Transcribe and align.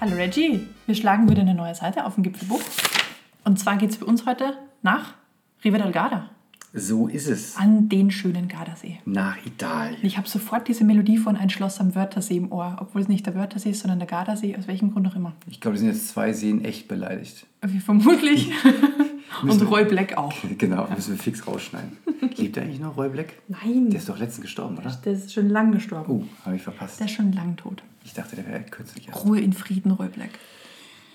Hallo 0.00 0.14
Reggie, 0.14 0.64
wir 0.86 0.94
schlagen 0.94 1.28
wieder 1.28 1.40
eine 1.40 1.56
neue 1.56 1.74
Seite 1.74 2.06
auf 2.06 2.14
dem 2.14 2.22
Gipfelbuch. 2.22 2.60
Und 3.42 3.58
zwar 3.58 3.78
geht 3.78 3.90
es 3.90 3.96
für 3.96 4.04
uns 4.04 4.26
heute 4.26 4.56
nach 4.80 5.14
Riva 5.64 5.78
del 5.78 5.90
Garda, 5.90 6.30
So 6.74 7.08
ist 7.08 7.28
es. 7.28 7.56
an 7.56 7.88
den 7.88 8.10
schönen 8.10 8.46
Gardasee. 8.46 8.98
Nach 9.06 9.36
Italien. 9.46 9.96
Ich 10.02 10.18
habe 10.18 10.28
sofort 10.28 10.68
diese 10.68 10.84
Melodie 10.84 11.16
von 11.16 11.34
Ein 11.36 11.48
Schloss 11.48 11.80
am 11.80 11.94
Wörthersee 11.94 12.36
im 12.36 12.52
Ohr, 12.52 12.76
obwohl 12.80 13.00
es 13.00 13.08
nicht 13.08 13.24
der 13.26 13.34
Wörthersee 13.34 13.70
ist, 13.70 13.80
sondern 13.80 13.98
der 13.98 14.08
Gardasee, 14.08 14.54
aus 14.56 14.68
welchem 14.68 14.92
Grund 14.92 15.06
auch 15.08 15.16
immer. 15.16 15.32
Ich 15.48 15.60
glaube, 15.60 15.76
die 15.76 15.80
sind 15.80 15.88
jetzt 15.92 16.08
zwei 16.08 16.32
Seen 16.34 16.64
echt 16.64 16.86
beleidigt. 16.86 17.46
Wie 17.62 17.80
vermutlich. 17.80 18.52
Und 19.42 19.62
Roy 19.70 19.84
Black 19.84 20.16
auch. 20.18 20.32
Genau, 20.58 20.88
müssen 20.94 21.12
wir 21.12 21.18
fix 21.22 21.46
rausschneiden. 21.46 21.96
Lebt 22.36 22.58
eigentlich 22.58 22.80
noch 22.80 22.96
Roy 22.96 23.08
Black? 23.08 23.34
Nein, 23.48 23.90
Der 23.90 24.00
ist 24.00 24.08
doch 24.08 24.18
letztens 24.18 24.42
gestorben, 24.42 24.76
oder? 24.78 24.90
der 25.04 25.12
ist 25.12 25.32
schon 25.32 25.48
lang 25.48 25.72
gestorben. 25.72 26.12
Oh, 26.12 26.44
habe 26.44 26.56
ich 26.56 26.62
verpasst. 26.62 26.98
Der 27.00 27.06
ist 27.06 27.12
schon 27.12 27.32
lang 27.32 27.56
tot. 27.56 27.82
Ich 28.04 28.12
dachte, 28.14 28.36
der 28.36 28.46
wäre 28.46 28.60
kürzlich 28.62 29.08
erst. 29.08 29.24
Ruhe 29.24 29.40
in 29.40 29.52
Frieden, 29.52 29.92
Roy 29.92 30.08
Black. 30.08 30.30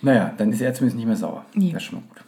Naja, 0.01 0.33
dann 0.37 0.51
ist 0.51 0.61
er 0.61 0.73
zumindest 0.73 0.97
nicht 0.97 1.05
mehr 1.05 1.15
sauer. 1.17 1.45
Nee. 1.53 1.71
Das 1.71 1.81
ist 1.83 1.89
schon 1.89 1.99
mal 1.99 2.05
gut. 2.09 2.23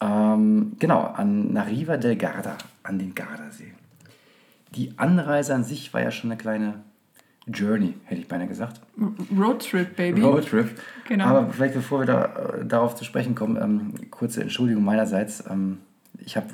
Ähm, 0.00 0.72
genau, 0.78 1.02
an 1.02 1.52
nach 1.52 1.66
Riva 1.66 1.96
del 1.96 2.16
Garda, 2.16 2.56
an 2.82 2.98
den 2.98 3.14
Gardasee. 3.14 3.72
Die 4.74 4.92
Anreise 4.96 5.54
an 5.54 5.64
sich 5.64 5.92
war 5.94 6.02
ja 6.02 6.10
schon 6.10 6.30
eine 6.30 6.38
kleine 6.38 6.74
Journey, 7.46 7.94
hätte 8.04 8.20
ich 8.20 8.28
beinahe 8.28 8.48
gesagt. 8.48 8.80
Roadtrip, 9.36 9.94
Baby. 9.96 10.20
Roadtrip. 10.20 10.70
Genau. 11.08 11.24
Aber 11.26 11.50
vielleicht 11.50 11.74
bevor 11.74 12.00
wir 12.00 12.06
da, 12.06 12.24
äh, 12.24 12.66
darauf 12.66 12.96
zu 12.96 13.04
sprechen 13.04 13.34
kommen, 13.34 13.56
ähm, 13.56 14.10
kurze 14.10 14.42
Entschuldigung 14.42 14.84
meinerseits. 14.84 15.44
Ähm, 15.48 15.78
ich 16.18 16.36
habe 16.36 16.48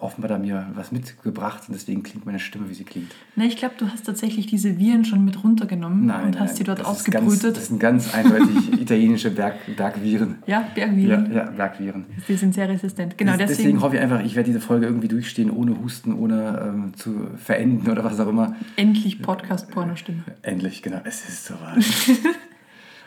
offenbar 0.00 0.28
da 0.28 0.38
mir 0.38 0.66
was 0.74 0.92
mitgebracht 0.92 1.62
und 1.68 1.74
deswegen 1.74 2.02
klingt 2.02 2.26
meine 2.26 2.38
Stimme, 2.38 2.68
wie 2.68 2.74
sie 2.74 2.84
klingt. 2.84 3.12
Na, 3.34 3.44
ich 3.44 3.56
glaube, 3.56 3.74
du 3.78 3.88
hast 3.88 4.04
tatsächlich 4.06 4.46
diese 4.46 4.78
Viren 4.78 5.04
schon 5.04 5.24
mit 5.24 5.42
runtergenommen 5.42 6.06
Nein, 6.06 6.24
und 6.26 6.30
nein, 6.32 6.40
hast 6.42 6.56
sie 6.56 6.64
dort 6.64 6.80
das 6.80 6.98
ist 6.98 7.10
ganz, 7.10 7.24
ausgebrütet. 7.26 7.56
Das 7.56 7.66
sind 7.68 7.80
ganz 7.80 8.14
eindeutig 8.14 8.72
italienische 8.80 9.30
Berg, 9.30 9.54
Bergviren. 9.76 10.36
ja, 10.46 10.60
Ja, 10.60 10.68
Bergviren. 10.74 11.32
ja, 11.32 11.44
Bergviren. 11.50 12.06
Die 12.28 12.34
sind 12.36 12.54
sehr 12.54 12.68
resistent. 12.68 13.16
Genau, 13.18 13.32
deswegen, 13.32 13.48
deswegen, 13.56 13.80
hoffe 13.82 13.96
ich 13.96 14.02
einfach, 14.02 14.22
ich 14.24 14.34
werde 14.36 14.48
diese 14.48 14.60
Folge 14.60 14.86
irgendwie 14.86 15.08
durchstehen, 15.08 15.50
ohne 15.50 15.78
Husten, 15.82 16.12
ohne 16.14 16.62
ähm, 16.66 16.92
zu 16.96 17.28
verenden 17.36 17.90
oder 17.90 18.04
was 18.04 18.18
auch 18.20 18.28
immer. 18.28 18.54
endlich 18.76 19.20
Podcast-Porno-Stimme. 19.22 20.22
Endlich, 20.42 20.82
genau. 20.82 21.00
Es 21.04 21.28
ist 21.28 21.46
soweit. 21.46 21.84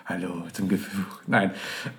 Hallo 0.10 0.44
zum 0.54 0.68
Gefühl. 0.68 1.06
Nein. 1.28 1.52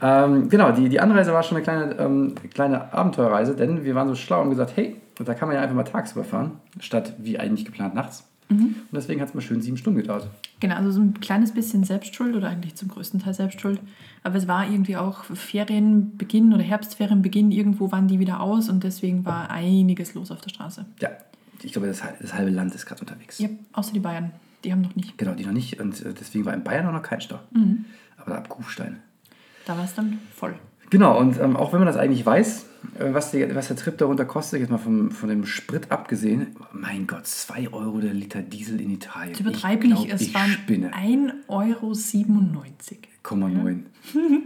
Ähm, 0.03 0.49
genau, 0.49 0.73
die, 0.73 0.89
die 0.89 0.99
Anreise 0.99 1.33
war 1.33 1.45
schon 1.45 1.57
eine 1.57 1.65
kleine, 1.65 1.97
ähm, 1.99 2.35
kleine 2.53 2.93
Abenteuerreise, 2.93 3.55
denn 3.55 3.85
wir 3.85 3.95
waren 3.95 4.09
so 4.09 4.17
schlau 4.17 4.43
und 4.43 4.51
gesagt, 4.51 4.73
hey, 4.77 4.97
da 5.25 5.33
kann 5.35 5.47
man 5.47 5.57
ja 5.57 5.63
einfach 5.63 5.77
mal 5.77 5.85
tagsüber 5.85 6.25
fahren, 6.25 6.59
statt 6.81 7.15
wie 7.19 7.39
eigentlich 7.39 7.65
geplant 7.65 7.95
nachts. 7.95 8.25
Und 8.51 8.75
deswegen 8.91 9.21
hat 9.21 9.29
es 9.29 9.35
mal 9.35 9.43
schön 9.43 9.63
sieben 9.63 9.77
Stunden 9.77 10.01
gedauert. 10.01 10.27
Genau, 10.59 10.75
also 10.75 10.91
so 10.91 11.01
ein 11.01 11.15
kleines 11.21 11.53
bisschen 11.55 11.85
Selbstschuld 11.85 12.35
oder 12.35 12.49
eigentlich 12.49 12.75
zum 12.75 12.89
größten 12.89 13.21
Teil 13.21 13.33
Selbstschuld. 13.33 13.81
Aber 14.25 14.35
es 14.35 14.49
war 14.49 14.69
irgendwie 14.69 14.97
auch 14.97 15.23
Ferienbeginn 15.23 16.53
oder 16.53 16.65
Herbstferienbeginn. 16.65 17.53
Irgendwo 17.53 17.93
waren 17.93 18.09
die 18.09 18.19
wieder 18.19 18.41
aus 18.41 18.69
und 18.69 18.83
deswegen 18.83 19.25
war 19.25 19.51
einiges 19.51 20.15
los 20.15 20.33
auf 20.33 20.41
der 20.41 20.51
Straße. 20.51 20.85
Ja, 21.01 21.11
ich 21.63 21.73
glaube, 21.73 21.87
das, 21.87 22.03
das 22.21 22.35
halbe 22.35 22.51
Land 22.51 22.75
ist 22.75 22.87
gerade 22.87 23.03
unterwegs. 23.03 23.39
Ja, 23.39 23.49
außer 23.73 23.93
die 23.93 24.01
Bayern. 24.01 24.33
Die 24.65 24.73
haben 24.73 24.83
noch 24.83 24.95
nicht. 24.95 25.17
Genau, 25.19 25.35
die 25.35 25.45
noch 25.45 25.53
nicht. 25.53 25.81
Und 25.81 26.05
äh, 26.05 26.13
deswegen 26.13 26.45
war 26.45 26.55
in 26.55 26.65
Bayern 26.65 26.87
auch 26.87 26.93
noch 26.93 27.03
kein 27.03 27.21
Stau. 27.21 27.41
Mhm. 27.53 27.85
Aber 28.19 28.37
ab 28.37 28.49
Kufstein. 28.49 29.01
Da 29.67 29.77
war 29.77 29.85
es 29.85 29.95
dann 29.95 30.19
voll. 30.35 30.55
Genau, 30.91 31.19
und 31.19 31.39
ähm, 31.39 31.57
auch 31.57 31.73
wenn 31.73 31.79
man 31.79 31.87
das 31.87 31.97
eigentlich 31.97 32.27
weiß, 32.27 32.67
äh, 32.99 33.15
was, 33.15 33.31
die, 33.31 33.55
was 33.55 33.69
der 33.69 33.77
Trip 33.77 33.97
darunter 33.97 34.25
kostet, 34.25 34.61
jetzt 34.61 34.71
mal 34.71 34.79
vom, 34.79 35.13
von 35.13 35.29
dem 35.29 35.47
Sprit 35.47 35.93
abgesehen, 35.93 36.57
mein 36.73 37.07
Gott, 37.07 37.27
2 37.27 37.73
Euro 37.73 38.01
der 38.01 38.13
Liter 38.13 38.43
Diesel 38.43 38.81
in 38.81 38.91
Italien. 38.91 39.31
Jetzt 39.31 39.41
übertreib 39.41 39.85
ich 39.85 39.91
nicht, 39.91 40.07
glaub, 40.07 40.15
es 40.15 40.23
ich 40.23 40.35
waren 40.35 40.51
spinne. 40.51 40.91
1,97 40.93 41.45
Euro. 41.49 41.93
0,9. 43.25 43.81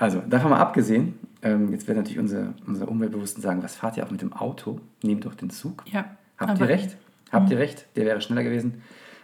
Also, 0.00 0.20
davon 0.20 0.50
mal 0.50 0.60
abgesehen, 0.60 1.14
ähm, 1.42 1.72
jetzt 1.72 1.88
werden 1.88 1.98
natürlich 1.98 2.20
unsere, 2.20 2.54
unsere 2.68 2.88
Umweltbewussten 2.88 3.42
sagen, 3.42 3.64
was 3.64 3.74
fahrt 3.74 3.96
ihr 3.96 4.06
auch 4.06 4.12
mit 4.12 4.22
dem 4.22 4.32
Auto? 4.32 4.80
Nehmt 5.02 5.26
doch 5.26 5.34
den 5.34 5.50
Zug. 5.50 5.82
Ja. 5.90 6.04
Habt 6.38 6.60
ihr 6.60 6.68
recht? 6.68 6.96
Habt 7.32 7.50
ihr 7.50 7.58
recht? 7.58 7.86
Der 7.96 8.04
wäre 8.04 8.20
schneller 8.20 8.44
gewesen. 8.44 8.80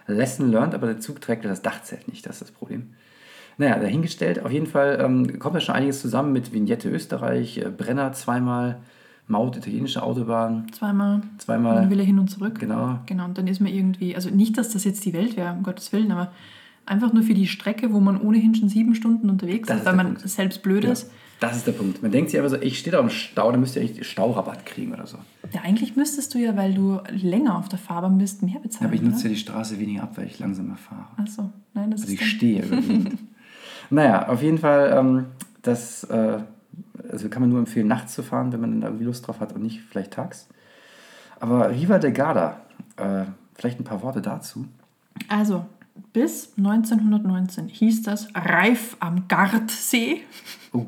Lesson 0.07 0.51
learned, 0.51 0.73
aber 0.75 0.87
der 0.87 0.99
Zug 0.99 1.21
trägt 1.21 1.43
ja 1.43 1.49
das 1.49 1.61
Dachzelt 1.61 2.07
nicht, 2.07 2.25
das 2.25 2.35
ist 2.35 2.41
das 2.41 2.51
Problem. 2.51 2.89
Naja, 3.57 3.79
dahingestellt, 3.79 4.43
auf 4.43 4.51
jeden 4.51 4.67
Fall 4.67 4.99
ähm, 5.01 5.39
kommt 5.39 5.55
da 5.55 5.59
schon 5.61 5.75
einiges 5.75 6.01
zusammen 6.01 6.33
mit 6.33 6.51
Vignette 6.53 6.89
Österreich, 6.89 7.57
äh, 7.59 7.69
Brenner 7.69 8.11
zweimal, 8.13 8.77
Maut 9.27 9.57
italienische 9.57 10.03
Autobahn 10.03 10.67
Zweimal. 10.71 11.21
zweimal. 11.39 11.75
Dann 11.81 11.89
will 11.89 11.99
er 11.99 12.05
hin 12.05 12.19
und 12.19 12.27
zurück. 12.29 12.59
Genau. 12.59 12.99
Genau, 13.07 13.25
und 13.25 13.37
dann 13.39 13.47
ist 13.47 13.59
man 13.59 13.71
irgendwie, 13.73 14.15
also 14.15 14.29
nicht, 14.29 14.55
dass 14.57 14.69
das 14.69 14.83
jetzt 14.83 15.03
die 15.03 15.13
Welt 15.13 15.35
wäre, 15.35 15.51
um 15.53 15.63
Gottes 15.63 15.91
Willen, 15.93 16.11
aber 16.11 16.31
einfach 16.85 17.11
nur 17.11 17.23
für 17.23 17.33
die 17.33 17.47
Strecke, 17.47 17.91
wo 17.91 17.99
man 17.99 18.21
ohnehin 18.21 18.53
schon 18.53 18.69
sieben 18.69 18.93
Stunden 18.93 19.29
unterwegs 19.31 19.67
Das 19.67 19.79
ist, 19.79 19.85
weil 19.87 19.95
man 19.95 20.05
Punkt. 20.15 20.29
selbst 20.29 20.61
blöd 20.61 20.81
Genau. 20.81 20.93
ist. 20.93 21.09
Das 21.39 21.57
ist 21.57 21.67
der 21.67 21.73
Punkt. 21.73 22.01
Man 22.01 22.11
denkt 22.11 22.31
sich 22.31 22.39
einfach 22.39 22.57
so, 22.57 22.61
ich 22.61 22.79
stehe 22.79 22.93
da 22.93 22.99
im 22.99 23.09
Stau, 23.09 23.51
dann 23.51 23.59
müsst 23.59 23.75
ihr 23.75 23.81
eigentlich 23.81 24.07
Staurabatt 24.09 24.65
kriegen 24.65 24.93
oder 24.93 25.05
so. 25.05 25.17
Ja, 25.51 25.61
eigentlich 25.61 25.95
müsstest 25.95 26.33
du 26.33 26.37
ja, 26.37 26.55
weil 26.55 26.73
du 26.73 27.01
länger 27.11 27.57
auf 27.57 27.67
der 27.67 27.77
Fahrbahn 27.79 28.17
bist, 28.17 28.41
mehr 28.41 28.59
bezahlen. 28.59 28.85
Aber 28.87 28.95
ich 28.95 29.01
nutze 29.01 29.17
ja 29.19 29.25
oder? 29.25 29.29
die 29.29 29.39
Straße 29.39 29.79
weniger 29.79 30.03
ab, 30.03 30.13
weil 30.15 30.27
ich 30.27 30.39
langsamer 30.39 30.77
fahre. 30.77 31.05
Ach 31.17 31.27
so, 31.27 31.49
nein, 31.73 31.91
das 31.91 32.01
Also 32.01 32.13
ist 32.13 32.13
ich 32.13 32.19
dann, 32.19 32.29
stehe 32.29 32.61
irgendwie. 32.63 33.17
naja, 33.89 34.27
auf 34.29 34.41
jeden 34.41 34.57
Fall, 34.57 34.93
ähm, 34.97 35.25
das 35.61 36.03
äh, 36.05 36.39
also 37.11 37.29
kann 37.29 37.41
man 37.41 37.49
nur 37.49 37.59
empfehlen, 37.59 37.87
nachts 37.87 38.13
zu 38.13 38.23
fahren, 38.23 38.51
wenn 38.53 38.61
man 38.61 38.71
dann 38.71 38.81
da 38.81 38.87
irgendwie 38.87 39.05
Lust 39.05 39.27
drauf 39.27 39.39
hat 39.39 39.53
und 39.53 39.61
nicht 39.61 39.81
vielleicht 39.81 40.11
tags. 40.11 40.47
Aber 41.39 41.69
Riva 41.69 41.99
del 41.99 42.13
Garda, 42.13 42.61
äh, 42.97 43.25
vielleicht 43.55 43.79
ein 43.79 43.83
paar 43.83 44.01
Worte 44.01 44.21
dazu. 44.21 44.65
Also, 45.27 45.65
bis 46.13 46.53
1919 46.57 47.67
hieß 47.67 48.03
das 48.03 48.27
Reif 48.33 48.97
am 48.99 49.27
Gardsee. 49.27 50.21
Oh, 50.73 50.85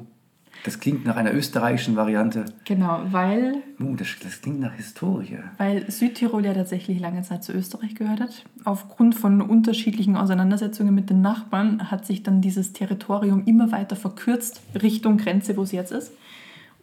das 0.64 0.80
klingt 0.80 1.06
nach 1.06 1.16
einer 1.16 1.34
österreichischen 1.34 1.96
Variante. 1.96 2.46
Genau, 2.66 3.02
weil, 3.12 3.64
Oh, 3.80 3.96
das, 3.96 4.08
das 4.22 4.42
klingt 4.42 4.60
nach 4.60 4.74
Historie. 4.74 5.38
weil 5.58 5.90
Südtirol 5.90 6.46
ja 6.46 6.54
tatsächlich 6.54 7.00
lange 7.00 7.22
Zeit 7.22 7.44
zu 7.44 7.54
Österreich 7.54 7.96
gehört 7.96 8.20
hat. 8.20 8.44
Aufgrund 8.66 9.16
von 9.16 9.42
unterschiedlichen 9.42 10.16
Auseinandersetzungen 10.18 10.94
mit 10.94 11.10
den 11.10 11.22
Nachbarn 11.22 11.90
hat 11.92 12.06
sich 12.06 12.24
dann 12.24 12.42
dieses 12.42 12.74
Territorium 12.74 13.44
immer 13.46 13.72
weiter 13.72 13.96
verkürzt 13.96 14.62
Richtung 14.82 15.18
Grenze, 15.18 15.56
wo 15.58 15.64
es 15.64 15.72
jetzt 15.72 15.92
ist. 15.92 16.12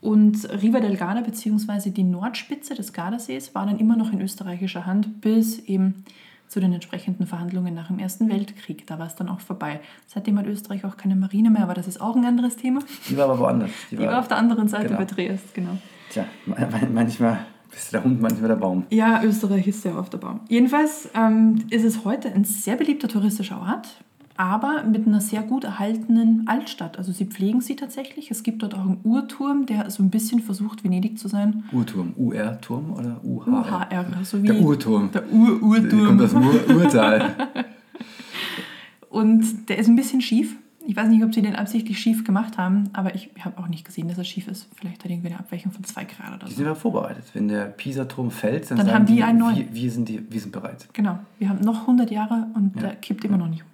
Und 0.00 0.46
Riva 0.62 0.80
del 0.80 0.96
Garda 0.96 1.22
bzw. 1.22 1.88
die 1.90 2.04
Nordspitze 2.04 2.74
des 2.74 2.92
Gardasees 2.92 3.54
war 3.54 3.64
dann 3.66 3.78
immer 3.78 3.96
noch 3.96 4.12
in 4.12 4.20
österreichischer 4.20 4.84
Hand 4.84 5.22
bis 5.22 5.58
eben 5.60 6.04
zu 6.54 6.60
den 6.60 6.72
entsprechenden 6.72 7.26
Verhandlungen 7.26 7.74
nach 7.74 7.88
dem 7.88 7.98
Ersten 7.98 8.30
Weltkrieg. 8.30 8.86
Da 8.86 9.00
war 9.00 9.08
es 9.08 9.16
dann 9.16 9.28
auch 9.28 9.40
vorbei. 9.40 9.80
Seitdem 10.06 10.38
hat 10.38 10.46
Österreich 10.46 10.84
auch 10.84 10.96
keine 10.96 11.16
Marine 11.16 11.50
mehr, 11.50 11.64
aber 11.64 11.74
das 11.74 11.88
ist 11.88 12.00
auch 12.00 12.14
ein 12.14 12.24
anderes 12.24 12.54
Thema. 12.54 12.78
Die 13.08 13.16
war 13.16 13.24
aber 13.24 13.40
woanders. 13.40 13.70
Die 13.90 13.98
war 13.98 14.20
auf 14.20 14.28
der 14.28 14.36
anderen 14.36 14.68
Seite 14.68 14.86
genau. 14.86 14.98
bei 14.98 15.04
Triest, 15.04 15.52
genau. 15.52 15.76
Tja, 16.10 16.26
man- 16.46 16.94
manchmal 16.94 17.40
bist 17.72 17.88
du 17.88 17.96
der 17.96 18.04
Hund, 18.04 18.20
manchmal 18.22 18.46
der 18.50 18.54
Baum. 18.54 18.84
Ja, 18.90 19.20
Österreich 19.24 19.66
ist 19.66 19.82
sehr 19.82 19.98
oft 19.98 20.12
der 20.12 20.18
Baum. 20.18 20.42
Jedenfalls 20.48 21.08
ähm, 21.16 21.56
ist 21.70 21.82
es 21.82 22.04
heute 22.04 22.32
ein 22.32 22.44
sehr 22.44 22.76
beliebter 22.76 23.08
touristischer 23.08 23.60
Ort, 23.60 23.88
aber 24.36 24.82
mit 24.84 25.06
einer 25.06 25.20
sehr 25.20 25.42
gut 25.42 25.64
erhaltenen 25.64 26.44
Altstadt. 26.48 26.98
Also 26.98 27.12
sie 27.12 27.24
pflegen 27.26 27.60
sie 27.60 27.76
tatsächlich. 27.76 28.30
Es 28.30 28.42
gibt 28.42 28.62
dort 28.62 28.74
auch 28.74 28.80
einen 28.80 28.98
Uhrturm, 29.04 29.66
der 29.66 29.90
so 29.90 30.02
ein 30.02 30.10
bisschen 30.10 30.40
versucht, 30.40 30.82
Venedig 30.84 31.18
zu 31.18 31.28
sein. 31.28 31.64
Urturm, 31.72 32.12
UR-Turm 32.16 32.92
oder 32.92 33.20
UHR? 33.22 33.88
UHR, 33.90 34.06
so 34.24 34.42
wie 34.42 34.46
Der 34.48 34.60
Urturm. 34.60 35.10
der 35.12 35.30
Ur 35.32 35.78
Der 35.80 35.88
kommt 36.06 36.20
aus 36.22 36.30
dem 36.32 36.42
Ur 36.46 36.76
Urtal. 36.76 37.34
Und 39.10 39.68
der 39.68 39.78
ist 39.78 39.88
ein 39.88 39.96
bisschen 39.96 40.20
schief. 40.20 40.56
Ich 40.86 40.96
weiß 40.96 41.08
nicht, 41.08 41.24
ob 41.24 41.32
sie 41.34 41.40
den 41.40 41.54
absichtlich 41.56 41.98
schief 41.98 42.24
gemacht 42.24 42.58
haben, 42.58 42.90
aber 42.92 43.14
ich 43.14 43.30
habe 43.40 43.56
auch 43.58 43.68
nicht 43.68 43.86
gesehen, 43.86 44.08
dass 44.08 44.18
er 44.18 44.24
schief 44.24 44.48
ist. 44.48 44.68
Vielleicht 44.74 45.02
hat 45.02 45.10
irgendwie 45.10 45.28
eine 45.28 45.38
Abweichung 45.38 45.72
von 45.72 45.82
zwei 45.84 46.04
Grad 46.04 46.34
oder 46.34 46.44
Die 46.46 46.50
so. 46.52 46.56
sind 46.58 46.66
ja 46.66 46.74
vorbereitet. 46.74 47.24
Wenn 47.32 47.48
der 47.48 47.64
Pisa-Turm 47.66 48.30
fällt, 48.30 48.70
dann, 48.70 48.76
Dann 48.78 48.92
haben 48.92 49.06
die 49.06 49.22
einen 49.22 49.38
neuen. 49.38 49.56
Wir, 49.56 49.72
wir, 49.74 49.90
sind 49.90 50.08
die, 50.10 50.20
wir 50.30 50.40
sind 50.40 50.52
bereit. 50.52 50.86
Genau, 50.92 51.18
wir 51.38 51.48
haben 51.48 51.60
noch 51.64 51.82
100 51.82 52.10
Jahre 52.10 52.48
und 52.54 52.72
Ja. 52.76 52.82
der 52.82 52.96
kippt 52.96 53.24
immer 53.24 53.38
noch 53.38 53.48
nicht 53.48 53.62
um. 53.62 53.68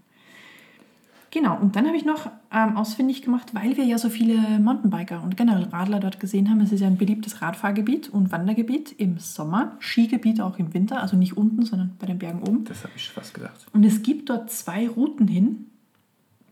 Genau, 1.32 1.56
und 1.61 1.77
dann 1.77 1.87
habe 1.87 1.97
ich 1.97 2.05
noch 2.05 2.29
ähm, 2.53 2.77
ausfindig 2.77 3.23
gemacht, 3.23 3.55
weil 3.55 3.77
wir 3.77 3.85
ja 3.85 3.99
so 3.99 4.09
viele 4.09 4.37
Mountainbiker 4.59 5.23
und 5.23 5.37
generell 5.37 5.62
Radler 5.65 6.00
dort 6.00 6.19
gesehen 6.19 6.50
haben. 6.50 6.61
Es 6.61 6.73
ist 6.73 6.81
ja 6.81 6.88
ein 6.88 6.97
beliebtes 6.97 7.41
Radfahrgebiet 7.41 8.09
und 8.09 8.32
Wandergebiet 8.32 8.93
im 8.99 9.19
Sommer, 9.19 9.77
Skigebiet 9.79 10.41
auch 10.41 10.59
im 10.59 10.75
Winter, 10.75 11.00
also 11.00 11.17
nicht 11.17 11.37
unten, 11.37 11.65
sondern 11.65 11.93
bei 12.00 12.06
den 12.06 12.19
Bergen 12.19 12.43
oben. 12.43 12.65
Das 12.65 12.82
habe 12.82 12.94
ich 12.97 13.09
fast 13.11 13.32
gedacht. 13.35 13.67
Und 13.73 13.85
es 13.85 14.03
gibt 14.03 14.29
dort 14.29 14.50
zwei 14.50 14.88
Routen 14.88 15.29
hin, 15.29 15.67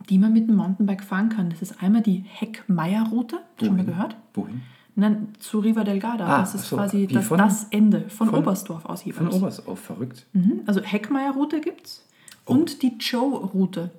die 0.09 0.19
man 0.19 0.33
mit 0.33 0.49
dem 0.49 0.55
Mountainbike 0.55 1.03
fahren 1.03 1.29
kann. 1.29 1.51
Das 1.51 1.61
ist 1.61 1.83
einmal 1.83 2.03
die 2.03 2.25
Heckmeier-Route, 2.27 3.39
schon 3.59 3.77
mal 3.77 3.85
gehört? 3.85 4.17
Wohin? 4.35 4.63
Nein, 4.95 5.29
zu 5.41 5.59
Riva 5.61 5.85
del 5.85 5.99
Garda. 5.99 6.27
Ah, 6.27 6.41
das 6.41 6.55
ist 6.55 6.69
so. 6.69 6.77
quasi 6.77 7.07
das, 7.07 7.27
von- 7.27 7.39
das 7.39 7.65
Ende 7.71 8.09
von, 8.09 8.29
von- 8.31 8.39
Oberstdorf 8.39 8.85
aus 8.85 9.05
jeweils. 9.05 9.29
Von 9.29 9.37
Oberstdorf, 9.43 9.79
verrückt. 9.81 10.27
Mhm. 10.33 10.61
Also 10.67 10.81
Heckmeier-Route 10.83 11.61
gibt 11.61 11.87
es 11.87 12.05
Oh. 12.47 12.53
und 12.55 12.83
die 12.83 12.97
Joe-Route. 12.99 13.91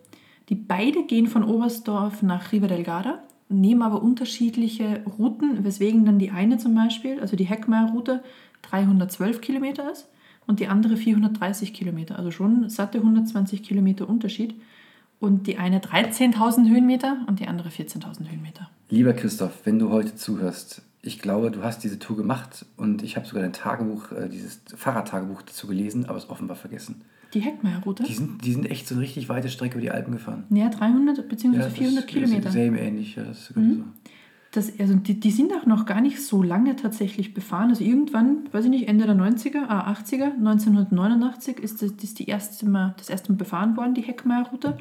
Die 0.50 0.56
beide 0.56 1.04
gehen 1.04 1.28
von 1.28 1.44
Oberstdorf 1.44 2.24
nach 2.24 2.51
Riva 2.51 2.68
del 2.68 2.84
Garda, 2.84 3.24
nehmen 3.50 3.81
aber 3.84 4.01
unterschiedliche 4.01 5.04
Routen, 5.18 5.63
weswegen 5.63 6.06
dann 6.06 6.19
die 6.19 6.31
eine 6.31 6.57
zum 6.57 6.75
Beispiel, 6.75 7.19
also 7.19 7.36
die 7.36 7.46
Heckmeier-Route, 7.46 8.24
312 8.63 9.42
Kilometer 9.42 9.92
ist 9.92 10.07
und 10.48 10.60
die 10.60 10.68
andere 10.68 10.98
430 10.98 11.74
Kilometer. 11.74 12.18
Also 12.18 12.31
schon 12.31 12.69
satte 12.69 12.98
120 12.98 13.63
Kilometer 13.63 14.10
Unterschied. 14.10 14.56
Und 15.19 15.48
die 15.48 15.57
eine 15.57 15.80
13.000 15.80 16.69
Höhenmeter 16.69 17.18
und 17.28 17.42
die 17.42 17.48
andere 17.48 17.68
14.000 17.68 18.31
Höhenmeter. 18.31 18.69
Lieber 18.90 19.12
Christoph, 19.12 19.66
wenn 19.66 19.78
du 19.78 19.90
heute 19.90 20.16
zuhörst, 20.16 20.81
ich 21.02 21.19
glaube, 21.19 21.52
du 21.52 21.62
hast 21.62 21.84
diese 21.84 22.00
Tour 22.00 22.16
gemacht 22.16 22.66
und 22.78 23.04
ich 23.04 23.18
habe 23.18 23.28
sogar 23.28 23.44
dein 23.44 23.52
Tagebuch, 23.52 24.13
äh, 24.13 24.30
dieses 24.30 24.62
Fahrradtagebuch 24.75 25.42
dazu 25.42 25.68
gelesen, 25.68 26.06
aber 26.06 26.18
es 26.18 26.30
offenbar 26.30 26.56
vergessen. 26.56 27.02
Die 27.34 27.42
Heckmeyer-Route? 27.42 28.04
Die 28.04 28.14
sind, 28.14 28.44
die 28.44 28.54
sind 28.54 28.70
echt 28.70 28.88
so 28.88 28.96
eine 28.96 29.04
richtig 29.04 29.30
weite 29.30 29.50
Strecke 29.50 29.76
über 29.76 29.81
die 29.81 29.92
Alpen 29.92 30.14
gefahren. 30.14 30.46
Ja, 30.50 30.70
300 30.70 31.28
bzw. 31.28 31.58
das 31.58 31.74
400 31.74 32.06
ist 32.06 32.08
Kilometer. 32.08 32.52
Sehr 32.52 32.72
ähnlich, 32.74 33.16
ja, 33.16 33.24
das 33.24 33.40
ist 33.40 33.46
sogar 33.48 33.64
so. 33.64 33.84
Das, 34.52 34.80
also 34.80 34.96
die, 34.96 35.20
die 35.20 35.30
sind 35.30 35.54
auch 35.54 35.68
noch 35.68 35.86
gar 35.86 36.02
nicht 36.02 36.24
so 36.24 36.42
lange 36.42 36.76
tatsächlich 36.76 37.36
befahren. 37.36 37.70
Also 37.70 37.84
irgendwann, 37.84 38.52
weiß 38.52 38.66
ich 38.66 38.72
nicht, 38.72 38.88
Ende 38.88 39.06
der 39.06 39.16
90er, 39.16 39.68
ah, 39.68 39.92
80er, 39.92 40.36
1989 40.38 41.60
ist 41.60 41.84
das, 41.84 41.92
ist 41.92 42.18
die 42.18 42.26
erste 42.26 42.68
Mal, 42.68 42.96
das 42.98 43.10
erste 43.10 43.31
Mal 43.31 43.38
befahren 43.38 43.78
worden, 43.78 43.94
die 43.94 44.02
Heckmeyer-Route. 44.02 44.78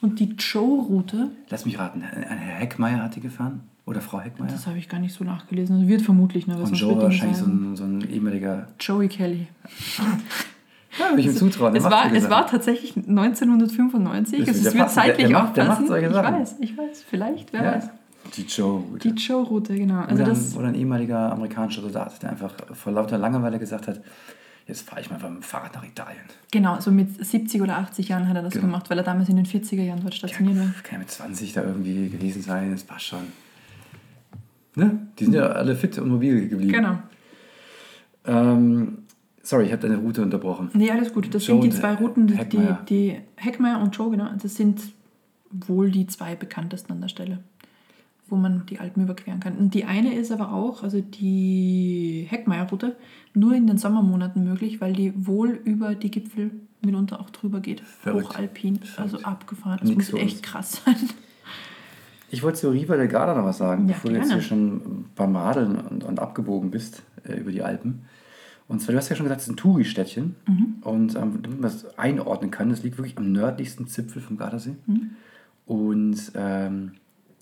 Und 0.00 0.20
die 0.20 0.36
Joe-Route, 0.38 1.32
Lass 1.50 1.66
mich 1.66 1.80
raten, 1.80 2.02
Herr 2.02 2.36
Heckmeier 2.36 3.02
hat 3.02 3.16
die 3.16 3.20
gefahren? 3.20 3.62
Oder 3.84 4.00
Frau 4.00 4.20
Heckmeier? 4.20 4.50
das 4.50 4.66
habe 4.66 4.78
ich 4.78 4.88
gar 4.88 5.00
nicht 5.00 5.14
so 5.14 5.24
nachgelesen. 5.24 5.76
Also 5.76 5.88
wird 5.88 6.02
vermutlich, 6.02 6.46
ne? 6.46 6.56
Und 6.56 6.78
Joe 6.78 7.00
wahrscheinlich 7.00 7.38
so 7.38 7.46
ein, 7.46 7.74
so 7.74 7.84
ein 7.84 8.08
ehemaliger. 8.08 8.68
Joey 8.78 9.08
Kelly. 9.08 9.48
Ja, 10.98 11.16
ich 11.16 11.26
ihm 11.26 11.36
zutrauen. 11.36 11.74
Es 11.76 11.84
war, 11.84 12.12
es 12.12 12.28
war 12.30 12.46
tatsächlich 12.46 12.94
1995. 12.96 14.40
Das 14.40 14.48
Also 14.48 14.60
ist- 14.60 14.66
es 14.66 14.74
wird 14.74 14.90
zeitlich 14.90 15.26
auch 15.36 15.42
macht 15.44 15.54
passen. 15.54 15.84
Ich 15.84 16.12
Sachen. 16.12 16.34
weiß, 16.40 16.56
ich 16.60 16.76
weiß. 16.78 17.04
Vielleicht, 17.08 17.52
wer 17.52 17.62
Ja, 17.64 17.72
weiß. 17.74 17.88
die 18.36 18.42
Joe. 18.42 18.82
Die 19.02 19.08
Joe-Route, 19.10 19.74
genau. 19.76 20.00
Also 20.00 20.22
oder, 20.22 20.24
das, 20.32 20.52
ein, 20.54 20.58
oder 20.58 20.68
ein 20.68 20.74
ehemaliger 20.74 21.32
amerikanischer 21.32 21.82
Soldat, 21.82 22.22
der 22.22 22.30
einfach 22.30 22.52
vor 22.74 22.92
lauter 22.92 23.16
Langeweile 23.18 23.58
gesagt 23.58 23.86
hat, 23.88 24.00
jetzt 24.66 24.88
fahre 24.88 25.00
ich 25.00 25.08
mal 25.10 25.16
mit 25.16 25.24
dem 25.26 25.42
Fahrrad 25.42 25.74
nach 25.74 25.84
Italien. 25.84 26.20
genau, 26.50 26.78
so 26.80 26.90
mit 26.90 27.24
70 27.24 27.62
oder 27.62 27.78
80 27.78 28.08
Jahren 28.08 28.28
hat 28.28 28.36
er 28.36 28.42
das 28.42 28.52
Genau. 28.52 28.66
gemacht, 28.66 28.90
weil 28.90 28.98
er 28.98 29.04
damals 29.04 29.28
in 29.30 29.36
den 29.36 29.46
40er 29.46 29.82
Jahren 29.82 30.00
dort 30.02 30.14
stationiert 30.14 30.58
war. 30.58 30.66
Kann 30.82 30.92
ja 30.94 30.98
mit 30.98 31.10
20 31.10 31.52
da 31.54 31.62
irgendwie 31.62 32.08
gewesen 32.10 32.42
sein, 32.42 32.72
das 32.72 32.82
passt 32.84 33.06
schon. 33.06 33.20
Ne? 34.74 34.98
Die 35.18 35.24
sind 35.24 35.34
ja 35.34 35.46
alle 35.46 35.74
fit 35.74 35.96
und 35.98 36.08
mobil 36.10 36.48
geblieben. 36.48 36.72
Genau. 36.72 36.98
Ähm, 38.26 38.98
sorry, 39.48 39.64
ich 39.66 39.72
habe 39.72 39.82
deine 39.82 39.96
Route 39.98 40.22
unterbrochen. 40.22 40.70
Nee, 40.74 40.90
alles 40.90 41.12
gut. 41.12 41.32
Das 41.34 41.46
Joe 41.46 41.60
sind 41.60 41.72
die 41.72 41.78
zwei 41.78 41.94
Routen, 41.94 42.26
die, 42.26 42.36
Heckmeyer. 42.36 42.84
die 42.88 43.16
Heckmeyer 43.36 43.80
und 43.80 43.96
Joe, 43.96 44.10
genau. 44.10 44.28
Das 44.40 44.54
sind 44.56 44.80
wohl 45.50 45.90
die 45.90 46.06
zwei 46.06 46.36
bekanntesten 46.36 46.92
an 46.92 47.00
der 47.00 47.08
Stelle, 47.08 47.38
wo 48.28 48.36
man 48.36 48.66
die 48.66 48.78
Alpen 48.78 49.02
überqueren 49.02 49.40
kann. 49.40 49.56
Und 49.56 49.72
die 49.74 49.84
eine 49.86 50.14
ist 50.14 50.30
aber 50.30 50.52
auch, 50.52 50.82
also 50.82 51.00
die 51.00 52.26
Heckmeyer-Route, 52.28 52.96
nur 53.34 53.54
in 53.54 53.66
den 53.66 53.78
Sommermonaten 53.78 54.44
möglich, 54.44 54.80
weil 54.80 54.92
die 54.92 55.12
wohl 55.26 55.50
über 55.64 55.94
die 55.94 56.10
Gipfel 56.10 56.50
mitunter 56.84 57.20
auch 57.20 57.30
drüber 57.30 57.60
geht. 57.60 57.80
Verrückt. 57.80 58.28
Hochalpin, 58.28 58.80
also 58.96 59.18
abgefahren. 59.22 59.78
Das 59.80 59.88
Nix 59.88 60.12
muss 60.12 60.20
echt 60.20 60.42
krass 60.42 60.82
sein. 60.84 60.96
Ich 62.30 62.42
wollte 62.42 62.58
zu 62.58 62.68
Riva 62.70 62.96
del 62.96 63.08
Garda 63.08 63.34
noch 63.34 63.44
was 63.46 63.56
sagen, 63.56 63.88
Ja, 63.88 63.94
bevor 63.94 64.10
du 64.10 64.16
jetzt 64.18 64.28
gerne. 64.28 64.42
hier 64.42 64.48
schon 64.48 65.06
beim 65.16 65.34
Radeln 65.34 65.76
und, 65.78 66.04
und 66.04 66.20
abgebogen 66.20 66.70
bist 66.70 67.02
äh, 67.24 67.38
über 67.40 67.50
die 67.50 67.62
Alpen. 67.62 68.02
Und 68.68 68.80
zwar, 68.80 68.92
du 68.92 68.98
hast 68.98 69.08
ja 69.08 69.16
schon 69.16 69.24
gesagt, 69.24 69.40
es 69.40 69.46
ist 69.48 69.54
ein 69.54 69.56
Touri-Städtchen. 69.56 70.36
Mhm. 70.46 70.76
Und 70.82 71.16
ähm, 71.16 71.42
damit 71.42 71.60
man 71.60 71.62
das 71.62 71.98
einordnen 71.98 72.50
kann, 72.50 72.68
das 72.68 72.82
liegt 72.82 72.98
wirklich 72.98 73.16
am 73.16 73.32
nördlichsten 73.32 73.86
Zipfel 73.86 74.20
vom 74.20 74.36
Gardasee. 74.36 74.76
Mhm. 74.86 75.10
Und 75.64 76.32
ähm, 76.34 76.92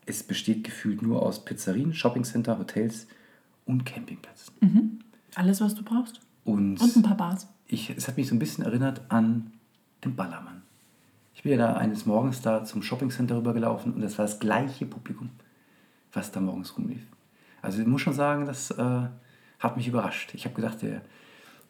es 0.07 0.23
besteht 0.23 0.65
gefühlt 0.65 1.03
nur 1.03 1.23
aus 1.23 1.45
Pizzerien, 1.45 1.93
Shoppingcenter, 1.93 2.59
Hotels 2.59 3.09
und 3.65 3.85
Campingplätzen. 3.85 4.55
Alles, 5.35 5.61
was 5.61 5.75
du 5.75 5.83
brauchst. 5.83 6.21
Und, 6.45 6.81
Und 6.81 6.97
ein 6.97 7.03
paar 7.03 7.17
Bars. 7.17 7.49
ich, 7.67 7.91
es 7.91 8.07
hat 8.07 8.17
mich 8.17 8.29
so 8.29 8.35
ein 8.35 8.39
bisschen 8.39 8.65
erinnert 8.65 9.03
an 9.09 9.51
den 10.05 10.15
Ballermann. 10.15 10.63
Ich 11.35 11.43
bin 11.43 11.53
ja 11.53 11.59
da 11.59 11.75
eines 11.75 12.07
Morgens 12.07 12.41
da 12.41 12.65
zum 12.65 12.83
Shoppingcenter 12.83 13.37
rübergelaufen 13.37 13.93
und 13.93 14.01
das 14.01 14.17
war 14.17 14.25
das 14.25 14.39
gleiche 14.39 14.87
Publikum, 14.87 15.31
was 16.13 16.31
da 16.31 16.41
morgens 16.41 16.77
rumlief. 16.79 17.03
Also 17.63 17.81
ich 17.83 17.87
muss 17.87 18.01
schon 18.01 18.15
sagen, 18.15 18.47
das 18.47 18.71
äh, 18.71 19.09
hat 19.59 19.77
mich 19.77 19.89
überrascht. 19.89 20.35
Ich 20.35 20.45
habe 20.45 20.55
gedacht, 20.55 20.83
der, 20.83 21.01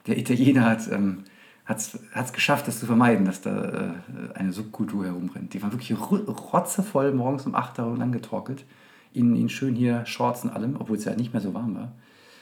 der 0.06 0.18
Italiener 0.18 0.64
hat 0.64 0.90
ähm, 0.90 1.24
es 1.68 2.32
geschafft, 2.32 2.68
das 2.68 2.78
zu 2.78 2.86
vermeiden, 2.86 3.26
dass 3.26 3.40
da 3.40 3.64
äh, 3.64 3.90
eine 4.34 4.52
Subkultur 4.52 5.04
herumrennt. 5.04 5.52
Die 5.54 5.62
waren 5.62 5.72
wirklich 5.72 5.96
rotzevoll 5.98 7.12
morgens 7.12 7.46
um 7.46 7.54
8 7.54 7.78
Uhr 7.80 7.96
lang 7.96 8.12
getorkelt. 8.12 8.64
In, 9.12 9.34
in 9.34 9.48
schön 9.48 9.74
hier 9.74 10.04
Shorts 10.04 10.44
und 10.44 10.50
allem, 10.50 10.76
obwohl 10.78 10.98
es 10.98 11.04
ja 11.04 11.14
nicht 11.14 11.32
mehr 11.32 11.40
so 11.40 11.54
warm 11.54 11.74
war. 11.74 11.92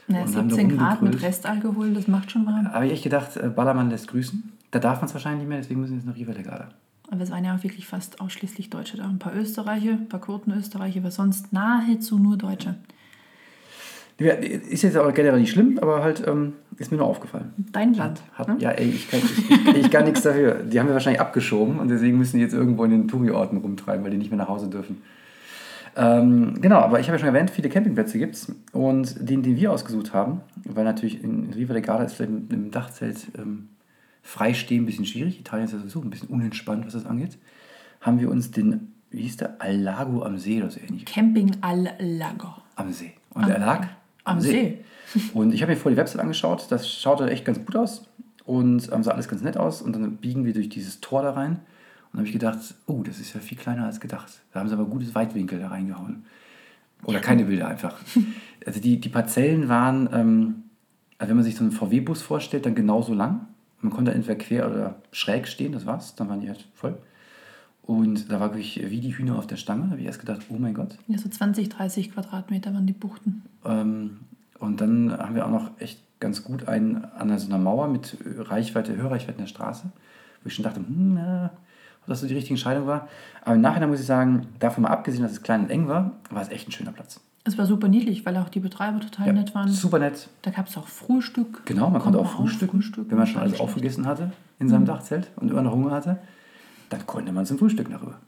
Ja, 0.09 0.23
Und 0.23 0.37
haben 0.37 0.49
da 0.49 0.57
17 0.57 0.77
Grad 0.77 1.03
mit. 1.03 1.23
Restalkohol, 1.23 1.95
das 1.95 2.09
macht 2.09 2.31
schon 2.31 2.45
warm. 2.47 2.73
Habe 2.73 2.89
ich 2.89 3.03
gedacht, 3.03 3.37
äh, 3.37 3.49
Ballermann 3.49 3.91
lässt 3.91 4.09
grüßen. 4.09 4.53
Da 4.71 4.81
darf 4.81 4.99
man 4.99 5.07
es 5.07 5.15
wahrscheinlich 5.15 5.41
nicht 5.41 5.49
mehr, 5.49 5.59
deswegen 5.59 5.81
müssen 5.81 5.93
wir 5.93 5.99
jetzt 5.99 6.07
nach 6.07 6.17
Riva 6.17 6.33
del 6.33 6.43
Garda. 6.43 6.69
Aber 7.11 7.23
es 7.23 7.31
waren 7.31 7.45
ja 7.45 7.55
auch 7.55 7.63
wirklich 7.63 7.87
fast 7.87 8.21
ausschließlich 8.21 8.71
Deutsche 8.71 8.97
da. 8.97 9.05
Ein 9.05 9.19
paar 9.19 9.35
Österreicher, 9.35 9.93
ein 9.93 10.09
paar 10.09 10.21
Kurden 10.21 10.53
Österreicher, 10.53 11.01
aber 11.01 11.11
sonst 11.11 11.53
nahezu 11.53 12.19
nur 12.19 12.37
Deutsche. 12.37 12.75
Ist 14.17 14.83
jetzt 14.83 14.97
aber 14.97 15.13
generell 15.13 15.41
nicht 15.41 15.51
schlimm, 15.51 15.79
aber 15.81 16.03
halt 16.03 16.23
ähm, 16.27 16.53
ist 16.79 16.93
mir 16.93 16.99
nur 16.99 17.07
aufgefallen. 17.07 17.53
Dein 17.73 17.95
Land. 17.95 18.23
Hat, 18.35 18.47
ne? 18.47 18.57
Ja, 18.61 18.71
ey, 18.71 18.89
ich 18.89 19.11
kann, 19.11 19.21
ich, 19.21 19.77
ich 19.77 19.91
kann 19.91 20.05
nichts 20.05 20.23
dafür. 20.23 20.63
Die 20.63 20.79
haben 20.79 20.87
wir 20.87 20.95
wahrscheinlich 20.95 21.21
abgeschoben 21.21 21.81
und 21.81 21.89
deswegen 21.89 22.17
müssen 22.17 22.37
die 22.37 22.43
jetzt 22.43 22.55
irgendwo 22.55 22.85
in 22.85 22.93
den 22.93 23.09
Touri-Orten 23.09 23.57
rumtreiben, 23.57 24.05
weil 24.05 24.13
die 24.13 24.19
nicht 24.19 24.31
mehr 24.31 24.39
nach 24.39 24.49
Hause 24.49 24.69
dürfen. 24.69 25.03
Ähm, 25.97 26.61
genau, 26.61 26.79
aber 26.79 27.01
ich 27.01 27.07
habe 27.07 27.17
ja 27.17 27.19
schon 27.21 27.35
erwähnt, 27.35 27.51
viele 27.51 27.69
Campingplätze 27.69 28.19
gibt 28.19 28.35
es 28.35 28.53
und 28.73 29.29
den, 29.29 29.43
den 29.43 29.57
wir 29.57 29.73
ausgesucht 29.73 30.13
haben, 30.13 30.41
weil 30.65 30.85
natürlich 30.85 31.23
in 31.23 31.53
Riva 31.53 31.73
del 31.73 31.83
Garda 31.83 32.05
ist 32.05 32.15
vielleicht 32.15 32.33
mit 32.33 32.53
einem 32.53 32.71
Dachzelt 32.71 33.29
ähm, 33.39 33.69
freistehen 34.23 34.83
ein 34.83 34.87
bisschen 34.87 35.05
schwierig. 35.07 35.39
Italien 35.39 35.67
ist 35.67 35.73
ja 35.73 35.79
sowieso 35.79 36.01
ein 36.01 36.11
bisschen 36.11 36.29
unentspannt, 36.29 36.87
was 36.87 36.95
das 36.95 37.07
angeht. 37.07 37.39
Haben 38.01 38.21
wir 38.21 38.31
uns 38.31 38.51
den, 38.51 38.93
wie 39.11 39.23
hieß 39.23 39.37
der, 39.37 39.61
Al 39.61 39.77
Lago 39.77 40.25
am 40.25 40.39
See 40.39 40.61
oder 40.61 40.71
so 40.71 40.81
ähnlich 40.81 41.05
Camping 41.05 41.57
al 41.61 41.89
Lago. 42.01 42.49
am 42.75 42.93
See. 42.93 43.13
Und 43.33 43.49
er 43.49 43.59
lag 43.59 43.87
am 44.25 44.41
See. 44.41 44.79
Und 45.35 45.55
ich 45.55 45.63
habe 45.63 45.73
mir 45.73 45.77
vorher 45.77 45.95
die 45.95 46.01
Website 46.01 46.21
angeschaut. 46.21 46.67
Das 46.71 46.91
schaute 46.91 47.31
echt 47.31 47.45
ganz 47.45 47.65
gut 47.65 47.77
aus. 47.77 48.09
Und 48.45 48.91
ähm, 48.93 49.03
sah 49.03 49.13
alles 49.13 49.29
ganz 49.29 49.43
nett 49.43 49.57
aus. 49.57 49.81
Und 49.83 49.95
dann 49.95 50.17
biegen 50.17 50.45
wir 50.45 50.53
durch 50.53 50.69
dieses 50.69 51.01
Tor 51.01 51.23
da 51.23 51.33
rein. 51.33 51.61
Und 52.13 52.19
habe 52.19 52.27
ich 52.27 52.33
gedacht, 52.33 52.59
oh, 52.87 53.03
das 53.03 53.19
ist 53.19 53.35
ja 53.35 53.41
viel 53.41 53.59
kleiner 53.59 53.87
als 53.87 54.01
gedacht. 54.01 54.41
Da 54.53 54.61
haben 54.61 54.69
sie 54.69 54.75
aber 54.75 54.85
gutes 54.85 55.15
Weitwinkel 55.15 55.59
da 55.59 55.69
reingehauen. 55.69 56.25
Oder 57.05 57.21
keine 57.21 57.45
Bilder 57.45 57.69
einfach. 57.69 57.97
Also 58.67 58.81
die, 58.81 58.99
die 58.99 59.11
Parzellen 59.11 59.69
waren, 59.69 60.09
ähm, 60.11 60.63
also 61.19 61.29
wenn 61.29 61.37
man 61.37 61.45
sich 61.45 61.55
so 61.55 61.65
einen 61.65 61.73
VW-Bus 61.73 62.23
vorstellt, 62.23 62.65
dann 62.65 62.75
genauso 62.75 63.13
lang. 63.13 63.47
Man 63.83 63.93
konnte 63.93 64.15
entweder 64.15 64.37
quer 64.37 64.71
oder 64.71 65.03
schräg 65.13 65.47
stehen, 65.47 65.73
das 65.73 65.85
war's. 65.85 66.15
Dann 66.15 66.31
waren 66.31 66.41
die 66.41 66.49
halt 66.49 66.67
voll. 66.73 66.97
Und 67.87 68.31
da 68.33 68.41
war 68.41 68.51
wirklich 68.51 68.81
wie 68.91 69.01
die 69.01 69.17
Hühner 69.17 69.37
auf 69.37 69.47
der 69.47 69.57
Stange. 69.57 69.85
Da 69.85 69.91
habe 69.91 70.01
ich 70.01 70.07
erst 70.07 70.21
gedacht, 70.21 70.43
oh 70.49 70.57
mein 70.59 70.75
Gott. 70.75 70.97
Ja, 71.07 71.19
so 71.19 71.29
20, 71.29 71.69
30 71.69 72.13
Quadratmeter 72.13 72.73
waren 72.73 72.87
die 72.87 72.95
Buchten. 72.95 73.43
Ähm, 73.65 74.21
und 74.59 74.81
dann 74.81 75.13
haben 75.17 75.35
wir 75.35 75.45
auch 75.45 75.51
noch 75.51 75.71
echt 75.79 76.01
ganz 76.19 76.45
gut 76.45 76.67
einen 76.69 77.05
an 77.05 77.39
so 77.39 77.49
einer 77.49 77.59
Mauer 77.59 77.89
mit 77.89 78.17
Reichweite, 78.25 78.97
Hörreichweite 78.97 79.33
in 79.33 79.45
der 79.45 79.49
Straße, 79.49 79.93
wo 80.43 80.49
ich 80.49 80.55
schon 80.55 80.63
dachte, 80.63 80.81
hm, 80.81 81.15
na, 81.15 81.51
ob 82.01 82.07
das 82.09 82.21
so 82.21 82.27
die 82.27 82.35
richtige 82.35 82.55
Entscheidung 82.55 82.87
war. 82.87 83.09
Aber 83.43 83.55
im 83.55 83.61
Nachhinein 83.61 83.91
muss 83.91 84.01
ich 84.01 84.07
sagen, 84.07 84.47
davon 84.61 84.85
mal 84.85 84.91
abgesehen, 84.91 85.23
dass 85.23 85.33
es 85.33 85.43
klein 85.43 85.65
und 85.65 85.71
eng 85.71 85.87
war, 85.87 86.13
war 86.31 86.41
es 86.41 86.49
echt 86.49 86.67
ein 86.69 86.73
schöner 86.73 86.93
Platz. 86.93 87.21
Es 87.47 87.59
war 87.59 87.67
super 87.67 87.89
niedlich, 87.89 88.25
weil 88.25 88.39
auch 88.39 88.49
die 88.49 88.61
Betreiber 88.61 89.01
total 89.01 89.31
nett 89.35 89.55
waren. 89.55 89.69
Super 89.69 89.99
nett. 89.99 90.31
Da 90.41 90.51
gab 90.51 90.69
es 90.69 90.79
auch 90.79 90.89
Frühstück. 90.89 91.67
Genau, 91.67 91.91
man 91.91 92.01
konnte 92.01 92.19
auch 92.19 92.31
frühstücken, 92.31 92.79
frühstücken, 92.81 93.11
wenn 93.11 93.19
man 93.19 93.27
schon 93.27 93.43
alles 93.43 93.57
schlecht. 93.57 93.63
aufgegessen 93.63 94.07
hatte 94.07 94.33
in 94.59 94.71
seinem 94.71 94.87
Dachzelt 94.87 95.31
und 95.37 95.51
immer 95.51 95.61
noch 95.61 95.73
Hunger 95.73 95.91
hatte. 95.91 96.19
Dann 96.91 97.07
konnte 97.07 97.33
man 97.33 97.47
zum 97.47 97.59
Frühstück 97.59 97.89
darüber. 97.91 98.19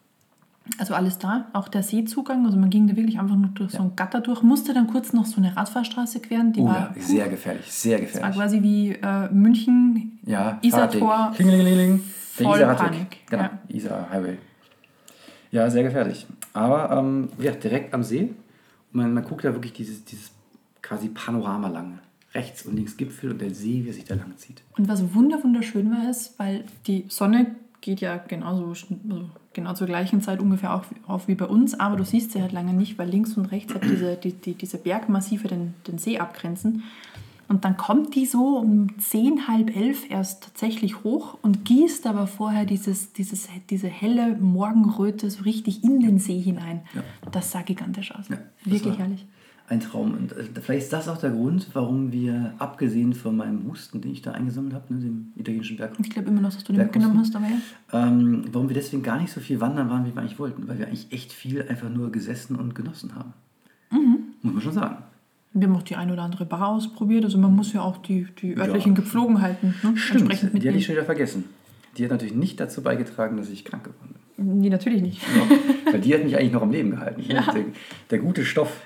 Also 0.79 0.95
alles 0.95 1.19
da, 1.19 1.47
auch 1.53 1.69
der 1.69 1.83
Seezugang. 1.85 2.45
Also 2.45 2.59
man 2.59 2.71
ging 2.71 2.89
da 2.89 2.97
wirklich 2.97 3.21
einfach 3.21 3.37
nur 3.37 3.51
durch 3.51 3.71
so 3.73 3.83
ein 3.83 3.93
Gatter 3.95 4.21
durch, 4.21 4.43
musste 4.43 4.75
dann 4.75 4.89
kurz 4.89 5.13
noch 5.13 5.25
so 5.25 5.37
eine 5.37 5.57
Radfahrstraße 5.57 6.19
queren. 6.21 6.53
Die 6.53 6.61
Oh 6.61 6.67
war, 6.67 6.93
ja, 6.97 7.03
sehr 7.03 7.29
gefährlich, 7.29 7.71
sehr 7.73 7.99
das 8.01 8.15
war 8.21 8.31
gefährlich. 8.31 8.37
quasi 8.37 8.63
wie 8.63 8.91
äh, 8.93 9.29
München, 9.33 10.19
Ja, 10.25 10.59
Isartor. 10.63 11.33
Klingelingeling. 11.37 12.01
Voll 12.01 12.57
Isar-Radweg. 12.57 12.91
Panik, 12.91 13.17
Genau, 13.31 13.43
ja. 13.45 13.51
Isar 13.69 14.11
Highway. 14.11 14.39
Ja, 15.53 15.71
sehr 15.71 15.85
gefährlich. 15.85 16.27
Aber 16.53 16.91
ähm, 16.99 17.29
ja, 17.39 17.53
direkt 17.53 17.95
am 17.95 18.03
See. 18.03 18.35
Man, 18.93 19.15
man 19.15 19.23
guckt 19.25 19.45
da 19.45 19.55
wirklich 19.55 19.73
dieses, 19.73 20.05
dieses 20.05 20.33
quasi 20.83 21.09
Panorama 21.09 21.69
lang. 21.69 21.99
Rechts 22.35 22.67
und 22.67 22.75
links 22.77 22.97
Gipfel 22.97 23.31
und 23.33 23.41
der 23.41 23.55
See, 23.55 23.85
wie 23.85 23.89
er 23.89 23.95
sich 23.95 24.05
da 24.05 24.15
lang 24.17 24.37
zieht. 24.37 24.63
Und 24.77 24.89
was 24.89 25.15
wunder 25.15 25.43
wunderschön 25.43 25.91
war, 25.91 26.11
ist, 26.11 26.39
weil 26.39 26.65
die 26.87 27.07
Sonne 27.09 27.55
geht 27.87 28.01
ja 28.01 28.17
genauso, 28.19 28.67
also 28.67 28.87
genau 29.55 29.73
zur 29.75 29.87
gleichen 29.87 30.21
Zeit 30.21 30.41
ungefähr 30.41 30.75
auf, 30.75 30.87
auf 31.07 31.29
wie 31.29 31.37
bei 31.37 31.47
uns, 31.47 31.79
aber 31.79 31.97
du 31.97 32.05
siehst 32.05 32.33
sie 32.33 32.43
halt 32.43 32.51
lange 32.53 32.73
nicht, 32.75 32.99
weil 32.99 33.09
links 33.09 33.37
und 33.37 33.47
rechts 33.47 33.73
halt 33.73 33.85
diese, 33.85 34.17
die, 34.17 34.33
die, 34.33 34.55
diese 34.55 34.77
Bergmassive 34.77 35.47
den, 35.49 35.75
den 35.87 35.99
See 35.99 36.19
abgrenzen. 36.19 36.83
Und 37.49 37.65
dann 37.65 37.77
kommt 37.77 38.17
die 38.17 38.27
so 38.27 38.59
um 38.59 38.99
zehn, 38.99 39.47
halb 39.47 39.75
elf 39.77 40.11
erst 40.11 40.43
tatsächlich 40.43 41.05
hoch 41.05 41.39
und 41.43 41.65
gießt 41.65 42.05
aber 42.09 42.27
vorher 42.27 42.65
dieses, 42.65 43.13
dieses, 43.13 43.49
diese 43.71 43.87
helle 43.87 44.35
Morgenröte 44.37 45.31
so 45.31 45.45
richtig 45.45 45.85
in 45.85 46.01
den 46.01 46.19
See 46.19 46.41
hinein. 46.41 46.81
Ja. 46.93 47.03
Das 47.31 47.53
sah 47.53 47.63
gigantisch 47.63 48.13
aus. 48.13 48.29
Ja, 48.29 48.39
Wirklich 48.65 48.91
war- 48.93 48.99
herrlich. 48.99 49.25
Ein 49.69 49.81
Traum. 49.81 50.15
Und 50.15 50.33
äh, 50.33 50.45
vielleicht 50.61 50.85
ist 50.85 50.93
das 50.93 51.09
auch 51.09 51.19
der 51.19 51.31
Grund, 51.31 51.69
warum 51.73 52.13
wir, 52.13 52.55
abgesehen 52.59 53.15
von 53.15 53.37
meinem 53.37 53.67
Husten, 53.67 54.01
den 54.01 54.13
ich 54.13 54.23
da 54.23 54.31
eingesammelt 54.33 54.75
habe, 54.75 54.95
ne, 54.95 55.01
dem 55.01 55.33
italienischen 55.35 55.77
Berg. 55.77 55.95
Ich 56.01 56.11
glaube 56.11 56.29
immer 56.29 56.41
noch, 56.41 56.55
dass 56.55 56.63
du 56.63 56.73
den 56.73 56.83
mitgenommen 56.83 57.19
hast, 57.19 57.35
aber 57.35 57.47
ja. 57.47 58.07
ähm, 58.07 58.45
warum 58.53 58.69
wir 58.69 58.75
deswegen 58.75 59.03
gar 59.03 59.21
nicht 59.21 59.33
so 59.33 59.41
viel 59.41 59.61
wandern 59.61 59.91
waren, 59.91 60.07
wie 60.07 60.15
wir 60.15 60.21
eigentlich 60.21 60.39
wollten. 60.39 60.69
Weil 60.69 60.79
wir 60.79 60.87
eigentlich 60.87 61.11
echt 61.11 61.33
viel 61.33 61.63
einfach 61.69 61.89
nur 61.89 62.13
gesessen 62.13 62.55
und 62.55 62.75
genossen 62.77 63.15
haben. 63.17 63.33
Mhm. 63.91 64.19
Muss 64.43 64.55
man 64.55 64.63
schon 64.63 64.73
sagen. 64.73 64.99
Wir 65.53 65.67
haben 65.69 65.77
auch 65.77 65.83
die 65.83 65.97
ein 65.97 66.11
oder 66.13 66.23
andere 66.23 66.45
Bar 66.45 66.69
ausprobiert. 66.69 67.25
Also 67.25 67.39
man 67.39 67.55
muss 67.57 67.73
ja 67.73 67.81
auch 67.81 67.97
die, 67.99 68.27
die 68.41 68.57
örtlichen 68.57 68.93
Ja. 68.93 69.01
Gepflogenheiten 69.01 69.75
ne, 69.83 69.97
Stimmt, 69.97 70.21
entsprechend 70.21 70.31
die 70.31 70.37
hatte 70.37 70.53
mitnehmen. 70.55 70.79
ich 70.79 70.87
schon 70.87 70.95
wieder 70.95 71.05
vergessen. 71.05 71.45
Die 71.97 72.05
hat 72.05 72.11
natürlich 72.11 72.35
nicht 72.35 72.61
dazu 72.61 72.83
beigetragen, 72.83 73.37
dass 73.37 73.49
ich 73.49 73.65
krank 73.65 73.85
geworden 73.85 74.15
bin. 74.37 74.59
Nee, 74.61 74.69
natürlich 74.69 75.01
nicht. 75.01 75.23
Ja, 75.23 75.93
weil 75.93 76.01
die 76.01 76.13
hat 76.15 76.23
mich 76.23 76.37
eigentlich 76.37 76.53
noch 76.53 76.63
am 76.63 76.71
Leben 76.71 76.91
gehalten. 76.91 77.23
Ja. 77.29 77.51
Der, 77.53 77.65
der 78.11 78.19
gute 78.19 78.45
Stoff. 78.45 78.83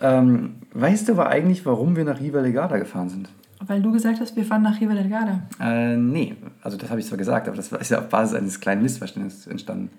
Ähm, 0.00 0.56
weißt 0.72 1.08
du 1.08 1.12
aber 1.12 1.28
eigentlich, 1.28 1.64
warum 1.66 1.96
wir 1.96 2.04
nach 2.04 2.20
Riva 2.20 2.40
Legada 2.40 2.78
gefahren 2.78 3.08
sind? 3.08 3.28
Weil 3.66 3.80
du 3.80 3.90
gesagt 3.92 4.20
hast, 4.20 4.36
wir 4.36 4.44
fahren 4.44 4.62
nach 4.62 4.80
Riva 4.80 4.94
del 4.94 5.08
Garda. 5.08 5.42
Äh, 5.60 5.96
nee, 5.96 6.36
also 6.62 6.76
das 6.76 6.90
habe 6.90 7.00
ich 7.00 7.06
zwar 7.06 7.18
gesagt, 7.18 7.48
aber 7.48 7.56
das 7.56 7.72
ist 7.72 7.90
ja 7.90 7.98
auf 7.98 8.08
Basis 8.08 8.36
eines 8.36 8.60
kleinen 8.60 8.82
Missverständnisses 8.82 9.46
entstanden. 9.46 9.90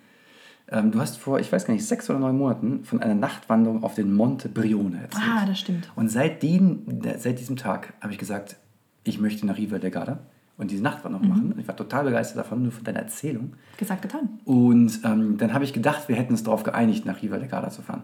Ähm, 0.70 0.92
du 0.92 1.00
hast 1.00 1.18
vor, 1.18 1.40
ich 1.40 1.52
weiß 1.52 1.66
gar 1.66 1.74
nicht, 1.74 1.86
sechs 1.86 2.10
oder 2.10 2.20
neun 2.20 2.38
Monaten 2.38 2.84
von 2.84 3.02
einer 3.02 3.16
Nachtwanderung 3.16 3.84
auf 3.84 3.96
den 3.96 4.14
Monte 4.14 4.50
Brione 4.50 5.02
erzählt. 5.02 5.24
Ah, 5.26 5.46
das 5.46 5.60
stimmt. 5.60 5.90
Und 5.96 6.10
seitdem, 6.10 6.84
seit 7.18 7.40
diesem 7.40 7.56
Tag 7.56 7.94
habe 8.02 8.14
ich 8.14 8.20
gesagt, 8.20 8.58
ich 9.04 9.20
möchte 9.20 9.46
nach 9.46 9.58
Riva 9.58 9.80
del 9.80 9.92
Garda 9.92 10.20
und 10.58 10.72
diese 10.72 10.84
Nachtwanderung 10.84 11.30
machen. 11.30 11.52
Und 11.54 11.60
ich 11.60 11.68
war 11.68 11.76
total 11.76 12.04
begeistert 12.04 12.38
davon, 12.38 12.64
nur 12.64 12.72
von 12.72 12.84
deiner 12.84 13.00
Erzählung. 13.00 13.54
Gesagt, 13.78 14.02
getan. 14.02 14.40
Und 14.44 15.00
ähm, 15.04 15.38
dann 15.38 15.54
habe 15.54 15.64
ich 15.64 15.72
gedacht, 15.72 16.10
wir 16.10 16.16
hätten 16.16 16.34
uns 16.34 16.44
darauf 16.44 16.64
geeinigt, 16.64 17.06
nach 17.06 17.22
Riva 17.22 17.38
del 17.38 17.48
Garda 17.48 17.70
zu 17.70 17.82
fahren. 17.82 18.04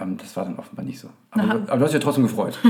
Ähm, 0.00 0.16
das 0.16 0.36
war 0.36 0.44
dann 0.44 0.56
offenbar 0.56 0.84
nicht 0.84 0.98
so. 0.98 1.08
Aber, 1.30 1.42
Aha. 1.42 1.54
aber 1.54 1.76
du 1.78 1.84
hast 1.84 1.92
dich 1.92 2.00
ja 2.00 2.04
trotzdem 2.04 2.24
gefreut. 2.24 2.58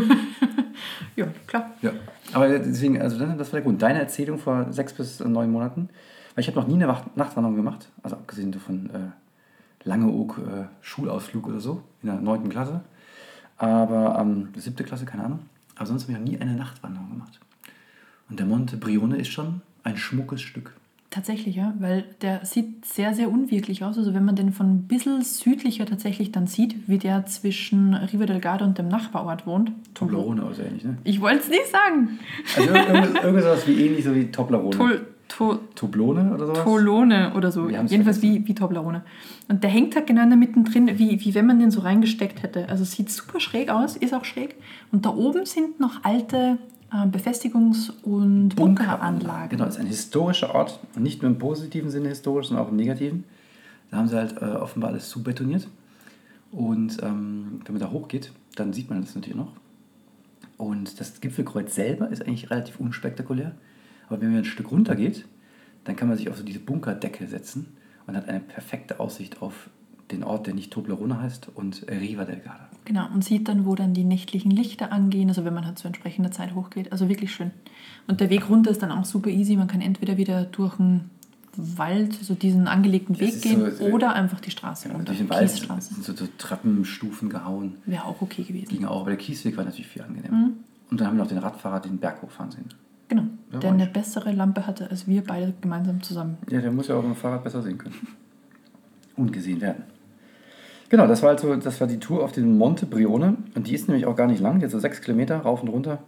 Ja, 1.17 1.27
klar. 1.47 1.71
ja. 1.83 1.91
Aber 2.33 2.49
deswegen, 2.49 3.01
also 3.01 3.19
das 3.19 3.53
war 3.53 3.59
der 3.59 3.63
Grund. 3.63 3.83
Deine 3.83 4.01
Erzählung 4.01 4.39
vor 4.39 4.73
sechs 4.73 4.93
bis 4.95 5.21
neun 5.21 5.51
Monaten. 5.51 5.91
Weil 6.35 6.43
ich 6.43 6.49
habe 6.49 6.59
noch 6.59 6.67
nie 6.67 6.75
eine 6.75 6.87
Nachtwanderung 7.17 7.57
gemacht. 7.57 7.89
Also 8.03 8.17
abgesehen 8.17 8.53
davon 8.53 8.89
äh, 8.91 9.89
Langeoog 9.89 10.39
äh, 10.39 10.65
Schulausflug 10.81 11.49
oder 11.49 11.61
so. 11.61 11.83
In 12.03 12.09
der 12.09 12.21
neunten 12.21 12.49
Klasse. 12.49 12.81
Aber 13.59 14.19
ähm, 14.19 14.49
siebte 14.57 14.85
Klasse, 14.85 15.05
keine 15.05 15.25
Ahnung. 15.25 15.41
Aber 15.77 15.87
sonst 15.87 16.05
habe 16.05 16.13
ich 16.13 16.19
noch 16.19 16.25
nie 16.25 16.41
eine 16.41 16.55
Nachtwanderung 16.55 17.11
gemacht. 17.11 17.41
Und 18.31 18.39
der 18.39 18.47
Monte 18.47 18.77
Brione 18.77 19.17
ist 19.17 19.29
schon 19.29 19.61
ein 19.83 19.97
schmuckes 19.97 20.41
Stück. 20.41 20.73
Tatsächlich, 21.11 21.57
ja, 21.57 21.75
weil 21.81 22.05
der 22.23 22.45
sieht 22.45 22.85
sehr, 22.85 23.15
sehr 23.15 23.33
unwirklich 23.33 23.83
aus. 23.83 23.99
Also 23.99 24.15
wenn 24.15 24.25
man 24.25 24.37
den 24.37 24.53
von 24.53 24.75
ein 24.75 24.83
bisschen 24.83 25.23
südlicher 25.23 25.85
tatsächlich 25.85 26.31
dann 26.31 26.47
sieht, 26.47 26.89
wie 26.89 26.99
der 26.99 27.27
zwischen 27.27 27.95
Riva 27.95 28.27
del 28.27 28.39
Garda 28.39 28.65
und 28.65 28.79
dem 28.79 28.87
Nachbarort 28.87 29.45
wohnt. 29.45 29.73
Toblerone 29.95 30.45
oder 30.45 30.55
so 30.55 30.63
ähnlich, 30.63 30.85
ne? 30.85 30.99
Ich 31.03 31.21
wollte 31.21 31.41
es 31.41 31.49
nicht 31.49 31.67
sagen. 31.67 32.21
Also 32.57 32.73
irgendwas, 32.73 33.25
irgendwas 33.25 33.67
wie 33.67 33.87
ähnlich 33.87 34.05
so 34.05 34.15
wie 34.15 34.31
Toblerone. 34.31 34.71
Tol, 34.71 35.01
to, 35.27 35.59
Toblone 35.75 36.33
oder 36.33 36.47
sowas? 36.47 36.63
Tolone 36.63 37.33
oder 37.35 37.51
so. 37.51 37.69
Jedenfalls 37.69 38.19
vergessen. 38.19 38.23
wie, 38.23 38.47
wie 38.47 38.55
Toblerone. 38.55 39.03
Und 39.49 39.65
der 39.65 39.71
hängt 39.71 39.97
halt 39.97 40.07
genau 40.07 40.23
in 40.23 40.31
der 40.31 40.39
Mitte 40.39 40.63
drin, 40.63 40.93
wie, 40.95 41.25
wie 41.25 41.35
wenn 41.35 41.47
man 41.47 41.59
den 41.59 41.73
so 41.73 41.81
reingesteckt 41.81 42.45
hätte. 42.45 42.69
Also 42.69 42.85
sieht 42.85 43.11
super 43.11 43.41
schräg 43.41 43.69
aus, 43.69 43.97
ist 43.97 44.15
auch 44.15 44.25
schräg. 44.25 44.55
Und 44.93 45.07
da 45.07 45.11
oben 45.11 45.45
sind 45.45 45.81
noch 45.81 46.05
alte 46.05 46.59
Befestigungs- 46.91 47.93
und 48.03 48.57
Bunkeranlagen. 48.57 49.51
Genau, 49.51 49.65
das 49.65 49.75
ist 49.77 49.81
ein 49.81 49.87
historischer 49.87 50.55
Ort. 50.55 50.81
Nicht 50.99 51.23
nur 51.23 51.31
im 51.31 51.39
positiven 51.39 51.91
Sinne 51.91 52.09
historisch, 52.09 52.49
sondern 52.49 52.67
auch 52.67 52.71
im 52.71 52.77
negativen. 52.77 53.25
Da 53.91 53.99
haben 53.99 54.09
sie 54.09 54.17
halt 54.17 54.41
äh, 54.43 54.47
offenbar 54.47 54.91
alles 54.91 55.09
zubetoniert. 55.09 55.69
Und 56.51 57.03
ähm, 57.03 57.61
wenn 57.65 57.75
man 57.75 57.81
da 57.81 57.91
hochgeht, 57.91 58.33
dann 58.57 58.73
sieht 58.73 58.91
man 58.91 59.01
das 59.03 59.15
natürlich 59.15 59.37
noch. 59.37 59.53
Und 60.57 61.01
das 61.01 61.21
Gipfelkreuz 61.21 61.75
selber 61.75 62.09
ist 62.09 62.23
eigentlich 62.23 62.51
relativ 62.51 62.81
unspektakulär. 62.81 63.55
Aber 64.09 64.21
wenn 64.21 64.31
man 64.31 64.39
ein 64.39 64.45
Stück 64.45 64.71
runter 64.73 64.97
geht, 64.97 65.25
dann 65.85 65.97
kann 65.97 66.09
man 66.09 66.17
sich 66.17 66.29
auf 66.29 66.37
so 66.37 66.43
diese 66.43 66.59
Bunkerdecke 66.59 67.27
setzen 67.27 67.77
und 68.07 68.17
hat 68.17 68.29
eine 68.29 68.41
perfekte 68.41 69.01
Aussicht 69.01 69.43
auf 69.43 69.71
den 70.11 70.25
Ort, 70.25 70.47
der 70.47 70.55
nicht 70.55 70.73
Toblerone 70.73 71.23
heißt, 71.23 71.51
und 71.55 71.87
Riva 71.89 72.25
del 72.25 72.41
Garda. 72.41 72.70
Genau, 72.85 73.07
und 73.13 73.23
sieht 73.25 73.47
dann, 73.49 73.67
wo 73.67 73.75
dann 73.75 73.95
die 73.95 74.05
nächtlichen 74.05 74.51
Lichter 74.51 74.91
angehen, 74.93 75.29
also 75.29 75.45
wenn 75.45 75.55
man 75.55 75.65
halt 75.67 75.79
zu 75.79 75.87
entsprechender 75.87 76.31
Zeit 76.31 76.55
hochgeht. 76.55 76.91
Also 76.93 77.09
wirklich 77.09 77.33
schön. 77.33 77.51
Und 78.09 78.21
der 78.21 78.31
Weg 78.31 78.49
runter 78.49 78.71
ist 78.71 78.83
dann 78.83 78.91
auch 78.91 79.05
super 79.05 79.29
easy. 79.31 79.55
Man 79.57 79.69
kann 79.69 79.81
entweder 79.81 80.17
wieder 80.17 80.45
durch 80.45 80.81
einen 80.81 81.11
Wald, 81.57 82.15
so 82.15 82.35
diesen 82.35 82.69
angelegten 82.69 83.19
Weg 83.21 83.35
ist 83.35 83.43
gehen, 83.43 83.71
so- 83.77 83.85
oder 83.87 84.15
einfach 84.15 84.41
die 84.41 84.51
Straße 84.51 84.89
Ja, 84.89 84.95
runter. 84.95 85.07
durch 85.13 85.19
den 85.19 85.29
Wald 85.29 85.51
Kiesstraße. 85.51 85.95
sind 85.95 86.05
so, 86.05 86.15
so 86.15 86.27
Treppenstufen 86.39 87.29
gehauen. 87.29 87.75
Wäre 87.87 88.05
auch 88.05 88.23
okay 88.23 88.43
gewesen. 88.45 88.69
Ging 88.69 88.85
auch, 88.87 89.01
aber 89.03 89.11
der 89.11 89.19
Kiesweg 89.19 89.57
war 89.57 89.65
natürlich 89.65 89.89
viel 89.89 90.03
angenehmer. 90.03 90.37
Mhm. 90.37 90.53
Und 90.91 91.01
dann 91.01 91.07
haben 91.09 91.17
wir 91.17 91.23
noch 91.25 91.29
den 91.29 91.39
Radfahrer 91.39 91.81
den 91.81 91.99
Berg 91.99 92.23
hochfahren 92.23 92.51
sehen. 92.51 92.67
Genau, 93.09 93.25
Ja, 93.53 93.59
der 93.59 93.73
eine 93.73 93.87
bessere 93.87 94.33
Lampe 94.33 94.67
hatte 94.67 94.89
als 94.91 95.07
wir 95.09 95.23
beide 95.25 95.53
gemeinsam 95.61 96.03
zusammen. 96.03 96.39
Ja, 96.49 96.61
der 96.61 96.71
muss 96.73 96.87
ja 96.89 96.95
auch 96.97 97.03
mit 97.03 97.13
dem 97.13 97.17
Fahrrad 97.17 97.43
besser 97.45 97.63
sehen 97.63 97.77
können. 97.79 97.95
Und 99.17 99.33
gesehen 99.33 99.61
werden. 99.61 99.83
Genau, 100.91 101.07
das 101.07 101.23
war 101.23 101.31
also 101.31 101.55
das 101.57 101.81
war 101.81 101.87
die 101.87 102.01
Tour 102.01 102.23
auf 102.25 102.33
den 102.33 102.59
Monte 102.59 102.85
Brione. 102.85 103.37
Und 103.55 103.69
die 103.69 103.75
ist 103.75 103.89
nämlich 103.89 104.07
auch 104.07 104.17
gar 104.17 104.27
nicht 104.27 104.41
lang, 104.41 104.61
hat 104.61 104.71
so 104.71 104.79
sechs 104.79 105.01
Kilometer 105.01 105.39
rauf 105.39 105.63
und 105.63 105.69
runter, 105.69 106.03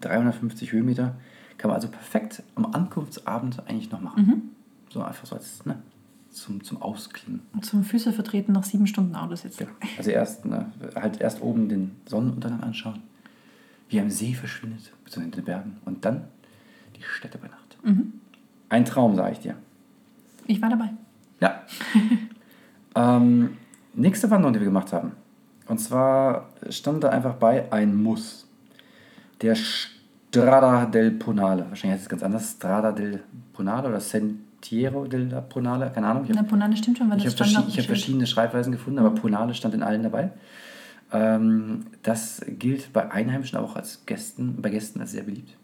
350 0.00 0.72
Höhenmeter. 0.72 1.16
Kann 1.58 1.68
man 1.68 1.74
also 1.74 1.88
perfekt 1.88 2.44
am 2.54 2.66
Ankunftsabend 2.66 3.68
eigentlich 3.68 3.90
noch 3.90 4.00
machen. 4.00 4.26
Mhm. 4.26 4.42
So 4.90 5.02
einfach 5.02 5.26
so 5.26 5.34
als 5.34 5.66
ne, 5.66 5.82
zum, 6.30 6.62
zum 6.62 6.80
Ausklingen. 6.80 7.40
Und 7.52 7.66
zum 7.66 7.82
Füße 7.82 8.12
vertreten 8.12 8.52
nach 8.52 8.62
sieben 8.62 8.86
Stunden 8.86 9.16
Autositz. 9.16 9.56
Genau. 9.56 9.72
Also 9.96 10.10
erst, 10.10 10.44
ne, 10.44 10.70
halt 10.94 11.20
erst 11.20 11.42
oben 11.42 11.68
den 11.68 11.96
Sonnenuntergang 12.06 12.62
anschauen, 12.62 13.02
wie 13.88 13.96
er 13.96 14.04
am 14.04 14.10
See 14.10 14.34
verschwindet, 14.34 14.92
beziehungsweise 15.04 15.40
in 15.40 15.44
den 15.44 15.44
Bergen. 15.44 15.76
Und 15.84 16.04
dann 16.04 16.28
die 16.96 17.02
Städte 17.02 17.38
bei 17.38 17.48
Nacht. 17.48 17.76
Mhm. 17.82 18.12
Ein 18.68 18.84
Traum, 18.84 19.16
sage 19.16 19.32
ich 19.32 19.40
dir. 19.40 19.56
Ich 20.46 20.62
war 20.62 20.70
dabei. 20.70 20.90
Ja. 21.40 21.62
ähm, 22.94 23.56
nächste 23.94 24.30
Wanderung, 24.30 24.52
die 24.52 24.60
wir 24.60 24.66
gemacht 24.66 24.92
haben. 24.92 25.12
Und 25.66 25.78
zwar 25.78 26.48
stand 26.70 27.04
da 27.04 27.10
einfach 27.10 27.34
bei 27.34 27.70
ein 27.72 27.94
Muss. 27.94 28.46
Der 29.42 29.54
Strada 29.54 30.86
del 30.86 31.12
Ponale. 31.12 31.66
Wahrscheinlich 31.68 31.94
heißt 31.94 32.04
es 32.04 32.08
ganz 32.08 32.22
anders. 32.22 32.52
Strada 32.52 32.92
del 32.92 33.22
Ponale 33.52 33.88
oder 33.88 34.00
Sentiero 34.00 35.06
del 35.06 35.26
Ponale. 35.48 35.90
Keine 35.94 36.06
Ahnung. 36.06 36.24
Ich 36.24 36.30
Na, 36.30 36.38
habe 36.38 36.48
Ponane 36.48 36.76
stimmt 36.76 36.98
schon, 36.98 37.10
weil 37.10 37.18
ich 37.18 37.24
das 37.24 37.38
hab 37.38 37.46
stand 37.46 37.68
ich 37.68 37.74
hab 37.74 37.84
Schild. 37.84 37.86
verschiedene 37.86 38.26
Schreibweisen 38.26 38.72
gefunden, 38.72 38.98
aber 38.98 39.10
Ponale 39.10 39.54
stand 39.54 39.74
in 39.74 39.82
allen 39.82 40.02
dabei. 40.02 40.32
Ähm, 41.12 41.86
das 42.02 42.44
gilt 42.46 42.92
bei 42.92 43.10
Einheimischen, 43.10 43.56
aber 43.58 43.68
auch 43.68 43.76
als 43.76 44.04
Gästen, 44.06 44.60
bei 44.60 44.70
Gästen 44.70 45.00
als 45.00 45.12
sehr 45.12 45.22
beliebt. 45.22 45.56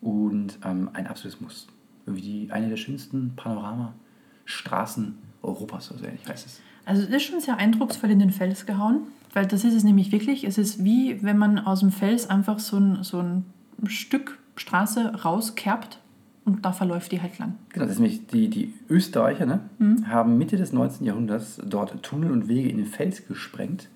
Und 0.00 0.58
ähm, 0.64 0.90
ein 0.92 1.06
absolutes 1.06 1.40
Muss. 1.40 1.68
Irgendwie 2.06 2.22
die, 2.22 2.52
eine 2.52 2.68
der 2.68 2.76
schönsten 2.76 3.34
Panoramastraßen 3.36 5.18
Europas, 5.42 5.90
oder 5.90 6.00
so 6.00 6.06
ähnlich 6.06 6.26
heißt 6.28 6.46
es. 6.46 6.60
Also 6.86 7.02
es 7.02 7.08
ist 7.10 7.22
schon 7.24 7.40
sehr 7.40 7.58
eindrucksvoll 7.58 8.10
in 8.10 8.18
den 8.20 8.30
Fels 8.30 8.64
gehauen, 8.64 9.02
weil 9.34 9.46
das 9.46 9.64
ist 9.64 9.74
es 9.74 9.84
nämlich 9.84 10.10
wirklich. 10.12 10.44
Es 10.44 10.56
ist 10.56 10.82
wie 10.82 11.22
wenn 11.22 11.36
man 11.36 11.58
aus 11.58 11.80
dem 11.80 11.90
Fels 11.92 12.30
einfach 12.30 12.58
so 12.58 12.78
ein, 12.78 13.02
so 13.02 13.20
ein 13.20 13.44
Stück 13.86 14.38
Straße 14.56 15.22
rauskerbt 15.22 15.98
und 16.46 16.64
da 16.64 16.72
verläuft 16.72 17.12
die 17.12 17.20
halt 17.20 17.38
lang. 17.38 17.56
Genau, 17.70 17.84
das 17.84 17.94
ist 17.96 18.00
nämlich 18.00 18.26
die, 18.28 18.48
die 18.48 18.72
Österreicher, 18.88 19.44
ne, 19.46 19.60
Mhm. 19.78 20.06
haben 20.08 20.38
Mitte 20.38 20.56
des 20.56 20.72
19. 20.72 21.04
Jahrhunderts 21.06 21.60
dort 21.66 22.02
Tunnel 22.02 22.30
und 22.30 22.48
Wege 22.48 22.68
in 22.70 22.78
den 22.78 22.86
Fels 22.86 23.26
gesprengt. 23.26 23.88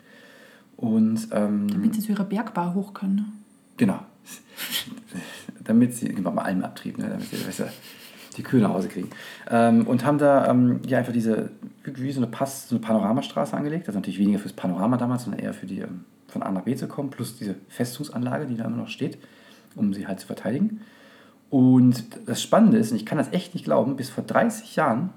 Und 0.77 1.29
ähm, 1.33 1.69
Damit 1.69 1.95
sie 1.95 2.01
zu 2.01 2.13
ihrer 2.13 2.25
Bergbar 2.25 2.75
hoch 2.75 2.93
können. 2.93 3.15
ne? 3.17 3.25
Genau. 3.77 4.01
damit 5.65 5.95
sie, 5.95 6.09
genau, 6.09 6.31
bei 6.33 6.43
allem 6.43 6.63
Abtrieb, 6.65 6.99
ne, 6.99 7.09
damit 7.09 7.31
sie 7.31 7.37
besser 7.37 7.69
die 8.37 8.43
Kühe 8.43 8.61
nach 8.61 8.71
Hause 8.71 8.89
kriegen. 8.89 9.11
Ähm, 9.49 9.87
und 9.87 10.05
haben 10.05 10.19
da 10.19 10.49
ähm, 10.49 10.81
ja, 10.87 10.99
einfach 10.99 11.13
diese, 11.13 11.51
wie 11.85 12.13
so 12.13 12.21
eine 12.21 12.31
Pass, 12.31 12.69
so 12.69 12.77
eine 12.77 12.85
Panoramastraße 12.85 13.57
angelegt. 13.57 13.89
Das 13.89 13.95
ist 13.95 13.97
natürlich 13.97 14.19
weniger 14.19 14.39
fürs 14.39 14.53
Panorama 14.53 14.97
damals, 14.97 15.25
sondern 15.25 15.41
eher 15.41 15.55
für 15.55 15.67
die, 15.67 15.81
ähm, 15.81 16.05
von 16.29 16.43
A 16.43 16.51
nach 16.51 16.63
B 16.63 16.75
zu 16.77 16.87
kommen, 16.87 17.11
plus 17.11 17.37
diese 17.37 17.57
Festungsanlage, 17.69 18.47
die 18.47 18.57
da 18.57 18.65
immer 18.65 18.77
noch 18.77 18.89
steht, 18.89 19.19
um 19.75 19.93
sie 19.93 20.07
halt 20.07 20.21
zu 20.21 20.27
verteidigen. 20.27 20.81
Und 21.51 22.05
das 22.27 22.41
Spannende 22.41 22.79
ist, 22.79 22.93
und 22.93 22.97
ich 22.97 23.07
kann 23.07 23.19
das 23.19 23.33
echt 23.33 23.55
nicht 23.55 23.65
glauben, 23.65 23.97
bis 23.97 24.09
vor 24.09 24.23
30 24.23 24.77
Jahren 24.77 25.11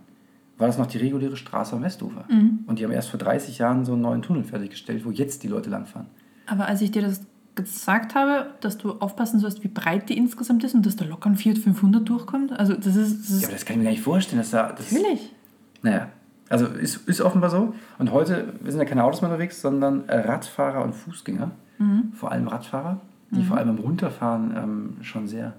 war 0.57 0.67
das 0.67 0.77
noch 0.77 0.87
die 0.87 0.97
reguläre 0.97 1.35
Straße 1.35 1.75
am 1.75 1.83
Westufer. 1.83 2.25
Und 2.67 2.79
die 2.79 2.83
haben 2.83 2.91
erst 2.91 3.09
vor 3.09 3.19
30 3.19 3.59
Jahren 3.59 3.85
so 3.85 3.93
einen 3.93 4.01
neuen 4.01 4.21
Tunnel 4.21 4.43
fertiggestellt, 4.43 5.05
wo 5.05 5.11
jetzt 5.11 5.43
die 5.43 5.47
Leute 5.47 5.69
langfahren. 5.69 6.07
Aber 6.47 6.67
als 6.67 6.81
ich 6.81 6.91
dir 6.91 7.01
das 7.01 7.21
gesagt 7.55 8.15
habe, 8.15 8.47
dass 8.61 8.77
du 8.77 8.93
aufpassen 8.93 9.39
sollst, 9.39 9.63
wie 9.63 9.67
breit 9.67 10.09
die 10.09 10.17
insgesamt 10.17 10.63
ist 10.63 10.73
und 10.73 10.85
dass 10.85 10.95
da 10.95 11.05
locker 11.05 11.29
ein 11.29 11.35
Fiat 11.35 11.57
500 11.57 12.07
durchkommt, 12.07 12.51
also 12.51 12.73
das 12.73 12.95
ist... 12.95 13.21
Das 13.21 13.29
ist 13.29 13.41
Ja, 13.41 13.47
aber 13.47 13.55
das 13.55 13.65
kann 13.65 13.75
ich 13.75 13.77
mir 13.79 13.83
gar 13.85 13.91
nicht 13.91 14.03
vorstellen, 14.03 14.39
dass 14.39 14.51
da. 14.51 14.71
Das, 14.71 14.91
natürlich. 14.91 15.33
Naja, 15.81 16.09
also 16.49 16.67
ist, 16.67 17.07
ist 17.07 17.21
offenbar 17.21 17.49
so. 17.49 17.73
Und 17.99 18.11
heute 18.11 18.53
wir 18.61 18.71
sind 18.71 18.79
ja 18.79 18.85
keine 18.85 19.03
Autos 19.03 19.21
mehr 19.21 19.29
unterwegs, 19.29 19.61
sondern 19.61 20.07
äh, 20.07 20.19
Radfahrer 20.19 20.83
und 20.83 20.93
Fußgänger. 20.93 21.51
Vor 22.13 22.31
allem 22.31 22.47
Radfahrer, 22.47 23.01
die 23.31 23.43
vor 23.43 23.57
allem 23.57 23.75
beim 23.75 23.83
Runterfahren 23.83 24.55
ähm, 24.55 24.97
schon 25.01 25.27
sehr 25.27 25.53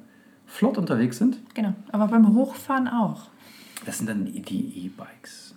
flott 0.47 0.79
unterwegs 0.79 1.19
sind. 1.19 1.39
Genau. 1.55 1.75
Aber 1.93 2.07
beim 2.07 2.35
Hochfahren 2.35 2.89
auch. 2.89 3.27
Das 3.85 3.99
sind 3.99 4.09
dann 4.09 4.25
die 4.25 4.41
die 4.41 4.87
E-Bikes. 4.87 5.55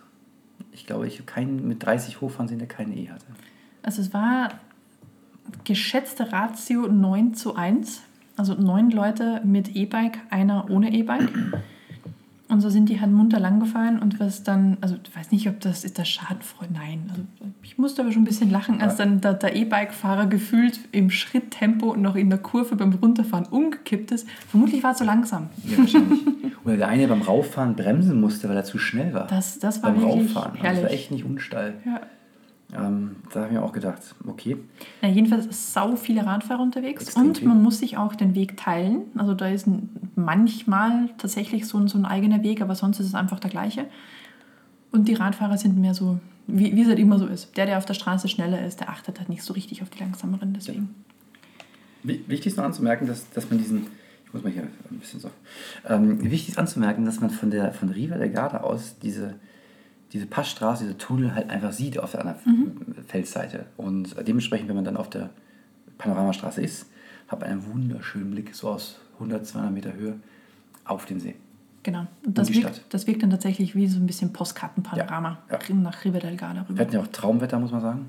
Ich 0.73 0.85
glaube, 0.85 1.07
ich 1.07 1.19
habe 1.19 1.25
keinen 1.25 1.67
mit 1.67 1.85
30 1.85 2.19
hochfahren 2.19 2.49
sehen, 2.49 2.59
der 2.59 2.67
keine 2.67 2.95
E 2.95 3.09
hatte. 3.09 3.25
Also 3.81 4.01
es 4.01 4.13
war 4.13 4.49
geschätzte 5.63 6.31
Ratio 6.31 6.87
9 6.87 7.33
zu 7.33 7.55
1. 7.55 8.01
Also 8.35 8.53
neun 8.53 8.91
Leute 8.91 9.41
mit 9.43 9.75
E-Bike, 9.75 10.19
einer 10.29 10.69
ohne 10.69 10.93
E-Bike. 10.93 11.31
Und 12.49 12.61
so 12.61 12.69
sind 12.69 12.87
die 12.87 13.01
halt 13.01 13.11
munter 13.11 13.39
lang 13.39 13.59
gefahren 13.59 13.99
und 13.99 14.21
was 14.21 14.43
dann, 14.43 14.77
also 14.79 14.95
ich 15.03 15.13
weiß 15.13 15.31
nicht, 15.31 15.49
ob 15.49 15.59
das 15.59 15.83
ist 15.83 15.99
das 15.99 16.07
schadenfreude, 16.07 16.71
nein. 16.73 17.07
Also 17.09 17.23
ich 17.61 17.77
musste 17.77 18.01
aber 18.01 18.13
schon 18.13 18.21
ein 18.21 18.25
bisschen 18.25 18.49
lachen, 18.49 18.81
als 18.81 18.95
dann 18.95 19.19
der, 19.19 19.33
der 19.33 19.55
E-Bike-Fahrer 19.55 20.27
gefühlt 20.27 20.79
im 20.93 21.09
Schritttempo 21.09 21.97
noch 21.97 22.15
in 22.15 22.29
der 22.29 22.39
Kurve 22.39 22.77
beim 22.77 22.93
Runterfahren 22.93 23.47
umgekippt 23.47 24.11
ist. 24.11 24.29
Vermutlich 24.47 24.81
war 24.81 24.93
es 24.93 24.99
so 24.99 25.03
langsam. 25.03 25.49
Ja, 25.65 25.77
wahrscheinlich. 25.79 26.21
Oder 26.63 26.77
der 26.77 26.87
eine 26.87 27.07
beim 27.07 27.21
Rauffahren 27.21 27.75
bremsen 27.75 28.21
musste, 28.21 28.47
weil 28.47 28.55
er 28.55 28.63
zu 28.63 28.77
schnell 28.77 29.13
war. 29.13 29.27
Das, 29.27 29.59
das 29.59 29.83
war 29.83 29.91
beim 29.91 30.01
wirklich 30.01 30.35
Rauffahren. 30.35 30.51
Also 30.53 30.63
herrlich. 30.63 30.81
Das 30.81 30.89
war 30.89 30.97
echt 30.97 31.11
nicht 31.11 31.25
unsteil. 31.25 31.73
Ja. 31.85 32.01
Ähm, 32.75 33.15
da 33.31 33.39
habe 33.41 33.47
ich 33.47 33.53
mir 33.59 33.63
auch 33.63 33.71
gedacht, 33.71 34.01
okay. 34.27 34.57
Na, 35.01 35.07
jedenfalls 35.07 35.73
sau 35.73 35.95
viele 35.95 36.25
Radfahrer 36.25 36.61
unterwegs 36.61 37.03
Extrem 37.03 37.27
und 37.27 37.43
man 37.45 37.63
muss 37.63 37.79
sich 37.79 37.95
auch 37.97 38.13
den 38.13 38.35
Weg 38.35 38.57
teilen. 38.57 39.03
Also 39.15 39.33
da 39.33 39.47
ist 39.47 39.67
manchmal 40.15 41.09
tatsächlich 41.17 41.65
so 41.65 41.77
ein, 41.77 41.87
so 41.87 41.97
ein 41.97 42.05
eigener 42.05 42.43
Weg, 42.43 42.61
aber 42.61 42.75
sonst 42.75 42.99
ist 42.99 43.07
es 43.07 43.15
einfach 43.15 43.39
der 43.39 43.49
gleiche. 43.51 43.85
Und 44.91 45.07
die 45.07 45.13
Radfahrer 45.13 45.57
sind 45.57 45.77
mehr 45.77 45.93
so, 45.93 46.19
wie, 46.47 46.75
wie 46.75 46.81
es 46.81 46.87
halt 46.89 46.99
immer 46.99 47.19
so 47.19 47.27
ist. 47.27 47.55
Der, 47.55 47.65
der 47.67 47.77
auf 47.77 47.85
der 47.85 47.93
Straße 47.93 48.27
schneller 48.27 48.65
ist, 48.65 48.81
der 48.81 48.89
achtet 48.89 49.19
halt 49.19 49.29
nicht 49.29 49.43
so 49.43 49.53
richtig 49.53 49.81
auf 49.81 49.89
die 49.89 49.99
langsameren. 49.99 50.53
Deswegen. 50.53 50.93
Wi- 52.03 52.23
Wichtig 52.27 52.47
ist 52.47 52.57
noch 52.57 52.65
anzumerken, 52.65 53.07
dass, 53.07 53.29
dass 53.31 53.49
man 53.49 53.59
diesen, 53.59 53.87
ich 54.25 54.33
muss 54.33 54.43
mal 54.43 54.51
hier 54.51 54.63
ein 54.63 54.99
bisschen 54.99 55.21
so, 55.21 55.29
ähm, 55.87 56.21
wichtig 56.23 56.49
ist 56.49 56.57
anzumerken, 56.57 57.05
dass 57.05 57.21
man 57.21 57.29
von 57.29 57.49
der 57.49 57.71
von 57.73 57.87
Riva 57.89 58.17
del 58.17 58.29
Garda 58.29 58.57
aus 58.59 58.95
diese, 59.01 59.35
diese 60.13 60.25
Passstraße, 60.25 60.83
diese 60.85 60.97
Tunnel 60.97 61.35
halt 61.35 61.49
einfach 61.49 61.71
sieht 61.71 61.99
auf 61.99 62.11
der 62.11 62.21
anderen 62.25 63.03
Felsseite. 63.07 63.65
Und 63.77 64.15
dementsprechend, 64.27 64.69
wenn 64.69 64.75
man 64.75 64.85
dann 64.85 64.97
auf 64.97 65.09
der 65.09 65.29
Panoramastraße 65.97 66.61
ist, 66.61 66.87
hat 67.27 67.41
man 67.41 67.49
einen 67.49 67.65
wunderschönen 67.71 68.31
Blick, 68.31 68.55
so 68.55 68.69
aus 68.69 68.99
100, 69.15 69.45
200 69.45 69.73
Meter 69.73 69.93
Höhe, 69.93 70.15
auf 70.85 71.05
den 71.05 71.19
See. 71.19 71.35
Genau. 71.83 72.05
Und 72.25 72.37
das, 72.37 72.47
die 72.47 72.55
wirkt, 72.55 72.75
Stadt. 72.75 72.85
das 72.89 73.07
wirkt 73.07 73.23
dann 73.23 73.29
tatsächlich 73.29 73.75
wie 73.75 73.87
so 73.87 73.97
ein 73.99 74.07
bisschen 74.07 74.33
Postkartenpanorama 74.33 75.37
Ja, 75.49 75.59
ja. 75.67 75.75
nach 75.75 76.03
Riva 76.03 76.19
del 76.19 76.35
Garda 76.37 76.61
Wir 76.61 76.69
rüber. 76.69 76.81
hatten 76.81 76.93
ja 76.93 77.01
auch 77.01 77.07
Traumwetter, 77.07 77.59
muss 77.59 77.71
man 77.71 77.81
sagen. 77.81 78.05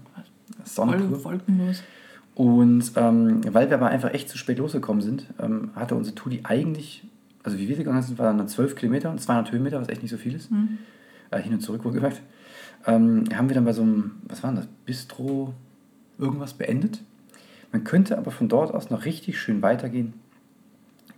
Sonne 0.65 0.97
pur. 0.99 1.23
wolkenlos. 1.25 1.83
Und 2.35 2.93
ähm, 2.97 3.41
weil 3.53 3.69
wir 3.69 3.77
aber 3.77 3.89
einfach 3.89 4.13
echt 4.15 4.29
zu 4.29 4.39
spät 4.39 4.59
losgekommen 4.59 5.03
sind, 5.03 5.27
ähm, 5.41 5.71
hatte 5.75 5.95
unsere 5.97 6.15
Tour 6.15 6.31
die 6.31 6.45
eigentlich, 6.45 7.03
also 7.43 7.59
wie 7.59 7.69
wir 7.69 7.77
gegangen 7.77 8.03
sind, 8.03 8.19
waren 8.19 8.39
dann 8.39 8.47
12 8.49 8.77
Kilometer 8.77 9.11
und 9.11 9.21
200 9.21 9.51
Höhenmeter, 9.53 9.81
was 9.81 9.89
echt 9.89 10.03
nicht 10.03 10.11
so 10.13 10.17
viel 10.19 10.35
ist. 10.35 10.49
Äh, 11.31 11.41
hin 11.41 11.53
und 11.53 11.61
zurück 11.61 11.85
wohlgemerkt. 11.85 12.23
Ähm, 12.87 13.25
haben 13.35 13.49
wir 13.49 13.55
dann 13.55 13.65
bei 13.65 13.73
so 13.73 13.83
einem, 13.83 14.13
was 14.23 14.43
war 14.43 14.51
denn 14.51 14.61
das, 14.61 14.69
Bistro 14.85 15.55
irgendwas 16.19 16.55
beendet. 16.55 17.01
Man 17.73 17.85
könnte 17.85 18.17
aber 18.17 18.31
von 18.31 18.49
dort 18.49 18.73
aus 18.73 18.91
noch 18.91 19.05
richtig 19.05 19.39
schön 19.39 19.63
weitergehen 19.63 20.15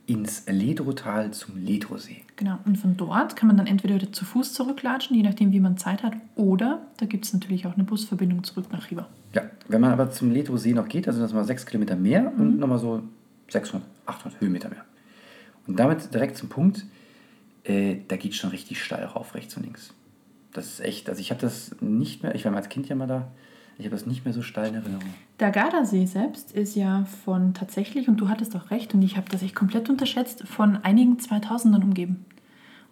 ins 0.07 0.45
Ledrotal 0.49 1.31
zum 1.31 1.57
Ledrosee. 1.57 2.23
Genau, 2.35 2.59
und 2.65 2.77
von 2.77 2.97
dort 2.97 3.37
kann 3.37 3.47
man 3.47 3.57
dann 3.57 3.69
entweder 3.69 3.95
wieder 3.95 4.11
zu 4.11 4.25
Fuß 4.25 4.55
zurücklatschen, 4.55 5.15
je 5.15 5.23
nachdem, 5.23 5.53
wie 5.53 5.61
man 5.61 5.77
Zeit 5.77 6.03
hat, 6.03 6.15
oder 6.35 6.85
da 6.97 7.07
gibt 7.07 7.27
es 7.27 7.33
natürlich 7.33 7.65
auch 7.67 7.75
eine 7.75 7.85
Busverbindung 7.85 8.43
zurück 8.43 8.67
nach 8.73 8.91
Riva. 8.91 9.07
Ja, 9.35 9.43
wenn 9.69 9.81
man 9.81 9.93
aber 9.93 10.11
zum 10.11 10.33
Ledrosee 10.33 10.73
noch 10.73 10.89
geht, 10.89 11.07
also 11.07 11.21
das 11.21 11.33
mal 11.33 11.45
6 11.45 11.65
Kilometer 11.67 11.95
mehr 11.95 12.33
und 12.37 12.59
nochmal 12.59 12.81
so 12.81 13.05
600, 13.51 13.87
800 14.07 14.41
Höhenmeter 14.41 14.69
mehr. 14.69 14.85
Und 15.69 15.79
damit 15.79 16.13
direkt 16.13 16.37
zum 16.37 16.49
Punkt, 16.49 16.85
äh, 17.63 17.99
da 18.09 18.17
geht 18.17 18.35
schon 18.35 18.51
richtig 18.51 18.83
steil 18.83 19.05
rauf, 19.05 19.37
rechts 19.37 19.57
und 19.57 19.63
links. 19.63 19.95
Das 20.53 20.67
ist 20.67 20.81
echt, 20.81 21.09
also 21.09 21.21
ich 21.21 21.31
habe 21.31 21.41
das 21.41 21.77
nicht 21.81 22.23
mehr, 22.23 22.35
ich 22.35 22.45
war 22.45 22.53
mal 22.53 22.59
als 22.59 22.69
Kind 22.69 22.89
ja 22.89 22.97
mal 22.97 23.07
da, 23.07 23.29
ich 23.79 23.85
habe 23.87 23.95
das 23.97 24.07
nicht 24.07 24.25
mehr 24.25 24.35
so 24.35 24.43
steil 24.43 24.69
in 24.69 24.75
Erinnerung. 24.75 25.05
Der 25.39 25.51
Gardasee 25.51 26.07
selbst 26.07 26.53
ist 26.53 26.75
ja 26.77 27.05
von 27.25 27.55
tatsächlich, 27.55 28.09
und 28.09 28.17
du 28.19 28.29
hattest 28.29 28.55
auch 28.57 28.71
recht, 28.71 28.93
und 28.95 29.03
ich 29.03 29.17
habe 29.17 29.29
das 29.31 29.43
echt 29.43 29.55
komplett 29.55 29.89
unterschätzt, 29.89 30.47
von 30.47 30.77
einigen 30.83 31.17
2000ern 31.19 31.83
umgeben. 31.83 32.25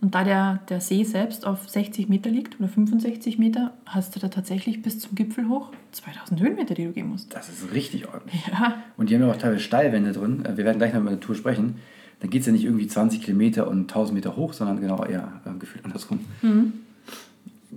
Und 0.00 0.14
da 0.14 0.22
der, 0.22 0.60
der 0.68 0.80
See 0.80 1.02
selbst 1.02 1.44
auf 1.44 1.68
60 1.68 2.08
Meter 2.08 2.30
liegt 2.30 2.60
oder 2.60 2.68
65 2.68 3.36
Meter, 3.38 3.72
hast 3.84 4.14
du 4.14 4.20
da 4.20 4.28
tatsächlich 4.28 4.80
bis 4.80 5.00
zum 5.00 5.16
Gipfel 5.16 5.48
hoch 5.48 5.72
2000 5.90 6.40
Höhenmeter, 6.40 6.74
die 6.74 6.84
du 6.84 6.92
gehen 6.92 7.08
musst. 7.08 7.34
Das 7.34 7.48
ist 7.48 7.72
richtig 7.74 8.06
ordentlich. 8.06 8.46
Ja, 8.46 8.76
Und 8.96 9.10
die 9.10 9.16
haben 9.16 9.22
ja 9.22 9.30
auch 9.30 9.36
teilweise 9.36 9.60
Steilwände 9.60 10.12
drin. 10.12 10.44
Äh, 10.44 10.56
Wir 10.56 10.64
werden 10.64 10.78
gleich 10.78 10.94
noch 10.94 11.00
über 11.00 11.10
eine 11.10 11.18
Tour 11.18 11.34
sprechen. 11.34 11.76
Dann 12.20 12.30
geht 12.30 12.40
es 12.42 12.46
ja 12.46 12.52
nicht 12.52 12.64
irgendwie 12.64 12.86
20 12.86 13.22
Kilometer 13.22 13.66
und 13.68 13.82
1000 13.90 14.14
Meter 14.14 14.36
hoch, 14.36 14.52
sondern 14.52 14.80
genau 14.80 15.04
eher 15.04 15.40
äh, 15.44 15.58
gefühlt 15.58 15.84
andersrum. 15.84 16.20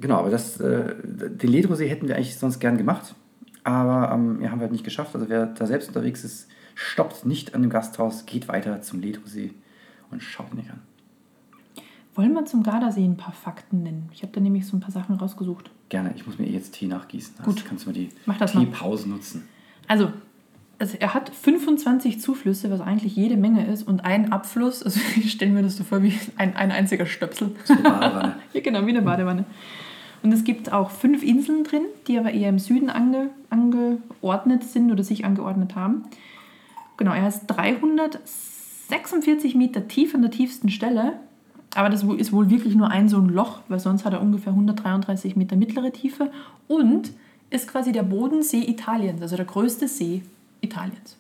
Genau, 0.02 0.18
aber 0.18 0.30
das, 0.30 0.60
äh, 0.60 0.96
den 1.04 1.50
Ledrosee 1.50 1.88
hätten 1.88 2.08
wir 2.08 2.16
eigentlich 2.16 2.38
sonst 2.38 2.60
gern 2.60 2.78
gemacht. 2.78 3.16
Aber 3.64 4.12
ähm, 4.14 4.42
ja, 4.42 4.50
haben 4.50 4.60
wir 4.60 4.64
halt 4.64 4.72
nicht 4.72 4.84
geschafft. 4.84 5.14
Also 5.14 5.30
wer 5.30 5.46
da 5.46 5.66
selbst 5.68 5.88
unterwegs 5.88 6.24
ist, 6.24 6.48
stoppt 6.76 7.26
nicht 7.26 7.54
an 7.54 7.62
dem 7.62 7.70
Gasthaus, 7.70 8.26
geht 8.26 8.48
weiter 8.48 8.82
zum 8.82 9.00
Ledrosee 9.00 9.54
und 10.10 10.22
schaut 10.22 10.52
ihn 10.52 10.58
nicht 10.58 10.72
an. 10.72 10.80
wollen 12.16 12.34
wir 12.34 12.46
zum 12.46 12.64
Gardasee 12.64 13.06
ein 13.06 13.18
paar 13.18 13.34
Fakten 13.34 13.84
nennen? 13.84 14.10
Ich 14.14 14.24
habe 14.24 14.34
da 14.34 14.42
nämlich 14.42 14.66
so 14.66 14.76
ein 14.76 14.80
paar 14.80 14.92
Sachen 14.92 15.16
rausgesucht. 15.16 15.70
Gerne, 15.90 16.14
ich 16.16 16.26
muss 16.26 16.40
mir 16.40 16.50
jetzt 16.50 16.74
Tee 16.74 16.88
nachgießen. 16.88 17.36
Das 17.38 17.46
Gut. 17.46 17.66
kannst 17.66 17.86
du 17.86 17.90
mal 17.90 17.94
die. 17.94 18.10
Teepause 18.48 19.08
nutzen. 19.08 19.48
Also, 19.88 20.12
also 20.80 20.98
er 21.00 21.14
hat 21.14 21.30
25 21.30 22.20
Zuflüsse, 22.20 22.72
was 22.72 22.82
eigentlich 22.82 23.16
jede 23.16 23.38
Menge 23.38 23.68
ist, 23.68 23.84
und 23.84 24.04
einen 24.04 24.32
Abfluss. 24.32 24.82
Also 24.82 25.00
ich 25.18 25.32
stelle 25.32 25.52
mir 25.52 25.62
das 25.62 25.78
so 25.78 25.84
vor 25.84 26.02
wie 26.02 26.18
ein, 26.38 26.56
ein 26.56 26.72
einziger 26.72 27.06
Stöpsel. 27.06 27.56
So 27.66 27.74
eine 27.74 27.84
Badewanne. 27.84 28.36
ja, 28.54 28.62
genau, 28.62 28.86
wie 28.86 28.90
eine 28.90 29.04
Badewanne. 29.04 29.46
Und 30.24 30.32
es 30.32 30.44
gibt 30.44 30.72
auch 30.72 30.92
fünf 30.92 31.24
Inseln 31.24 31.64
drin, 31.64 31.86
die 32.08 32.20
aber 32.20 32.32
eher 32.32 32.50
im 32.50 32.60
Süden 32.60 32.90
ange, 32.90 33.30
angeordnet 33.50 34.64
sind 34.64 34.92
oder 34.92 35.04
sich 35.04 35.26
angeordnet 35.26 35.76
haben. 35.76 36.04
Genau, 36.98 37.14
er 37.14 37.28
ist 37.28 37.48
346 37.48 39.56
Meter 39.56 39.88
tief 39.88 40.14
an 40.14 40.22
der 40.22 40.30
tiefsten 40.32 40.70
Stelle. 40.70 41.14
Aber 41.74 41.90
das 41.90 42.04
ist 42.04 42.34
wohl 42.34 42.50
wirklich 42.50 42.76
nur 42.76 42.90
ein 42.90 43.10
so 43.10 43.18
ein 43.18 43.30
Loch, 43.30 43.62
weil 43.70 43.80
sonst 43.80 44.06
hat 44.06 44.14
er 44.14 44.22
ungefähr 44.22 44.54
133 44.54 45.36
Meter 45.36 45.56
mittlere 45.56 45.92
Tiefe 45.92 46.32
und 46.68 47.12
ist 47.50 47.68
quasi 47.68 47.92
der 47.92 48.04
Bodensee 48.04 48.62
Italiens, 48.62 49.22
also 49.22 49.36
der 49.36 49.46
größte 49.46 49.88
See 49.88 50.22
Italiens. 50.62 51.18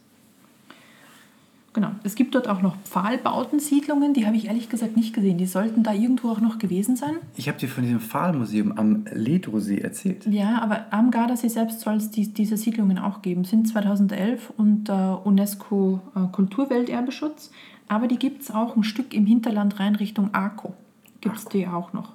Genau. 1.73 1.91
Es 2.03 2.15
gibt 2.15 2.35
dort 2.35 2.49
auch 2.49 2.61
noch 2.61 2.75
Pfahlbautensiedlungen, 2.83 4.13
die 4.13 4.25
habe 4.25 4.35
ich 4.35 4.47
ehrlich 4.47 4.67
gesagt 4.67 4.97
nicht 4.97 5.13
gesehen. 5.13 5.37
Die 5.37 5.45
sollten 5.45 5.83
da 5.83 5.93
irgendwo 5.93 6.29
auch 6.29 6.41
noch 6.41 6.59
gewesen 6.59 6.97
sein. 6.97 7.15
Ich 7.37 7.47
habe 7.47 7.57
dir 7.57 7.69
von 7.69 7.83
diesem 7.83 8.01
Pfahlmuseum 8.01 8.77
am 8.77 9.05
Ledrosee 9.13 9.79
erzählt. 9.79 10.25
Ja, 10.25 10.61
aber 10.61 10.87
am 10.91 11.11
Gardasee 11.11 11.47
selbst 11.47 11.79
soll 11.79 11.95
es 11.95 12.11
die, 12.11 12.33
diese 12.33 12.57
Siedlungen 12.57 12.97
auch 12.97 13.21
geben. 13.21 13.45
Sind 13.45 13.69
2011 13.69 14.51
unter 14.57 15.25
UNESCO 15.25 16.01
äh, 16.13 16.27
Kulturwelterbeschutz, 16.33 17.51
aber 17.87 18.07
die 18.07 18.17
gibt 18.19 18.41
es 18.41 18.51
auch 18.51 18.75
ein 18.75 18.83
Stück 18.83 19.13
im 19.13 19.25
Hinterland 19.25 19.79
rein 19.79 19.95
Richtung 19.95 20.33
Arco. 20.33 20.73
Gibt 21.21 21.37
es 21.37 21.45
die 21.45 21.67
auch 21.67 21.93
noch. 21.93 22.13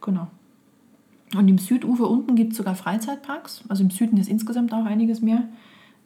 Genau. 0.00 0.28
Und 1.36 1.48
im 1.48 1.58
Südufer 1.58 2.08
unten 2.08 2.36
gibt 2.36 2.52
es 2.52 2.58
sogar 2.58 2.74
Freizeitparks. 2.74 3.64
Also 3.68 3.82
im 3.82 3.90
Süden 3.90 4.16
ist 4.16 4.28
insgesamt 4.28 4.72
auch 4.72 4.86
einiges 4.86 5.20
mehr 5.20 5.42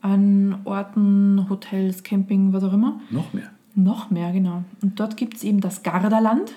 an 0.03 0.57
Orten, 0.65 1.47
Hotels, 1.49 2.03
Camping, 2.03 2.53
was 2.53 2.65
auch 2.65 2.73
immer. 2.73 3.01
Noch 3.11 3.33
mehr. 3.33 3.51
Noch 3.75 4.11
mehr, 4.11 4.33
genau. 4.33 4.65
Und 4.83 4.99
dort 4.99 5.17
gibt 5.17 5.37
es 5.37 5.45
eben 5.45 5.61
das 5.61 5.83
Gardaland. 5.83 6.53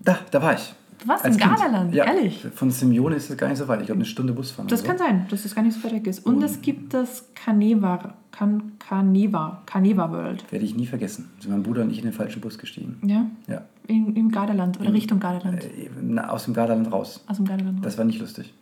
Da, 0.00 0.18
da 0.30 0.42
war 0.42 0.54
ich. 0.54 0.74
Warst 1.04 1.24
Als 1.24 1.36
im 1.36 1.42
Kind. 1.42 1.56
Gardaland, 1.56 1.94
ja. 1.94 2.04
ehrlich? 2.04 2.44
Von 2.54 2.70
Simeone 2.70 3.16
ist 3.16 3.28
das 3.30 3.36
gar 3.36 3.48
nicht 3.48 3.58
so 3.58 3.68
weit. 3.68 3.80
Ich 3.80 3.86
glaube, 3.86 3.98
eine 3.98 4.06
Stunde 4.06 4.32
Busfahren. 4.32 4.66
Das 4.68 4.82
kann 4.82 4.96
so. 4.98 5.04
sein, 5.04 5.26
dass 5.30 5.42
das 5.42 5.54
gar 5.54 5.62
nicht 5.62 5.74
so 5.76 5.84
weit 5.84 5.92
weg 5.94 6.06
ist. 6.06 6.24
Und 6.26 6.42
es 6.42 6.60
gibt 6.62 6.94
das 6.94 7.28
Caneva, 7.34 8.14
Can, 8.32 8.72
Caneva, 8.78 9.62
Caneva 9.66 10.10
World. 10.10 10.50
Werde 10.50 10.64
ich 10.64 10.74
nie 10.74 10.86
vergessen. 10.86 11.28
Sind 11.38 11.50
mein 11.52 11.62
Bruder 11.62 11.82
und 11.82 11.90
ich 11.90 11.98
in 11.98 12.04
den 12.04 12.12
falschen 12.14 12.40
Bus 12.40 12.58
gestiegen. 12.58 12.96
Ja, 13.06 13.26
Ja. 13.46 13.62
in, 13.86 14.16
im 14.16 14.30
Gardaland 14.30 14.80
oder 14.80 14.92
Richtung 14.92 15.20
Gardaland. 15.20 15.62
Äh, 15.64 16.18
aus 16.20 16.44
dem 16.46 16.54
Gardaland 16.54 16.90
raus. 16.90 17.22
Aus 17.26 17.36
dem 17.36 17.44
Gardaland, 17.46 17.84
Das 17.84 17.98
war 17.98 18.04
nicht 18.06 18.18
lustig. 18.18 18.52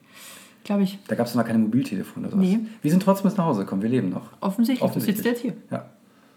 Glaube 0.65 0.83
ich. 0.83 0.99
Da 1.09 1.15
gab 1.15 1.27
es 1.27 1.35
noch 1.35 1.45
keine 1.45 1.59
Mobiltelefone 1.59 2.27
oder 2.27 2.37
sowas. 2.37 2.47
Nee. 2.49 2.61
Wir 2.83 2.91
sind 2.91 3.03
trotzdem 3.03 3.31
bis 3.31 3.37
nach 3.37 3.45
Hause 3.45 3.61
gekommen. 3.61 3.83
Wir 3.83 3.91
leben 3.91 4.11
noch. 4.11 4.31
Offensichtlich, 4.41 4.83
Offensichtlich. 4.83 5.17
du 5.23 5.23
sitzt 5.23 5.43
jetzt 5.45 5.55
hier. 5.55 5.63
Ja. 5.71 5.87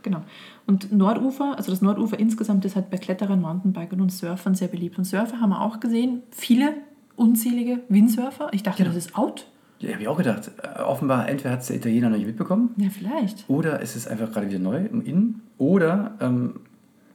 Genau. 0.03 0.21
Und 0.67 0.91
Nordufer, 0.91 1.55
also 1.57 1.71
das 1.71 1.81
Nordufer 1.81 2.19
insgesamt 2.19 2.63
ist 2.65 2.75
halt 2.75 2.89
bei 2.89 2.97
Kletterern, 2.97 3.41
Mountainbikern 3.41 3.99
und 3.99 4.11
Surfern 4.11 4.53
sehr 4.55 4.67
beliebt. 4.67 4.97
Und 4.97 5.05
Surfer 5.05 5.41
haben 5.41 5.49
wir 5.49 5.61
auch 5.61 5.79
gesehen. 5.79 6.21
Viele 6.31 6.73
unzählige 7.15 7.79
Windsurfer. 7.89 8.49
Ich 8.53 8.63
dachte, 8.63 8.83
Genau. 8.83 8.93
das 8.95 9.05
ist 9.05 9.17
out. 9.17 9.47
Ja, 9.79 9.91
habe 9.93 10.01
ich 10.01 10.07
auch 10.07 10.17
gedacht. 10.17 10.51
Äh, 10.63 10.81
offenbar, 10.81 11.27
entweder 11.29 11.51
hat 11.51 11.61
es 11.61 11.67
der 11.67 11.75
Italiener 11.77 12.09
noch 12.09 12.17
nicht 12.17 12.27
mitbekommen 12.27 12.71
Ja, 12.77 12.89
vielleicht. 12.89 13.47
oder 13.49 13.81
es 13.81 13.95
ist 13.95 14.07
einfach 14.07 14.31
gerade 14.31 14.49
wieder 14.49 14.59
neu 14.59 14.77
im 14.85 15.01
Innen 15.03 15.41
oder 15.57 16.15
ähm, 16.19 16.61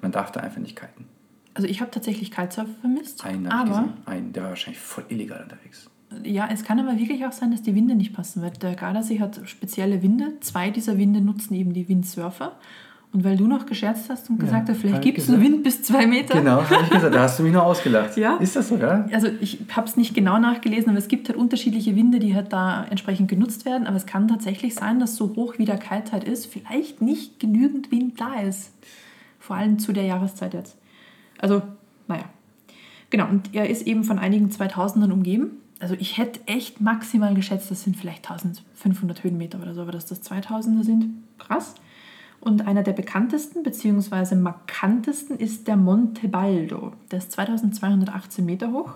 man 0.00 0.12
darf 0.12 0.30
da 0.32 0.40
einfach 0.40 0.60
nicht 0.60 0.76
kiten. 0.78 1.06
Also 1.54 1.68
ich 1.68 1.80
habe 1.80 1.90
tatsächlich 1.90 2.30
Kitesurfer 2.30 2.70
vermisst. 2.80 3.24
Einen 3.24 3.46
aber. 3.48 3.88
Einen, 4.06 4.32
der 4.32 4.44
war 4.44 4.50
wahrscheinlich 4.50 4.80
voll 4.80 5.04
illegal 5.08 5.42
unterwegs. 5.42 5.88
Ja, 6.24 6.48
es 6.52 6.64
kann 6.64 6.78
aber 6.80 6.98
wirklich 6.98 7.24
auch 7.26 7.32
sein, 7.32 7.50
dass 7.50 7.62
die 7.62 7.74
Winde 7.74 7.94
nicht 7.94 8.12
passen, 8.14 8.42
weil 8.42 8.50
der 8.50 8.74
Gardasee 8.74 9.20
hat 9.20 9.40
spezielle 9.44 10.02
Winde. 10.02 10.32
Zwei 10.40 10.70
dieser 10.70 10.98
Winde 10.98 11.20
nutzen 11.20 11.54
eben 11.54 11.72
die 11.72 11.88
Windsurfer 11.88 12.52
Und 13.12 13.24
weil 13.24 13.36
du 13.36 13.46
noch 13.46 13.66
gescherzt 13.66 14.08
hast 14.08 14.30
und 14.30 14.38
gesagt 14.38 14.68
Ja, 14.68 14.74
hast, 14.74 14.80
vielleicht 14.80 15.02
gibt 15.02 15.18
es 15.18 15.28
einen. 15.28 15.42
Wind 15.42 15.62
bis 15.62 15.82
zwei 15.82 16.06
Meter. 16.06 16.38
Genau, 16.38 16.62
habe 16.62 16.84
ich 16.84 16.90
gesagt. 16.90 17.14
Da 17.14 17.20
hast 17.20 17.38
du 17.38 17.42
mich 17.42 17.52
noch 17.52 17.64
ausgelacht. 17.64 18.16
Ja. 18.16 18.36
Ist 18.36 18.56
das 18.56 18.68
so, 18.68 18.76
ja? 18.76 19.06
Also 19.12 19.28
ich 19.40 19.58
habe 19.74 19.86
es 19.86 19.96
nicht 19.96 20.14
genau 20.14 20.38
nachgelesen, 20.38 20.90
aber 20.90 20.98
es 20.98 21.08
gibt 21.08 21.28
halt 21.28 21.38
unterschiedliche 21.38 21.94
Winde, 21.96 22.18
die 22.18 22.34
halt 22.34 22.52
da 22.52 22.84
entsprechend 22.88 23.28
genutzt 23.28 23.64
werden. 23.64 23.86
Aber 23.86 23.96
es 23.96 24.06
kann 24.06 24.28
tatsächlich 24.28 24.74
sein, 24.74 24.98
dass 25.00 25.16
so 25.16 25.34
hoch 25.36 25.54
wie 25.58 25.64
der 25.64 25.78
Kaltheit 25.78 26.24
ist, 26.24 26.46
vielleicht 26.46 27.02
nicht 27.02 27.38
genügend 27.40 27.90
Wind 27.90 28.20
da 28.20 28.40
ist. 28.40 28.72
Vor 29.38 29.56
allem 29.56 29.78
zu 29.78 29.92
der 29.92 30.04
Jahreszeit 30.04 30.54
jetzt. 30.54 30.76
Also, 31.38 31.62
naja. 32.08 32.24
Genau, 33.10 33.28
und 33.28 33.54
er 33.54 33.68
ist 33.68 33.86
eben 33.86 34.04
von 34.04 34.18
einigen 34.18 34.48
2000ern 34.48 35.10
umgeben. 35.10 35.50
Also 35.82 35.96
ich 35.98 36.16
hätte 36.16 36.38
echt 36.46 36.80
maximal 36.80 37.34
geschätzt, 37.34 37.68
das 37.72 37.82
sind 37.82 37.96
vielleicht 37.96 38.30
1500 38.30 39.24
Höhenmeter 39.24 39.60
oder 39.60 39.74
so, 39.74 39.82
aber 39.82 39.90
dass 39.90 40.06
das 40.06 40.22
2000er 40.22 40.84
sind, 40.84 41.24
krass. 41.38 41.74
Und 42.38 42.68
einer 42.68 42.84
der 42.84 42.92
bekanntesten 42.92 43.64
bzw. 43.64 44.36
markantesten 44.36 45.38
ist 45.38 45.66
der 45.66 45.76
Monte 45.76 46.28
Baldo. 46.28 46.92
Der 47.10 47.18
ist 47.18 47.32
2218 47.32 48.44
Meter 48.44 48.70
hoch. 48.70 48.94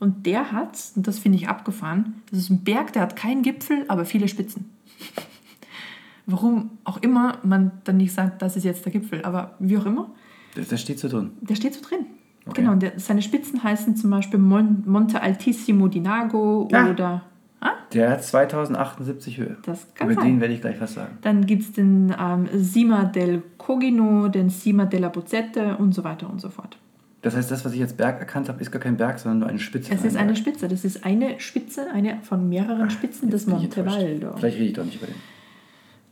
Und 0.00 0.26
der 0.26 0.50
hat, 0.50 0.76
und 0.96 1.06
das 1.06 1.20
finde 1.20 1.38
ich 1.38 1.48
abgefahren, 1.48 2.22
das 2.30 2.40
ist 2.40 2.50
ein 2.50 2.64
Berg, 2.64 2.92
der 2.92 3.02
hat 3.02 3.14
keinen 3.14 3.42
Gipfel, 3.42 3.84
aber 3.86 4.04
viele 4.04 4.26
Spitzen. 4.26 4.68
Warum 6.26 6.70
auch 6.82 7.00
immer 7.02 7.38
man 7.44 7.70
dann 7.84 7.98
nicht 7.98 8.12
sagt, 8.12 8.42
das 8.42 8.56
ist 8.56 8.64
jetzt 8.64 8.84
der 8.84 8.90
Gipfel, 8.90 9.24
aber 9.24 9.54
wie 9.60 9.78
auch 9.78 9.86
immer, 9.86 10.10
Das, 10.56 10.66
das 10.66 10.80
steht 10.80 10.98
so 10.98 11.08
drin. 11.08 11.30
der 11.40 11.54
steht 11.54 11.74
so 11.74 11.82
drin. 11.88 12.06
Okay. 12.48 12.62
Genau, 12.62 12.74
der, 12.76 12.92
seine 12.96 13.22
Spitzen 13.22 13.62
heißen 13.62 13.96
zum 13.96 14.10
Beispiel 14.10 14.38
Mon 14.38 14.82
Monte 14.86 15.20
Altissimo 15.20 15.88
di 15.88 16.00
Nago 16.00 16.68
Ja. 16.70 16.88
oder. 16.90 17.22
Ah, 17.60 17.70
Der 17.92 18.10
hat 18.10 18.22
2078 18.22 19.38
Höhe. 19.38 19.56
das 19.64 19.86
kann 19.94 20.10
Über 20.10 20.20
sein. 20.20 20.32
den 20.32 20.40
werde 20.40 20.54
ich 20.54 20.60
gleich 20.60 20.80
was 20.80 20.94
sagen. 20.94 21.18
Dann 21.22 21.46
gibt 21.46 21.62
es 21.62 21.72
den 21.72 22.14
ähm, 22.20 22.48
Sima 22.52 23.04
del 23.04 23.42
Cogino, 23.58 24.28
den 24.28 24.50
Sima 24.50 24.84
della 24.84 25.08
Bozzette 25.08 25.76
und 25.78 25.92
so 25.94 26.04
weiter 26.04 26.28
und 26.30 26.40
so 26.40 26.50
fort. 26.50 26.78
Das 27.22 27.34
heißt, 27.34 27.50
das, 27.50 27.64
was 27.64 27.72
ich 27.72 27.80
als 27.82 27.94
Berg 27.94 28.20
erkannt 28.20 28.48
habe, 28.48 28.60
ist 28.60 28.70
gar 28.70 28.80
kein 28.80 28.96
Berg, 28.96 29.18
sondern 29.18 29.40
nur 29.40 29.48
eine 29.48 29.58
Spitze. 29.58 29.92
Es 29.92 30.04
ist 30.04 30.16
eine 30.16 30.26
Berg. 30.34 30.38
Spitze, 30.38 30.68
das 30.68 30.84
ist 30.84 31.04
eine 31.04 31.40
Spitze, 31.40 31.90
eine 31.92 32.18
von 32.22 32.48
mehreren 32.48 32.90
Spitzen 32.90 33.30
des 33.30 33.46
Bin 33.46 33.56
ich 33.56 33.62
Monte. 33.62 33.82
Baldo. 33.82 34.36
Vielleicht 34.36 34.58
rede 34.58 34.66
ich 34.66 34.72
doch 34.74 34.84
nicht 34.84 34.96
über 34.98 35.06
den. 35.06 35.16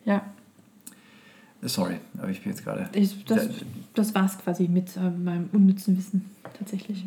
Ja, 0.06 0.22
Sorry, 1.64 1.96
aber 2.18 2.28
ich 2.30 2.42
bin 2.42 2.52
jetzt 2.52 2.64
gerade. 2.64 2.88
das, 3.26 3.48
das 3.94 4.14
war 4.14 4.26
es 4.26 4.38
quasi 4.38 4.68
mit 4.68 4.96
äh, 4.96 5.00
meinem 5.10 5.48
unnützen 5.52 5.96
Wissen 5.96 6.30
tatsächlich. 6.58 7.06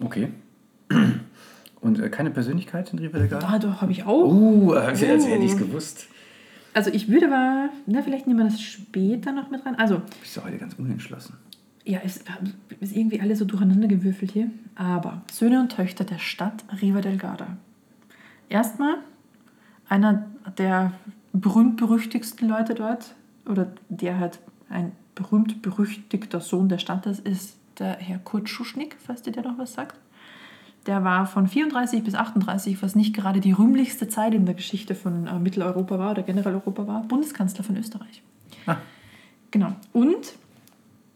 Okay. 0.00 0.28
Und 1.80 1.98
äh, 1.98 2.08
keine 2.10 2.30
Persönlichkeit 2.30 2.92
in 2.92 2.98
Riva 2.98 3.18
del 3.18 3.28
Garda? 3.28 3.48
Ah, 3.48 3.58
doch, 3.58 3.80
habe 3.82 3.92
ich 3.92 4.04
auch. 4.04 4.26
Uh, 4.26 4.72
als 4.72 5.00
hätte 5.00 5.22
Oh. 5.24 5.42
ich 5.42 5.52
es 5.52 5.56
gewusst. 5.58 6.06
Also 6.74 6.90
ich 6.90 7.08
würde 7.08 7.26
aber, 7.26 7.70
na, 7.86 8.02
vielleicht 8.02 8.26
nehmen 8.26 8.38
wir 8.40 8.44
das 8.44 8.60
später 8.60 9.32
noch 9.32 9.50
mit 9.50 9.64
rein. 9.66 9.74
Also, 9.76 10.02
Bist 10.20 10.36
du 10.36 10.44
heute 10.44 10.58
ganz 10.58 10.74
unentschlossen? 10.74 11.34
ja, 11.84 12.00
es 12.04 12.22
ist 12.80 12.94
irgendwie 12.94 13.20
alles 13.20 13.38
so 13.40 13.44
durcheinander 13.44 13.88
gewürfelt 13.88 14.30
hier. 14.30 14.50
Aber 14.76 15.22
Söhne 15.32 15.58
und 15.60 15.72
Töchter 15.72 16.04
der 16.04 16.18
Stadt 16.18 16.64
Riva 16.80 17.00
del 17.00 17.16
Garda. 17.16 17.56
Erstmal 18.48 18.96
einer 19.88 20.26
der 20.58 20.92
berühmt-berüchtigsten 21.32 22.48
Leute 22.48 22.74
dort, 22.74 23.14
oder 23.50 23.72
der 23.88 24.18
halt 24.18 24.38
ein 24.68 24.92
berühmt-berüchtigter 25.14 26.40
Sohn 26.40 26.68
der 26.68 26.78
Stadt 26.78 27.06
ist, 27.06 27.26
ist 27.26 27.56
der 27.78 27.96
Herr 27.96 28.18
Kurt 28.18 28.48
Schuschnigg, 28.48 28.96
falls 29.04 29.22
dir 29.22 29.32
der 29.32 29.42
noch 29.42 29.58
was 29.58 29.74
sagt. 29.74 29.96
Der 30.86 31.04
war 31.04 31.26
von 31.26 31.46
34 31.46 32.02
bis 32.02 32.14
38, 32.14 32.82
was 32.82 32.94
nicht 32.94 33.14
gerade 33.14 33.40
die 33.40 33.52
rühmlichste 33.52 34.08
Zeit 34.08 34.32
in 34.32 34.46
der 34.46 34.54
Geschichte 34.54 34.94
von 34.94 35.26
äh, 35.26 35.38
Mitteleuropa 35.38 35.98
war 35.98 36.12
oder 36.12 36.22
generell 36.22 36.54
Europa 36.54 36.86
war, 36.86 37.02
Bundeskanzler 37.02 37.64
von 37.64 37.76
Österreich. 37.76 38.22
Ah. 38.66 38.76
Genau. 39.50 39.72
Und 39.92 40.34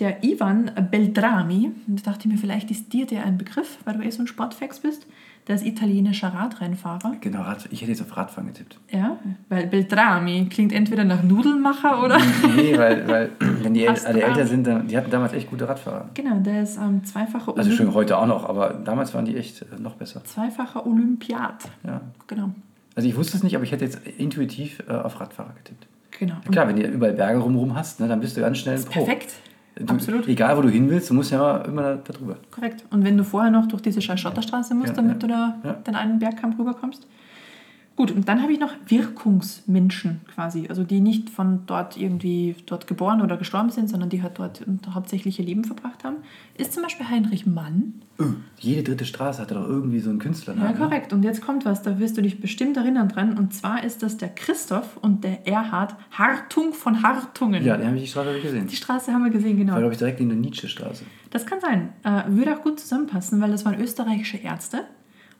der 0.00 0.22
Ivan 0.24 0.70
Beltrami, 0.90 1.72
und 1.86 2.06
da 2.06 2.10
dachte 2.10 2.26
ich 2.26 2.34
mir, 2.34 2.38
vielleicht 2.38 2.70
ist 2.70 2.92
dir 2.92 3.06
der 3.06 3.24
ein 3.24 3.38
Begriff, 3.38 3.78
weil 3.84 3.96
du 3.96 4.02
eh 4.04 4.10
so 4.10 4.22
ein 4.22 4.26
Sportfax 4.26 4.80
bist, 4.80 5.06
der 5.46 5.56
ist 5.56 5.66
italienischer 5.66 6.28
Radrennfahrer. 6.28 7.16
Genau, 7.20 7.42
Rad, 7.42 7.68
ich 7.70 7.82
hätte 7.82 7.90
jetzt 7.90 8.00
auf 8.00 8.16
Radfahren 8.16 8.46
getippt. 8.48 8.78
Ja, 8.90 9.18
weil 9.50 9.66
Beltrami 9.66 10.46
klingt 10.50 10.72
entweder 10.72 11.04
nach 11.04 11.22
Nudelmacher 11.22 12.02
oder. 12.02 12.18
Nee, 12.56 12.76
weil, 12.78 13.06
weil 13.06 13.30
wenn 13.62 13.74
die 13.74 13.86
alle 13.86 14.22
älter 14.22 14.46
sind, 14.46 14.66
dann, 14.66 14.88
die 14.88 14.96
hatten 14.96 15.10
damals 15.10 15.34
echt 15.34 15.50
gute 15.50 15.68
Radfahrer. 15.68 16.08
Genau, 16.14 16.36
der 16.38 16.62
ist 16.62 16.78
ähm, 16.78 17.04
zweifacher, 17.04 17.48
Also 17.56 17.68
Olymp 17.70 17.76
schon 17.76 17.94
heute 17.94 18.16
auch 18.16 18.26
noch, 18.26 18.48
aber 18.48 18.70
damals 18.72 19.12
waren 19.12 19.26
die 19.26 19.36
echt 19.36 19.62
äh, 19.62 19.66
noch 19.78 19.96
besser. 19.96 20.24
zweifacher 20.24 20.86
Olympiat. 20.86 21.64
Ja. 21.86 22.00
Genau. 22.26 22.50
Also 22.96 23.08
ich 23.08 23.16
wusste 23.16 23.36
es 23.36 23.42
nicht, 23.42 23.54
aber 23.54 23.64
ich 23.64 23.72
hätte 23.72 23.84
jetzt 23.84 24.00
intuitiv 24.18 24.82
äh, 24.88 24.92
auf 24.92 25.20
Radfahrer 25.20 25.52
getippt. 25.62 25.86
genau. 26.18 26.36
Klar, 26.50 26.68
wenn 26.68 26.76
du 26.76 26.86
überall 26.86 27.12
Berge 27.12 27.40
rumrum 27.40 27.74
hast, 27.74 28.00
ne, 28.00 28.08
dann 28.08 28.20
bist 28.20 28.36
du 28.36 28.40
ganz 28.40 28.58
schnell 28.58 28.76
ein 28.76 28.84
Pro. 28.84 29.04
perfekt. 29.04 29.34
Du, 29.76 29.92
Absolut. 29.92 30.28
Egal, 30.28 30.56
wo 30.56 30.62
du 30.62 30.68
hin 30.68 30.88
willst, 30.88 31.10
du 31.10 31.14
musst 31.14 31.32
ja 31.32 31.58
immer 31.62 31.82
da, 31.82 31.94
da 31.96 32.12
drüber. 32.12 32.36
Korrekt. 32.52 32.84
Und 32.90 33.02
wenn 33.04 33.16
du 33.16 33.24
vorher 33.24 33.50
noch 33.50 33.66
durch 33.66 33.82
diese 33.82 34.00
Schotterstraße 34.00 34.72
musst, 34.74 34.90
Ja, 34.90 34.94
damit 34.94 35.14
ja. 35.14 35.18
du 35.18 35.26
da 35.26 35.56
Ja. 35.64 35.72
den 35.72 35.96
einen 35.96 36.18
Bergkamm 36.20 36.52
rüberkommst. 36.58 37.04
Gut, 37.96 38.10
und 38.10 38.28
dann 38.28 38.42
habe 38.42 38.52
ich 38.52 38.58
noch 38.58 38.72
Wirkungsmenschen 38.88 40.22
quasi, 40.34 40.66
also 40.68 40.82
die 40.82 41.00
nicht 41.00 41.30
von 41.30 41.60
dort 41.66 41.96
irgendwie 41.96 42.56
dort 42.66 42.88
geboren 42.88 43.22
oder 43.22 43.36
gestorben 43.36 43.70
sind, 43.70 43.88
sondern 43.88 44.08
die 44.08 44.20
halt 44.20 44.36
dort 44.36 44.62
hauptsächlich 44.92 45.38
ihr 45.38 45.44
Leben 45.44 45.62
verbracht 45.62 46.02
haben. 46.02 46.16
Ist 46.58 46.72
zum 46.72 46.82
Beispiel 46.82 47.08
Heinrich 47.08 47.46
Mann. 47.46 48.02
Öh, 48.18 48.24
Jede 48.58 48.82
dritte 48.82 49.04
Straße 49.04 49.40
hatte 49.40 49.54
doch 49.54 49.68
irgendwie 49.68 50.00
so 50.00 50.10
einen 50.10 50.18
Künstlernamen. 50.18 50.72
Ja, 50.72 50.76
korrekt. 50.76 51.12
Und 51.12 51.22
jetzt 51.22 51.40
kommt 51.40 51.64
was, 51.64 51.82
da 51.82 52.00
wirst 52.00 52.16
du 52.16 52.22
dich 52.22 52.40
bestimmt 52.40 52.76
erinnern 52.76 53.08
dran. 53.08 53.38
Und 53.38 53.54
zwar 53.54 53.84
ist 53.84 54.02
das 54.02 54.16
der 54.16 54.30
Christoph 54.30 54.96
und 54.96 55.22
der 55.22 55.46
Erhard 55.46 55.94
Hartung 56.10 56.72
von 56.72 57.00
Hartungen. 57.00 57.64
Ja, 57.64 57.76
den 57.76 57.86
habe 57.86 57.96
ich 57.96 58.04
die 58.04 58.10
Straße 58.10 58.40
gesehen. 58.40 58.66
Die 58.66 58.76
Straße 58.76 59.12
haben 59.12 59.22
wir 59.22 59.30
gesehen, 59.30 59.56
genau. 59.56 59.74
War, 59.74 59.78
glaube 59.80 59.94
ich, 59.94 59.98
direkt 59.98 60.18
in 60.18 60.30
der 60.30 60.38
Nietzsche-Straße. 60.38 61.04
Das 61.30 61.46
kann 61.46 61.60
sein. 61.60 61.90
Äh, 62.02 62.22
würde 62.26 62.56
auch 62.56 62.62
gut 62.62 62.80
zusammenpassen, 62.80 63.40
weil 63.40 63.52
das 63.52 63.64
waren 63.64 63.80
österreichische 63.80 64.38
Ärzte. 64.38 64.80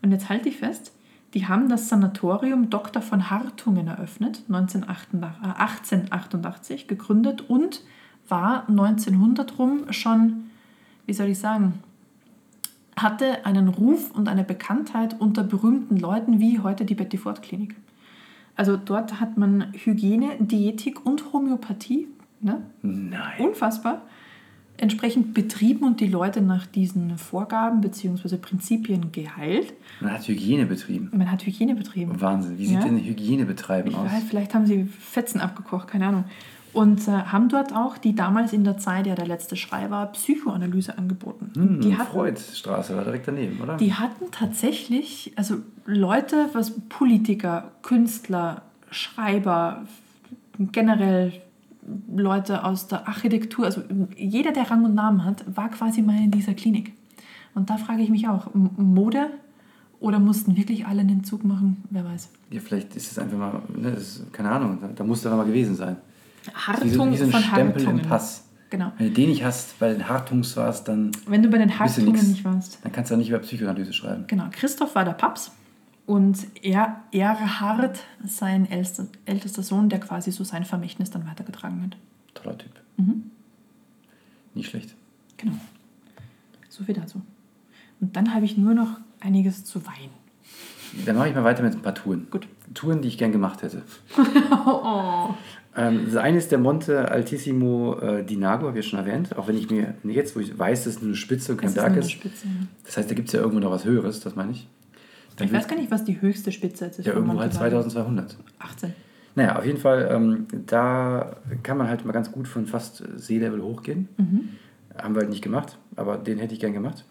Und 0.02 0.12
jetzt 0.12 0.28
halte 0.28 0.48
ich 0.48 0.58
fest, 0.58 0.92
die 1.34 1.46
haben 1.48 1.68
das 1.68 1.88
Sanatorium 1.88 2.70
Dr. 2.70 3.02
von 3.02 3.28
Hartungen 3.28 3.88
eröffnet, 3.88 4.44
1988, 4.48 5.42
äh, 5.42 5.60
1888 5.60 6.88
gegründet 6.88 7.42
und 7.50 7.82
war 8.28 8.68
1900 8.68 9.58
rum 9.58 9.92
schon, 9.92 10.50
wie 11.06 11.12
soll 11.12 11.28
ich 11.28 11.38
sagen, 11.38 11.74
hatte 12.96 13.44
einen 13.44 13.68
Ruf 13.68 14.12
und 14.12 14.28
eine 14.28 14.44
Bekanntheit 14.44 15.20
unter 15.20 15.42
berühmten 15.42 15.96
Leuten 15.96 16.38
wie 16.38 16.60
heute 16.60 16.84
die 16.84 16.94
Betty 16.94 17.18
Ford 17.18 17.42
Klinik. 17.42 17.74
Also 18.56 18.76
dort 18.76 19.20
hat 19.20 19.36
man 19.36 19.72
Hygiene, 19.72 20.36
Diätik 20.38 21.04
und 21.04 21.32
Homöopathie, 21.32 22.06
ne? 22.40 22.62
Nein. 22.82 23.40
unfassbar, 23.40 24.02
entsprechend 24.84 25.34
betrieben 25.34 25.84
und 25.84 26.00
die 26.00 26.06
Leute 26.06 26.40
nach 26.40 26.66
diesen 26.66 27.18
Vorgaben 27.18 27.80
bzw. 27.80 28.36
Prinzipien 28.36 29.10
geheilt. 29.10 29.72
Man 30.00 30.12
hat 30.12 30.28
Hygiene 30.28 30.66
betrieben. 30.66 31.10
Man 31.12 31.30
hat 31.32 31.44
Hygiene 31.44 31.74
betrieben. 31.74 32.20
Wahnsinn. 32.20 32.56
Wie 32.58 32.66
sieht 32.66 32.76
Ja. 32.78 32.84
denn 32.84 32.98
Hygienebetreiben 33.02 33.90
Ich 33.90 33.96
aus? 33.96 34.12
weiß, 34.12 34.22
vielleicht 34.28 34.54
haben 34.54 34.66
sie 34.66 34.84
Fetzen 34.84 35.40
abgekocht, 35.40 35.88
keine 35.88 36.06
Ahnung. 36.06 36.24
Und 36.72 37.06
äh, 37.06 37.12
haben 37.12 37.48
dort 37.48 37.72
auch, 37.74 37.98
die 37.98 38.14
damals 38.16 38.52
in 38.52 38.64
der 38.64 38.78
Zeit, 38.78 39.06
ja 39.06 39.14
der 39.14 39.26
letzte 39.26 39.54
Schrei 39.56 39.90
war, 39.90 40.06
Psychoanalyse 40.12 40.98
angeboten. 40.98 41.50
Hm, 41.54 41.80
die, 41.80 41.96
hatten, 41.96 42.10
Freudstraße 42.10 42.96
war 42.96 43.04
direkt 43.04 43.28
daneben, 43.28 43.60
oder? 43.60 43.76
die 43.76 43.94
hatten 43.94 44.24
tatsächlich, 44.32 45.32
also 45.36 45.56
Leute, 45.86 46.48
was 46.52 46.72
Politiker, 46.88 47.70
Künstler, 47.82 48.62
Schreiber, 48.90 49.84
generell 50.72 51.32
Leute 52.14 52.64
aus 52.64 52.86
der 52.88 53.06
Architektur, 53.08 53.64
also 53.66 53.82
jeder, 54.16 54.52
der 54.52 54.70
Rang 54.70 54.84
und 54.84 54.94
Namen 54.94 55.24
hat, 55.24 55.44
war 55.56 55.68
quasi 55.68 56.02
mal 56.02 56.16
in 56.16 56.30
dieser 56.30 56.54
Klinik. 56.54 56.92
Und 57.54 57.70
da 57.70 57.76
frage 57.76 58.02
ich 58.02 58.10
mich 58.10 58.28
auch, 58.28 58.48
Mode 58.54 59.26
oder 60.00 60.18
mussten 60.18 60.56
wirklich 60.56 60.86
alle 60.86 61.00
einen 61.00 61.24
Zug 61.24 61.44
machen? 61.44 61.84
Wer 61.90 62.04
weiß. 62.04 62.28
ja, 62.50 62.60
vielleicht 62.60 62.96
ist 62.96 63.12
es 63.12 63.18
einfach 63.18 63.38
mal, 63.38 63.62
ne, 63.76 63.90
ist, 63.90 64.32
keine 64.32 64.50
Ahnung, 64.50 64.78
da, 64.80 64.88
da 64.88 65.04
muss 65.04 65.22
da 65.22 65.34
mal 65.34 65.44
gewesen 65.46 65.74
sein. 65.74 65.96
Hartung 66.52 66.84
Wie 66.84 66.94
so, 66.94 67.10
wie 67.10 67.16
so 67.16 67.24
ein 67.24 67.30
von 67.30 67.40
Stempel 67.40 67.82
im 67.82 67.88
Hartungen. 67.88 68.08
Pass. 68.08 68.44
Genau. 68.70 68.92
Wenn 68.98 69.08
du 69.08 69.14
den 69.14 69.28
nicht 69.30 69.44
hast, 69.44 69.78
bei 69.78 69.92
den 69.92 70.08
Hartungs 70.08 70.56
warst, 70.56 70.88
dann, 70.88 71.12
Wenn 71.26 71.42
du 71.42 71.48
bei 71.48 71.58
den 71.58 71.78
Hartungen 71.78 72.12
nix. 72.12 72.26
nicht 72.26 72.44
warst. 72.44 72.78
dann 72.82 72.92
kannst 72.92 73.10
du 73.10 73.14
auch 73.14 73.18
nicht 73.18 73.28
über 73.28 73.38
Psychoanalyse 73.38 73.92
schreiben. 73.92 74.24
Genau, 74.26 74.44
Christoph 74.50 74.94
war 74.94 75.04
der 75.04 75.12
Paps 75.12 75.52
und 76.06 76.46
er, 76.62 77.02
Erhard, 77.12 78.00
sein 78.26 78.70
ältester, 78.70 79.06
ältester 79.24 79.62
Sohn, 79.62 79.88
der 79.88 80.00
quasi 80.00 80.30
so 80.32 80.44
sein 80.44 80.64
Vermächtnis 80.64 81.10
dann 81.10 81.26
weitergetragen 81.26 81.82
hat. 81.82 81.96
Toller 82.34 82.58
Typ. 82.58 82.72
Mhm. 82.96 83.30
Nicht 84.54 84.70
schlecht. 84.70 84.94
Genau. 85.36 85.54
So 86.68 86.84
viel 86.84 86.94
dazu. 86.94 87.22
Und 88.00 88.16
dann 88.16 88.34
habe 88.34 88.44
ich 88.44 88.56
nur 88.56 88.74
noch 88.74 89.00
einiges 89.20 89.64
zu 89.64 89.86
weinen. 89.86 90.10
Dann 91.06 91.16
mache 91.16 91.28
ich 91.28 91.34
mal 91.34 91.44
weiter 91.44 91.62
mit 91.62 91.74
ein 91.74 91.82
paar 91.82 91.94
Touren. 91.94 92.28
Gut. 92.30 92.46
Touren, 92.72 93.02
die 93.02 93.08
ich 93.08 93.18
gern 93.18 93.32
gemacht 93.32 93.62
hätte. 93.62 93.82
Oh, 94.66 95.34
Ähm, 95.76 96.04
das 96.06 96.16
eine 96.16 96.38
ist 96.38 96.52
der 96.52 96.58
Monte 96.58 97.10
Altissimo 97.10 97.98
äh, 97.98 98.24
di 98.24 98.36
Nago, 98.36 98.68
habe 98.68 98.78
ich 98.78 98.86
schon 98.86 98.98
erwähnt. 98.98 99.36
Auch 99.36 99.48
wenn 99.48 99.56
ich 99.56 99.70
mir 99.70 99.94
jetzt, 100.04 100.36
wo 100.36 100.40
ich 100.40 100.56
weiß, 100.56 100.84
dass 100.84 100.94
es 100.94 101.00
nur 101.00 101.08
eine 101.08 101.16
Spitze 101.16 101.52
und 101.52 101.58
kein 101.58 101.74
Berg 101.74 101.96
ist. 101.96 102.04
eine 102.04 102.10
Spitze. 102.10 102.46
ja. 102.46 102.66
Das 102.84 102.96
heißt, 102.96 103.10
da 103.10 103.14
gibt 103.14 103.28
es 103.28 103.32
ja 103.32 103.40
irgendwo 103.40 103.60
noch 103.60 103.70
was 103.70 103.84
Höheres, 103.84 104.20
das 104.20 104.36
meine 104.36 104.52
ich. 104.52 104.68
Dann 105.36 105.48
Ich 105.48 105.52
weiß 105.52 105.68
gar 105.68 105.76
nicht, 105.76 105.90
was 105.90 106.04
die 106.04 106.20
höchste 106.20 106.52
Spitze 106.52 106.86
ist. 106.86 106.98
Ja, 106.98 107.12
irgendwo 107.12 107.38
halt 107.38 107.52
Monte 107.52 107.58
Baldo. 107.58 107.82
2200. 107.82 108.36
18. 108.58 108.94
Naja, 109.34 109.58
auf 109.58 109.66
jeden 109.66 109.78
Fall, 109.78 110.08
ähm, 110.12 110.46
da 110.66 111.36
kann 111.62 111.76
man 111.76 111.88
halt 111.88 112.04
mal 112.04 112.12
ganz 112.12 112.30
gut 112.30 112.46
von 112.46 112.66
fast 112.66 113.02
Seelevel 113.16 113.62
hochgehen. 113.62 114.08
Haben 114.96 115.14
wir 115.14 115.22
halt 115.22 115.30
nicht 115.30 115.42
gemacht, 115.42 115.76
aber 115.96 116.18
den 116.18 116.38
hätte 116.38 116.54
ich 116.54 116.60
gern 116.60 116.72
gemacht. 116.72 117.04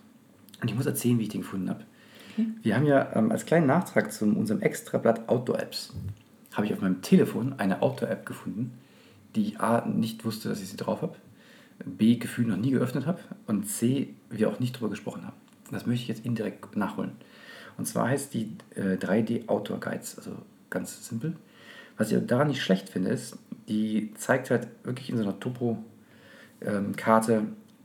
Und 0.62 0.70
ich 0.70 0.76
muss 0.76 0.86
erzählen, 0.86 1.20
wie 1.20 1.24
ich 1.24 1.30
den 1.30 1.42
gefunden 1.42 1.70
habe. 1.70 1.84
Wir 2.62 2.76
haben 2.76 2.86
ja 2.86 3.14
ähm, 3.14 3.32
als 3.32 3.46
kleinen 3.46 3.68
Nachtrag 3.68 4.12
zu 4.12 4.26
unserem 4.26 4.62
Extrablatt 4.62 5.28
Outdoor-Apps, 5.28 5.94
habe 6.54 6.66
ich 6.66 6.74
auf 6.74 6.82
meinem 6.82 7.02
Telefon 7.02 7.56
eine 7.58 7.82
Outdoor-App 7.82 8.26
gefunden, 8.26 8.74
die 9.36 9.48
ich 9.48 9.60
A, 9.60 9.86
nicht 9.86 10.26
wusste, 10.26 10.50
dass 10.50 10.62
ich 10.62 10.70
sie 10.70 10.78
drauf 10.78 11.02
habe, 11.02 11.16
B, 11.86 12.16
gefühlt 12.16 12.48
noch 12.48 12.58
nie 12.58 12.72
geöffnet 12.72 13.06
habe 13.06 13.20
und 13.48 13.68
C, 13.68 14.14
wir 14.30 14.50
auch 14.50 14.60
nicht 14.60 14.74
drüber 14.74 14.90
gesprochen 14.90 15.26
haben. 15.26 15.36
Das 15.72 15.86
möchte 15.86 16.04
ich 16.04 16.08
jetzt 16.08 16.26
indirekt 16.26 16.76
nachholen. 16.76 17.12
Und 17.78 17.86
zwar 17.86 18.10
heißt 18.10 18.34
die 18.34 18.56
äh, 18.76 18.96
3D 18.96 19.48
Outdoor 19.48 19.80
Guides, 19.80 20.18
also 20.18 20.32
ganz 20.70 21.08
simpel. 21.08 21.36
Was 21.98 22.12
ich 22.12 22.26
daran 22.26 22.48
nicht 22.48 22.62
schlecht 22.62 22.90
finde, 22.90 23.12
ist, 23.12 23.38
die 23.68 24.14
zeigt 24.16 24.50
halt 24.50 24.68
wirklich 24.84 25.10
in 25.10 25.18
so 25.18 25.24
einer 25.24 25.40
Topo-Karte 25.40 25.84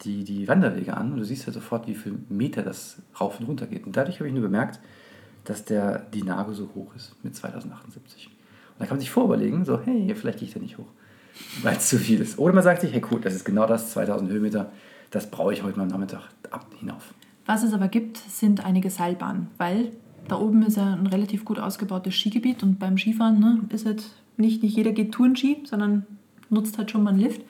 die, 0.03 0.25
die 0.25 0.49
Wanderwege 0.49 0.97
an 0.97 1.13
und 1.13 1.19
du 1.19 1.25
siehst 1.25 1.47
ja 1.47 1.53
sofort, 1.53 1.87
wie 1.87 1.95
viel 1.95 2.19
Meter 2.29 2.63
das 2.63 2.97
rauf 3.21 3.41
und 3.41 3.47
runter 3.47 3.67
geht. 3.67 3.87
Und 3.87 3.97
dadurch 3.97 4.19
habe 4.21 4.29
ich 4.29 4.35
nur 4.35 4.43
bemerkt, 4.43 4.81
dass 5.45 5.65
der 5.65 5.99
Dinago 5.99 6.53
so 6.53 6.71
hoch 6.75 6.95
ist 6.95 7.17
mit 7.25 7.35
2078. 7.35 8.27
Und 8.27 8.35
da 8.79 8.87
kann 8.87 8.97
man 8.97 9.01
sich 9.01 9.11
vorüberlegen, 9.11 9.65
so, 9.65 9.81
hey, 9.81 10.15
vielleicht 10.15 10.39
gehe 10.39 10.49
ich 10.49 10.55
da 10.55 10.61
nicht 10.61 10.79
hoch, 10.79 10.89
weil 11.63 11.77
es 11.77 11.89
zu 11.89 11.99
viel 11.99 12.21
ist. 12.21 12.39
Oder 12.39 12.55
man 12.55 12.63
sagt 12.63 12.83
sich, 12.83 12.93
hey, 12.93 13.03
cool, 13.11 13.21
das 13.21 13.35
ist 13.35 13.45
genau 13.45 13.67
das, 13.67 13.93
2000 13.93 14.31
Höhenmeter, 14.31 14.71
das 15.11 15.31
brauche 15.31 15.53
ich 15.53 15.63
heute 15.63 15.79
mal 15.79 15.85
am 15.85 15.89
Nachmittag 15.89 16.29
ab 16.51 16.67
hinauf. 16.79 17.15
Was 17.49 17.63
es 17.63 17.73
aber 17.73 17.89
gibt, 17.89 18.19
sind 18.19 18.63
einige 18.67 18.91
Seilbahnen, 18.91 19.47
weil 19.57 19.93
da 20.29 20.39
oben 20.39 20.63
ist 20.65 20.77
ja 20.77 20.93
ein 20.93 21.07
relativ 21.07 21.47
gut 21.47 21.59
ausgebautes 21.59 22.15
Skigebiet 22.15 22.63
und 22.63 22.79
beim 22.79 22.99
Skifahren 22.99 23.41
ne, 23.41 23.61
ist 23.71 23.87
halt 23.87 24.05
nicht, 24.37 24.63
nicht 24.63 24.77
jeder 24.77 24.93
geht 24.93 25.13
Tourenski, 25.13 25.63
sondern 25.65 26.05
nutzt 26.51 26.77
halt 26.77 26.91
schon 26.91 27.03
mal 27.03 27.11
einen 27.11 27.21
Lift. 27.21 27.41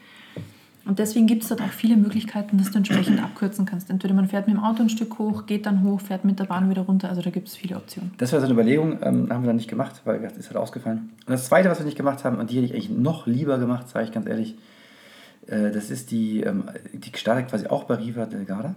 Und 0.85 1.01
deswegen 1.01 1.27
gibt 1.27 1.43
es 1.43 1.49
dort 1.49 1.63
auch 1.63 1.73
viele 1.73 1.97
Möglichkeiten, 1.97 2.59
dass 2.59 2.71
du 2.71 2.79
entsprechend 2.79 3.21
abkürzen 3.21 3.67
kannst. 3.67 3.91
Entweder 3.91 4.15
man 4.15 4.29
fährt 4.29 4.47
mit 4.47 4.57
dem 4.57 4.63
Auto 4.63 4.85
ein 4.85 4.89
Stück 4.89 5.19
hoch, 5.19 5.47
geht 5.47 5.67
dann 5.67 5.83
hoch, 5.83 6.01
fährt 6.01 6.25
mit 6.25 6.39
der 6.39 6.45
Bahn 6.45 6.71
wieder 6.71 6.83
runter. 6.83 7.09
Also 7.09 7.21
da 7.21 7.31
gibt 7.31 7.49
es 7.49 7.57
viele 7.57 7.75
Optionen. 7.75 8.13
Das 8.19 8.33
war 8.33 8.39
so 8.39 8.47
eine 8.47 8.55
Überlegung, 8.55 8.99
ähm, 9.03 9.29
haben 9.33 9.43
wir 9.43 9.49
dann 9.49 9.57
nicht 9.57 9.69
gemacht, 9.69 10.03
weil 10.05 10.21
das 10.21 10.37
ist 10.37 10.47
halt 10.47 10.59
ausgefallen. 10.59 11.11
Und 11.27 11.33
das 11.33 11.47
Zweite, 11.47 11.69
was 11.71 11.81
wir 11.81 11.85
nicht 11.85 11.97
gemacht 11.97 12.23
haben, 12.23 12.39
und 12.39 12.51
die 12.51 12.59
hätte 12.59 12.67
ich 12.67 12.73
eigentlich 12.73 12.91
noch 12.91 13.27
lieber 13.27 13.59
gemacht, 13.59 13.89
sage 13.89 14.05
ich 14.05 14.13
ganz 14.13 14.29
ehrlich, 14.29 14.55
äh, 15.49 15.73
das 15.73 15.91
ist 15.91 16.13
die, 16.13 16.43
ähm, 16.43 16.71
die 16.93 17.11
startet 17.19 17.49
quasi 17.51 17.67
auch 17.67 17.83
bei 17.83 17.97
Riva 17.97 18.27
del 18.27 18.45
Garda. 18.45 18.77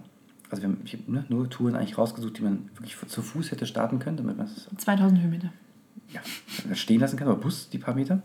Also 0.52 0.62
wir 0.62 0.68
haben 0.68 0.80
ich 0.84 0.92
hab, 0.92 1.08
ne, 1.08 1.24
nur 1.30 1.48
Touren 1.48 1.74
eigentlich 1.74 1.96
rausgesucht, 1.96 2.36
die 2.36 2.42
man 2.42 2.68
wirklich 2.74 2.94
zu 3.06 3.22
Fuß 3.22 3.50
hätte 3.50 3.64
starten 3.64 3.98
können, 3.98 4.18
damit 4.18 4.36
man 4.36 4.46
es 4.46 4.68
2000 4.76 5.22
Höhenmeter. 5.22 5.50
ja, 6.12 6.20
stehen 6.74 7.00
lassen 7.00 7.16
kann, 7.16 7.26
oder 7.26 7.38
Bus, 7.38 7.70
die 7.70 7.78
paar 7.78 7.94
Meter. 7.94 8.20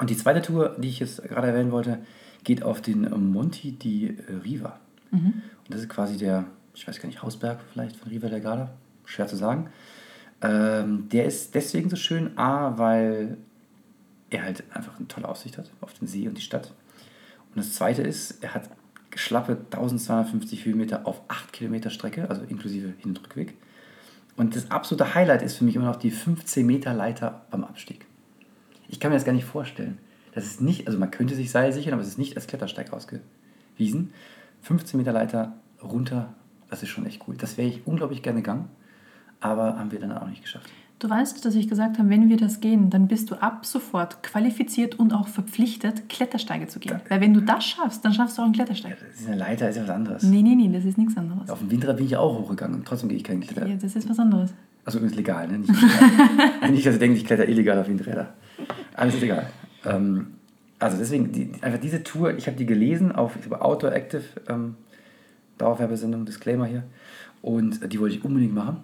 Und 0.00 0.08
die 0.08 0.16
zweite 0.16 0.40
Tour, 0.40 0.74
die 0.78 0.88
ich 0.88 1.00
jetzt 1.00 1.22
gerade 1.22 1.48
erwähnen 1.48 1.70
wollte, 1.70 1.98
geht 2.44 2.62
auf 2.62 2.80
den 2.80 3.02
Monti 3.30 3.72
di 3.72 4.16
Riva. 4.42 4.80
Und 5.12 5.42
das 5.68 5.82
ist 5.82 5.88
quasi 5.90 6.16
der, 6.16 6.46
ich 6.74 6.88
weiß 6.88 6.98
gar 6.98 7.08
nicht, 7.08 7.22
Hausberg 7.22 7.60
vielleicht 7.72 7.96
von 7.96 8.08
Riva 8.10 8.28
del 8.28 8.40
Garda, 8.40 8.70
schwer 9.04 9.26
zu 9.26 9.36
sagen. 9.36 9.68
Ähm, 10.40 11.10
der 11.10 11.26
ist 11.26 11.54
deswegen 11.54 11.90
so 11.90 11.96
schön, 11.96 12.36
A, 12.38 12.78
weil 12.78 13.36
er 14.30 14.44
halt 14.44 14.64
einfach 14.72 14.98
eine 14.98 15.08
tolle 15.08 15.28
Aussicht 15.28 15.58
hat 15.58 15.70
auf 15.82 15.92
den 15.92 16.08
See 16.08 16.26
und 16.26 16.38
die 16.38 16.42
Stadt. 16.42 16.72
Und 17.50 17.58
das 17.58 17.74
zweite 17.74 18.00
ist, 18.02 18.42
er 18.42 18.54
hat 18.54 18.70
schlappe 19.16 19.52
1250 19.52 20.64
Höhenmeter 20.64 21.06
auf 21.06 21.22
8 21.28 21.52
Kilometer 21.52 21.90
Strecke, 21.90 22.28
also 22.28 22.42
inklusive 22.42 22.94
Hin- 22.98 23.10
und 23.10 23.22
Rückweg. 23.22 23.54
Und 24.36 24.56
das 24.56 24.70
absolute 24.70 25.14
Highlight 25.14 25.42
ist 25.42 25.56
für 25.56 25.64
mich 25.64 25.76
immer 25.76 25.86
noch 25.86 25.96
die 25.96 26.10
15 26.10 26.66
Meter 26.66 26.92
Leiter 26.92 27.46
beim 27.50 27.64
Abstieg. 27.64 28.06
Ich 28.88 29.00
kann 29.00 29.10
mir 29.10 29.16
das 29.16 29.24
gar 29.24 29.32
nicht 29.32 29.44
vorstellen. 29.44 29.98
Das 30.32 30.44
ist 30.44 30.60
nicht, 30.60 30.86
also 30.88 30.98
man 30.98 31.10
könnte 31.10 31.34
sich 31.34 31.50
Seil 31.50 31.72
sichern, 31.72 31.94
aber 31.94 32.02
es 32.02 32.08
ist 32.08 32.18
nicht 32.18 32.36
als 32.36 32.46
Klettersteig 32.46 32.92
ausgewiesen. 32.92 34.12
15 34.62 34.98
Meter 34.98 35.12
Leiter 35.12 35.52
runter, 35.82 36.34
das 36.68 36.82
ist 36.82 36.88
schon 36.88 37.06
echt 37.06 37.22
cool. 37.28 37.36
Das 37.36 37.56
wäre 37.56 37.68
ich 37.68 37.86
unglaublich 37.86 38.22
gerne 38.22 38.40
gegangen, 38.40 38.68
aber 39.40 39.78
haben 39.78 39.92
wir 39.92 40.00
dann 40.00 40.12
auch 40.12 40.26
nicht 40.26 40.42
geschafft. 40.42 40.68
Du 41.00 41.10
weißt, 41.10 41.44
dass 41.44 41.54
ich 41.54 41.68
gesagt 41.68 41.98
habe, 41.98 42.08
wenn 42.08 42.28
wir 42.28 42.36
das 42.36 42.60
gehen, 42.60 42.88
dann 42.88 43.08
bist 43.08 43.30
du 43.30 43.34
ab 43.34 43.66
sofort 43.66 44.22
qualifiziert 44.22 44.98
und 44.98 45.12
auch 45.12 45.28
verpflichtet, 45.28 46.08
Klettersteige 46.08 46.68
zu 46.68 46.78
gehen. 46.78 47.00
Weil 47.08 47.20
wenn 47.20 47.34
du 47.34 47.40
das 47.40 47.64
schaffst, 47.64 48.04
dann 48.04 48.14
schaffst 48.14 48.38
du 48.38 48.42
auch 48.42 48.46
einen 48.46 48.54
Klettersteig. 48.54 48.96
Das 49.10 49.20
ist 49.20 49.26
eine 49.26 49.36
Leiter, 49.36 49.68
ist 49.68 49.76
ja 49.76 49.82
was 49.82 49.90
anderes. 49.90 50.22
Nee, 50.22 50.42
nee, 50.42 50.54
nee, 50.54 50.70
das 50.72 50.84
ist 50.84 50.96
nichts 50.96 51.16
anderes. 51.16 51.50
Auf 51.50 51.58
dem 51.58 51.70
Windrad 51.70 51.96
bin 51.96 52.06
ich 52.06 52.16
auch 52.16 52.38
hochgegangen 52.38 52.76
und 52.76 52.86
trotzdem 52.86 53.08
gehe 53.08 53.18
ich 53.18 53.24
keinen 53.24 53.40
Kletter. 53.40 53.66
Ja, 53.66 53.76
das 53.76 53.96
ist 53.96 54.08
was 54.08 54.18
anderes. 54.18 54.54
Also 54.84 54.98
übrigens 54.98 55.16
legal, 55.16 55.48
ne? 55.48 55.58
Nicht, 55.58 55.70
nicht, 56.70 56.86
dass 56.86 56.94
ihr 56.94 57.00
denkt, 57.00 57.18
ich 57.18 57.24
kletter 57.24 57.48
illegal 57.48 57.78
auf 57.78 57.88
Windräder. 57.88 58.34
Alles 58.94 59.14
ist 59.14 59.22
egal. 59.22 59.46
Ähm, 59.84 60.28
also 60.78 60.98
deswegen, 60.98 61.32
die, 61.32 61.50
einfach 61.60 61.80
diese 61.80 62.02
Tour, 62.02 62.36
ich 62.36 62.46
habe 62.46 62.56
die 62.56 62.66
gelesen 62.66 63.12
auf 63.12 63.36
ich 63.36 63.42
glaube, 63.42 63.64
Outdoor 63.64 63.92
Active, 63.92 64.22
ähm, 64.48 64.76
Dauerwerbesendung, 65.58 66.24
Disclaimer 66.24 66.66
hier. 66.66 66.84
Und 67.42 67.82
äh, 67.82 67.88
die 67.88 67.98
wollte 68.00 68.16
ich 68.16 68.24
unbedingt 68.24 68.54
machen. 68.54 68.78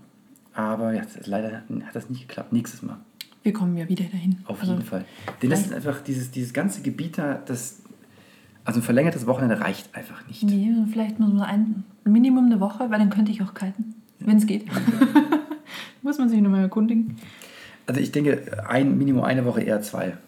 Aber 0.60 0.92
ja, 0.94 1.02
leider 1.24 1.52
hat 1.84 1.94
das 1.94 2.08
nicht 2.10 2.28
geklappt. 2.28 2.52
Nächstes 2.52 2.82
Mal. 2.82 2.98
Wir 3.42 3.52
kommen 3.52 3.76
ja 3.76 3.88
wieder 3.88 4.04
dahin. 4.04 4.38
Auf 4.44 4.60
Also, 4.60 4.72
jeden 4.72 4.84
Fall. 4.84 5.04
Denn 5.42 5.50
das 5.50 5.62
ist 5.62 5.72
einfach 5.72 6.02
dieses, 6.02 6.30
dieses 6.30 6.52
ganze 6.52 6.82
Gebiet 6.82 7.18
da, 7.18 7.34
das. 7.46 7.80
Also 8.64 8.80
ein 8.80 8.82
verlängertes 8.82 9.26
Wochenende 9.26 9.58
reicht 9.60 9.94
einfach 9.96 10.26
nicht. 10.28 10.42
Nee, 10.42 10.70
vielleicht 10.92 11.18
nur 11.18 11.30
so 11.30 11.40
ein 11.40 11.84
Minimum 12.04 12.46
eine 12.46 12.60
Woche, 12.60 12.90
weil 12.90 12.98
dann 12.98 13.08
könnte 13.08 13.32
ich 13.32 13.42
auch 13.42 13.54
kiten, 13.54 13.94
wenn 14.18 14.36
es 14.36 14.46
geht. 14.46 14.66
Muss 16.02 16.18
man 16.18 16.28
sich 16.28 16.40
nochmal 16.40 16.62
erkundigen. 16.62 17.16
Also 17.86 18.00
ich 18.00 18.12
denke, 18.12 18.62
ein 18.68 18.98
Minimum 18.98 19.24
eine 19.24 19.46
Woche, 19.46 19.62
eher 19.62 19.80
zwei. 19.80 20.18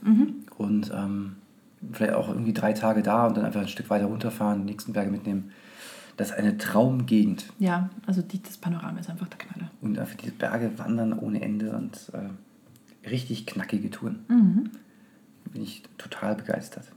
Und 0.57 0.91
ähm, 0.95 1.37
vielleicht 1.93 2.15
auch 2.15 2.29
irgendwie 2.29 2.55
drei 2.55 2.73
Tage 2.73 3.03
da 3.03 3.27
und 3.27 3.37
dann 3.37 3.45
einfach 3.45 3.61
ein 3.61 3.69
Stück 3.69 3.91
weiter 3.91 4.07
runterfahren, 4.07 4.61
die 4.67 4.73
nächsten 4.73 4.93
Berge 4.95 5.11
mitnehmen. 5.11 5.51
Das 6.17 6.31
ist 6.31 6.37
eine 6.37 6.59
Traumgegend. 6.59 7.47
Ja, 7.59 7.91
also 8.07 8.23
die, 8.23 8.43
das 8.43 8.59
Panorama 8.59 9.01
ist 9.01 9.09
einfach 9.11 9.29
der 9.29 9.39
Knaller. 9.39 9.71
Und 9.81 9.99
einfach 9.99 10.17
diese 10.17 10.33
Berge 10.33 10.79
wandern 10.79 11.19
ohne 11.19 11.41
Ende 11.43 11.73
und 11.73 12.11
äh, 12.13 13.09
richtig 13.09 13.47
knackige 13.47 13.91
Touren. 13.91 14.25
Bin 15.53 15.63
ich 15.63 15.83
total 15.99 16.35
begeistert. 16.35 16.93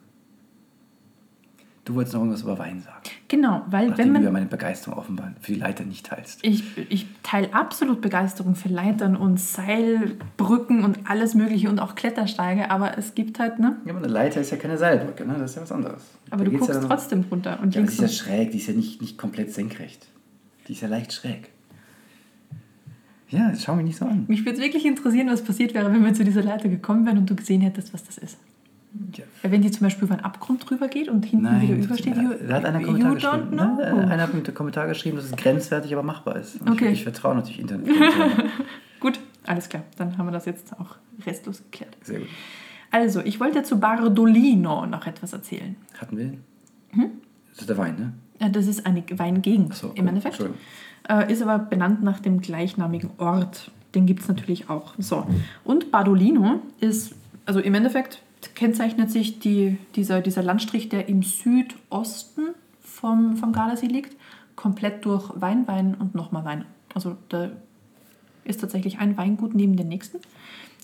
Du 1.86 1.94
wolltest 1.94 2.14
noch 2.16 2.22
irgendwas 2.22 2.42
über 2.42 2.58
Wein 2.58 2.82
sagen. 2.82 2.98
Genau, 3.28 3.62
weil 3.70 3.90
Nachdem 3.90 4.08
wenn 4.08 4.14
du 4.16 4.20
ja 4.22 4.24
man. 4.26 4.34
meine 4.34 4.46
Begeisterung 4.48 4.98
offenbar 4.98 5.34
für 5.40 5.54
die 5.54 5.60
Leiter 5.60 5.84
nicht 5.86 6.06
teilst. 6.08 6.40
Ich, 6.44 6.64
ich 6.90 7.06
teile 7.22 7.54
absolut 7.54 8.02
Begeisterung 8.02 8.56
für 8.56 8.70
Leitern 8.70 9.16
und 9.16 9.40
Seilbrücken 9.40 10.84
und 10.84 11.00
alles 11.08 11.36
Mögliche 11.36 11.70
und 11.70 11.78
auch 11.80 11.94
Klettersteige, 11.94 12.72
aber 12.72 12.98
es 12.98 13.14
gibt 13.14 13.38
halt, 13.38 13.60
ne? 13.60 13.78
Ja, 13.86 13.92
aber 13.94 14.04
eine 14.04 14.12
Leiter 14.12 14.42
ist 14.42 14.50
ja 14.52 14.58
keine 14.58 14.78
Seilbrücke, 14.80 15.26
ne? 15.28 15.36
das 15.38 15.52
ist 15.52 15.58
ja 15.58 15.62
was 15.62 15.72
anderes. 15.72 16.04
Aber 16.32 16.44
Da 16.44 16.50
du 16.50 16.58
guckst 16.58 16.74
ja 16.74 16.80
dann- 16.82 16.90
trotzdem 16.90 17.24
runter 17.30 17.60
und 17.62 17.76
Ja, 17.76 17.82
denkst 17.82 17.98
die 17.98 18.04
ist 18.04 18.20
ja 18.20 18.26
schräg, 18.26 18.50
die 18.52 18.58
ist 18.58 18.68
ja 18.68 18.74
nicht, 18.74 19.02
nicht 19.02 19.18
komplett 19.20 19.54
senkrecht. 19.54 20.08
Die 20.68 20.72
ist 20.74 20.82
ja 20.82 20.88
leicht 20.88 21.14
schräg. 21.14 21.50
Ja, 23.30 23.50
das 23.52 23.64
schau 23.64 23.76
mich 23.76 23.86
nicht 23.86 23.98
so 23.98 24.06
an. 24.06 24.26
mich 24.28 24.46
würde 24.46 24.58
es 24.58 24.64
wirklich 24.64 24.86
interessieren, 24.86 25.28
was 25.30 25.44
passiert 25.44 25.74
wäre, 25.76 25.92
wenn 25.92 26.04
wir 26.04 26.14
zu 26.14 26.24
dieser 26.24 26.42
Leiter 26.44 26.68
gekommen 26.70 27.06
wären 27.06 27.18
und 27.20 27.30
du 27.30 27.36
gesehen 27.36 27.62
hättest, 27.62 27.94
was 27.94 28.04
das 28.04 28.18
ist. 28.18 28.38
Wenn 29.44 29.62
die 29.62 29.72
zum 29.72 29.84
Beispiel 29.86 30.06
über 30.06 30.16
einen 30.16 30.24
Abgrund 30.26 30.70
drüber 30.70 30.88
geht 30.88 31.08
und 31.10 31.26
hinten 31.26 31.46
wieder 31.46 31.58
Nein, 31.58 31.84
übersteht, 31.84 32.18
da, 32.18 32.22
you, 32.22 32.30
da 32.48 32.56
hat 32.56 32.66
einer 32.66 32.82
Kommentar 32.82 33.14
geschrieben. 33.16 33.50
know. 33.52 33.76
Ne? 33.76 34.08
Einer 34.10 34.24
hat 34.24 34.34
einen 34.34 34.54
Kommentar 34.54 34.88
geschrieben, 34.88 35.18
dass 35.18 35.26
es 35.26 35.32
grenzwertig, 35.36 35.94
aber 35.94 36.04
machbar 36.04 36.38
ist. 36.38 36.62
Und 36.62 36.70
Okay. 36.72 36.88
Ich, 36.88 36.94
ich 37.00 37.04
vertraue 37.04 37.36
natürlich 37.36 37.60
Internet. 37.60 37.88
Gut, 39.00 39.20
alles 39.46 39.70
klar. 39.70 39.84
Dann 39.98 40.18
haben 40.18 40.28
wir 40.28 40.32
das 40.32 40.46
jetzt 40.46 40.74
auch 40.80 40.96
restlos 41.26 41.62
geklärt. 41.72 41.96
Sehr 42.02 42.20
gut. 42.20 42.28
Also, 42.92 43.20
ich 43.22 43.40
wollte 43.40 43.64
zu 43.64 43.80
Bardolino 43.80 44.86
noch 44.86 45.06
etwas 45.06 45.34
erzählen. 45.34 45.76
Hatten 46.00 46.18
wir? 46.18 46.26
Hm? 46.92 47.12
Das 47.52 47.60
ist 47.62 47.70
der 47.70 47.78
Wein, 47.78 47.96
ne? 47.98 48.14
Ja, 48.40 48.50
Das 48.50 48.68
ist 48.68 48.86
eine 48.86 49.04
Weingegend 49.16 49.74
so, 49.76 49.92
im 49.96 50.08
Endeffekt. 50.08 50.44
Äh, 51.08 51.32
ist 51.32 51.42
aber 51.42 51.60
benannt 51.60 52.04
nach 52.04 52.20
dem 52.20 52.42
gleichnamigen 52.42 53.12
Ort. 53.18 53.72
Den 53.94 54.06
gibt 54.06 54.22
es 54.22 54.28
natürlich 54.28 54.70
auch. 54.70 54.94
So. 54.98 55.26
Und 55.64 55.92
Bardolino 55.92 56.62
ist, 56.80 57.14
also 57.46 57.60
im 57.60 57.76
Endeffekt 57.76 58.22
kennzeichnet 58.54 59.12
sich 59.12 59.40
die, 59.40 59.78
dieser, 59.96 60.22
dieser 60.22 60.44
Landstrich, 60.44 60.90
der 60.90 61.08
im 61.08 61.24
Südosten 61.24 62.54
vom, 62.82 63.38
vom 63.38 63.52
Gardasee 63.54 63.88
liegt, 63.88 64.16
komplett 64.56 65.06
durch 65.06 65.30
Wein, 65.36 65.68
Wein 65.68 65.96
und 65.96 66.16
nochmal 66.16 66.46
Wein. 66.46 66.66
Also 66.94 67.18
da 67.30 67.52
ist 68.44 68.62
tatsächlich 68.62 69.00
ein 69.00 69.18
Weingut 69.18 69.56
neben 69.56 69.76
dem 69.76 69.88
nächsten. 69.88 70.20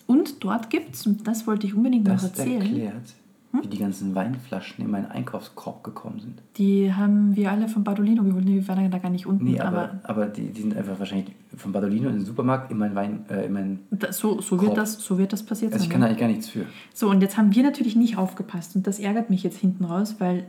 Und 0.08 0.43
dort 0.43 0.69
gibt 0.69 0.95
es, 0.95 1.06
und 1.06 1.28
das 1.28 1.47
wollte 1.47 1.67
ich 1.67 1.74
unbedingt 1.74 2.06
noch 2.06 2.13
Das 2.13 2.24
erzählen, 2.24 2.62
erklärt, 2.62 3.13
wie 3.54 3.68
die 3.68 3.78
ganzen 3.78 4.16
Weinflaschen 4.16 4.84
in 4.84 4.92
meinen 4.92 5.08
Einkaufskorb 5.08 5.84
gekommen 5.84 6.20
sind. 6.20 6.42
die 6.58 6.94
haben 6.94 7.36
wir 7.36 7.52
alle 7.52 7.68
von 7.68 7.84
Bardolino 7.84 8.24
geholt. 8.24 8.46
Nee, 8.46 8.56
wir 8.56 8.68
waren 8.68 8.90
da 8.90 8.98
gar 8.98 9.10
nicht 9.10 9.26
unten, 9.26 9.44
Nee, 9.44 9.60
aber 9.60 9.82
aber, 9.82 10.00
aber 10.04 10.26
die, 10.28 10.52
die 10.52 10.62
sind 10.62 10.76
einfach 10.76 11.00
wahrscheinlich 11.00 11.36
von 11.56 11.72
Badolino 11.72 12.10
in 12.10 12.16
den 12.16 12.26
Supermarkt 12.26 12.72
in 12.72 12.78
meinen 12.78 12.96
Wein, 12.96 13.26
äh, 13.30 13.46
in 13.46 13.54
meinen. 13.54 13.80
Da, 13.92 14.12
so, 14.14 14.40
so, 14.42 14.60
wird 14.60 14.68
Korb. 14.68 14.76
das, 14.76 15.04
so 15.04 15.18
wird 15.18 15.34
das 15.34 15.44
passiert 15.44 15.74
Also 15.74 15.84
ich 15.84 15.90
kann 15.90 16.02
da 16.02 16.08
ne? 16.08 16.12
eigentlich 16.12 16.20
gar 16.22 16.28
nichts 16.28 16.50
für. 16.50 16.66
So, 16.94 17.10
und 17.10 17.22
jetzt 17.22 17.38
haben 17.38 17.54
wir 17.54 17.64
natürlich 17.64 17.96
nicht 17.96 18.18
aufgepasst. 18.18 18.76
Und 18.76 18.88
das 18.88 19.00
ärgert 19.00 19.30
mich 19.30 19.44
jetzt 19.44 19.58
hinten 19.58 19.86
raus, 19.86 20.16
weil 20.20 20.48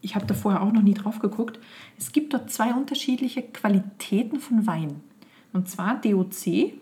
ich 0.00 0.14
habe 0.14 0.26
da 0.26 0.34
vorher 0.34 0.62
auch 0.62 0.72
noch 0.72 0.82
nie 0.82 0.94
drauf 0.94 1.18
geguckt. 1.18 1.58
Es 1.98 2.12
gibt 2.12 2.34
dort 2.34 2.50
zwei 2.50 2.74
unterschiedliche 2.74 3.42
Qualitäten 3.42 4.38
von 4.38 4.66
Wein. 4.66 5.00
Und 5.52 5.68
zwar 5.68 6.00
DOC, 6.00 6.46
ich 6.46 6.74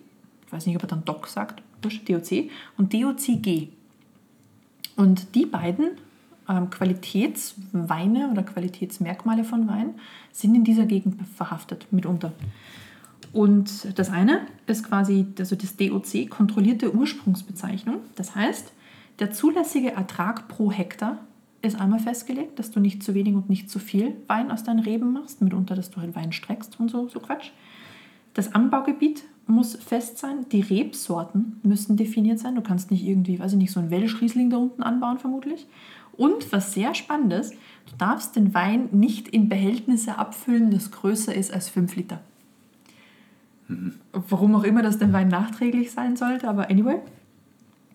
weiß 0.50 0.66
nicht, 0.66 0.76
ob 0.76 0.82
er 0.82 0.88
dann 0.88 1.04
DOC 1.04 1.28
sagt, 1.28 1.62
DOC, 1.82 2.50
und 2.76 2.92
DOCG. 2.92 3.68
Und 4.96 5.34
die 5.34 5.46
beiden 5.46 5.92
ähm, 6.48 6.70
Qualitätsweine 6.70 8.30
oder 8.30 8.42
Qualitätsmerkmale 8.42 9.44
von 9.44 9.68
Wein 9.68 9.94
sind 10.32 10.54
in 10.54 10.64
dieser 10.64 10.86
Gegend 10.86 11.26
verhaftet, 11.28 11.86
mitunter. 11.90 12.32
Und 13.32 13.98
das 13.98 14.10
eine 14.10 14.46
ist 14.66 14.84
quasi 14.84 15.26
also 15.38 15.56
das 15.56 15.76
DOC, 15.76 16.28
kontrollierte 16.28 16.94
Ursprungsbezeichnung. 16.94 18.00
Das 18.14 18.34
heißt, 18.34 18.72
der 19.18 19.30
zulässige 19.30 19.92
Ertrag 19.92 20.48
pro 20.48 20.70
Hektar 20.70 21.18
ist 21.62 21.80
einmal 21.80 22.00
festgelegt, 22.00 22.58
dass 22.58 22.72
du 22.72 22.80
nicht 22.80 23.02
zu 23.02 23.14
wenig 23.14 23.34
und 23.34 23.48
nicht 23.48 23.70
zu 23.70 23.78
viel 23.78 24.16
Wein 24.26 24.50
aus 24.50 24.64
deinen 24.64 24.80
Reben 24.80 25.12
machst, 25.12 25.40
mitunter, 25.40 25.76
dass 25.76 25.90
du 25.90 26.00
halt 26.00 26.14
Wein 26.14 26.32
streckst 26.32 26.78
und 26.80 26.90
so, 26.90 27.08
so 27.08 27.20
Quatsch. 27.20 27.50
Das 28.34 28.54
Anbaugebiet 28.54 29.24
muss 29.46 29.76
fest 29.76 30.18
sein, 30.18 30.46
die 30.50 30.60
Rebsorten 30.60 31.60
müssen 31.62 31.96
definiert 31.96 32.38
sein. 32.38 32.54
Du 32.54 32.62
kannst 32.62 32.90
nicht 32.90 33.04
irgendwie, 33.04 33.38
weiß 33.38 33.52
ich 33.52 33.58
nicht, 33.58 33.72
so 33.72 33.80
ein 33.80 33.90
Welschriesling 33.90 34.50
da 34.50 34.56
unten 34.56 34.82
anbauen, 34.82 35.18
vermutlich. 35.18 35.66
Und 36.16 36.52
was 36.52 36.72
sehr 36.72 36.94
spannend 36.94 37.32
ist, 37.32 37.52
du 37.52 37.96
darfst 37.98 38.36
den 38.36 38.54
Wein 38.54 38.88
nicht 38.92 39.28
in 39.28 39.48
Behältnisse 39.48 40.18
abfüllen, 40.18 40.70
das 40.70 40.90
größer 40.90 41.34
ist 41.34 41.52
als 41.52 41.68
5 41.68 41.96
Liter. 41.96 42.20
Mhm. 43.68 43.94
Warum 44.12 44.54
auch 44.54 44.64
immer 44.64 44.82
das 44.82 44.98
den 44.98 45.12
Wein 45.12 45.28
nachträglich 45.28 45.90
sein 45.92 46.16
sollte, 46.16 46.48
aber 46.48 46.70
anyway. 46.70 47.00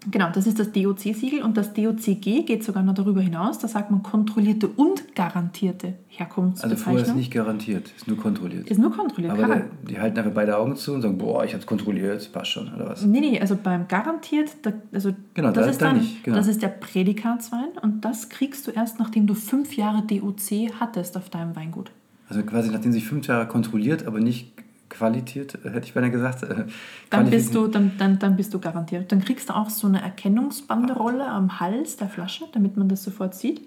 Genau, 0.10 0.30
das 0.34 0.48
ist 0.48 0.60
das 0.60 0.72
DOC-Siegel 0.72 1.42
und 1.44 1.58
das 1.58 1.74
DOCG 1.74 2.44
geht 2.44 2.64
sogar 2.64 2.84
noch 2.84 2.94
darüber 2.94 3.22
hinaus. 3.22 3.60
Da 3.60 3.68
sagt 3.68 3.92
man 3.92 4.04
kontrollierte 4.04 4.68
und 4.68 5.16
garantierte 5.16 5.96
Herkunftsbezeichnung. 6.08 6.72
Also 6.72 6.84
vorher 6.84 7.02
ist 7.06 7.16
nicht 7.16 7.32
garantiert, 7.32 7.92
ist 7.96 8.08
nur 8.08 8.18
kontrolliert. 8.18 8.70
Ist 8.70 8.80
nur 8.80 8.92
kontrolliert, 8.92 9.34
Aber 9.34 9.44
klar. 9.44 9.58
der, 9.58 9.66
die 9.90 10.00
halten 10.00 10.18
einfach 10.20 10.32
beide 10.34 10.58
Augen 10.58 10.76
zu 10.76 10.94
und 10.94 11.02
sagen, 11.02 11.18
boah, 11.18 11.44
ich 11.46 11.52
habe 11.52 11.60
es 11.62 11.66
kontrolliert, 11.68 12.32
passt 12.32 12.52
schon, 12.52 12.74
oder 12.74 12.88
was? 12.90 13.04
Nee, 13.06 13.20
nee, 13.20 13.40
also 13.40 13.58
beim 13.62 13.88
garantiert, 13.88 14.52
da, 14.64 14.74
also 14.94 15.12
Genau, 15.34 15.52
das 15.52 15.66
da- 15.66 15.72
ist 15.72 15.82
da 15.82 15.86
dann, 15.88 15.98
nicht, 15.98 16.24
genau. 16.24 16.38
das 16.38 16.48
ist 16.48 16.62
der 16.62 16.70
Prädikatswein 16.70 17.70
und 17.82 18.04
das 18.06 18.30
kriegst 18.30 18.66
du 18.68 18.72
erst, 18.72 19.00
nachdem 19.00 19.28
du 19.28 19.34
fünf 19.34 19.76
Jahre 19.78 20.04
DOC 20.04 20.72
hattest 20.80 21.18
auf 21.18 21.30
deinem 21.30 21.56
Weingut. 21.56 21.92
Also 22.30 22.44
quasi 22.44 22.70
nachdem 22.72 22.92
sich 22.92 23.06
fünf 23.06 23.26
Jahre 23.28 23.48
kontrolliert, 23.48 24.06
aber 24.06 24.20
nicht 24.20 24.57
qualitiert, 24.98 25.56
äh, 25.64 25.70
hätte 25.70 25.86
ich 25.86 25.94
beinahe 25.94 26.12
gesagt. 26.12 26.44
äh, 26.44 26.66
Dann 27.10 27.30
bist, 27.30 27.54
du, 27.56 27.68
dann, 27.68 27.94
dann, 27.98 28.20
dann 28.20 28.36
bist 28.36 28.54
du 28.54 28.60
garantiert. 28.60 29.12
Dann 29.12 29.22
kriegst 29.22 29.50
du 29.50 29.56
auch 29.56 29.70
so 29.70 29.88
eine 29.88 30.02
Erkennungsbanderolle 30.02 31.28
am 31.28 31.60
Hals 31.60 31.98
der 31.98 32.10
Flasche, 32.10 32.46
damit 32.54 32.78
man 32.78 32.90
das 32.90 33.04
sofort 33.04 33.36
sieht. 33.36 33.62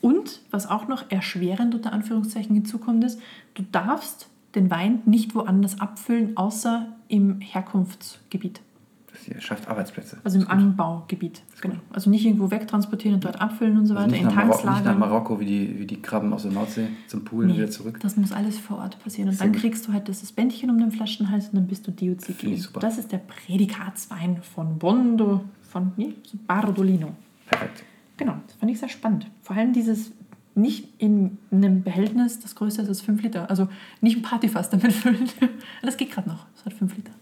Und 0.00 0.42
was 0.50 0.68
auch 0.68 0.88
noch 0.88 1.10
erschwerend 1.10 1.74
unter 1.74 1.92
Anführungszeichen 1.92 2.54
hinzukommt, 2.54 3.02
ist, 3.04 3.20
du 3.54 3.62
darfst 3.62 4.28
den 4.54 4.70
Wein 4.70 5.02
nicht 5.04 5.34
woanders 5.34 5.80
abfüllen, 5.80 6.36
außer 6.36 6.86
im 7.08 7.40
Herkunftsgebiet, 7.40 8.60
Hier 9.26 9.40
schafft 9.40 9.68
Arbeitsplätze. 9.68 10.18
also 10.22 10.38
im. 10.38 10.48
Anbaugebiet. 10.48 11.42
Genau. 11.60 11.76
Also 11.92 12.10
nicht 12.10 12.24
irgendwo 12.24 12.50
wegtransportieren 12.50 13.16
und 13.16 13.24
dort 13.24 13.40
abfüllen 13.40 13.76
und 13.76 13.86
so 13.86 13.94
Also 13.94 14.06
weiter, 14.06 14.22
nicht, 14.22 14.30
in 14.30 14.36
Tanks 14.36 14.56
nicht 14.56 14.64
nach 14.64 14.84
lagern. 14.84 14.98
Marokko 14.98 15.40
wie 15.40 15.46
die, 15.46 15.78
wie 15.80 15.86
die 15.86 16.00
Krabben 16.00 16.32
aus 16.32 16.42
der 16.42 16.52
Nordsee 16.52 16.88
zum 17.08 17.24
Pool 17.24 17.46
Nee, 17.46 17.54
wieder 17.54 17.70
zurück. 17.70 17.98
Das 18.00 18.16
muss 18.16 18.32
alles 18.32 18.58
vor 18.58 18.78
Ort 18.78 19.02
passieren. 19.02 19.30
Und 19.30 19.40
dann 19.40 19.52
kriegst 19.52 19.86
du 19.88 19.92
halt 19.92 20.08
das 20.08 20.22
Bändchen 20.32 20.70
um 20.70 20.78
den 20.78 20.92
Flaschenhals 20.92 21.48
und 21.48 21.56
dann 21.56 21.66
bist 21.66 21.86
du 21.86 21.90
DOCG. 21.90 22.68
Das 22.80 22.98
ist 22.98 23.10
der 23.10 23.18
Prädikatswein 23.18 24.42
von 24.42 24.78
Bondo, 24.78 25.44
von 25.62 25.92
nee, 25.96 26.14
Bardolino. 26.46 27.08
Perfekt. 27.48 27.84
Genau, 28.16 28.36
das 28.46 28.56
fand 28.56 28.70
ich 28.70 28.78
sehr 28.78 28.88
spannend. 28.88 29.26
Vor 29.42 29.56
allem 29.56 29.72
dieses 29.72 30.12
nicht 30.54 30.88
in 30.98 31.36
einem 31.50 31.82
Behältnis, 31.82 32.40
das 32.40 32.54
größer 32.54 32.82
ist 32.82 32.88
als 32.88 33.02
5 33.02 33.22
Liter. 33.22 33.50
Also 33.50 33.68
nicht 34.00 34.16
ein 34.16 34.22
Partyfass 34.22 34.70
damit 34.70 34.92
füllen. 34.92 35.28
Das 35.82 35.96
geht 35.96 36.10
gerade 36.10 36.28
noch. 36.28 36.46
Das 36.54 36.64
hat 36.64 36.72
5 36.72 36.96
Liter. 36.96 37.12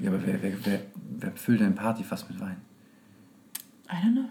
Ja, 0.00 0.10
aber 0.10 0.20
wer, 0.24 0.42
wer, 0.42 0.52
wer, 0.64 0.80
wer 1.20 1.32
füllt 1.32 1.60
denn 1.60 1.74
Party 1.74 2.04
fast 2.04 2.28
mit 2.30 2.40
Wein? 2.40 2.56
I 3.88 3.94
don't 4.06 4.12
know. 4.12 4.28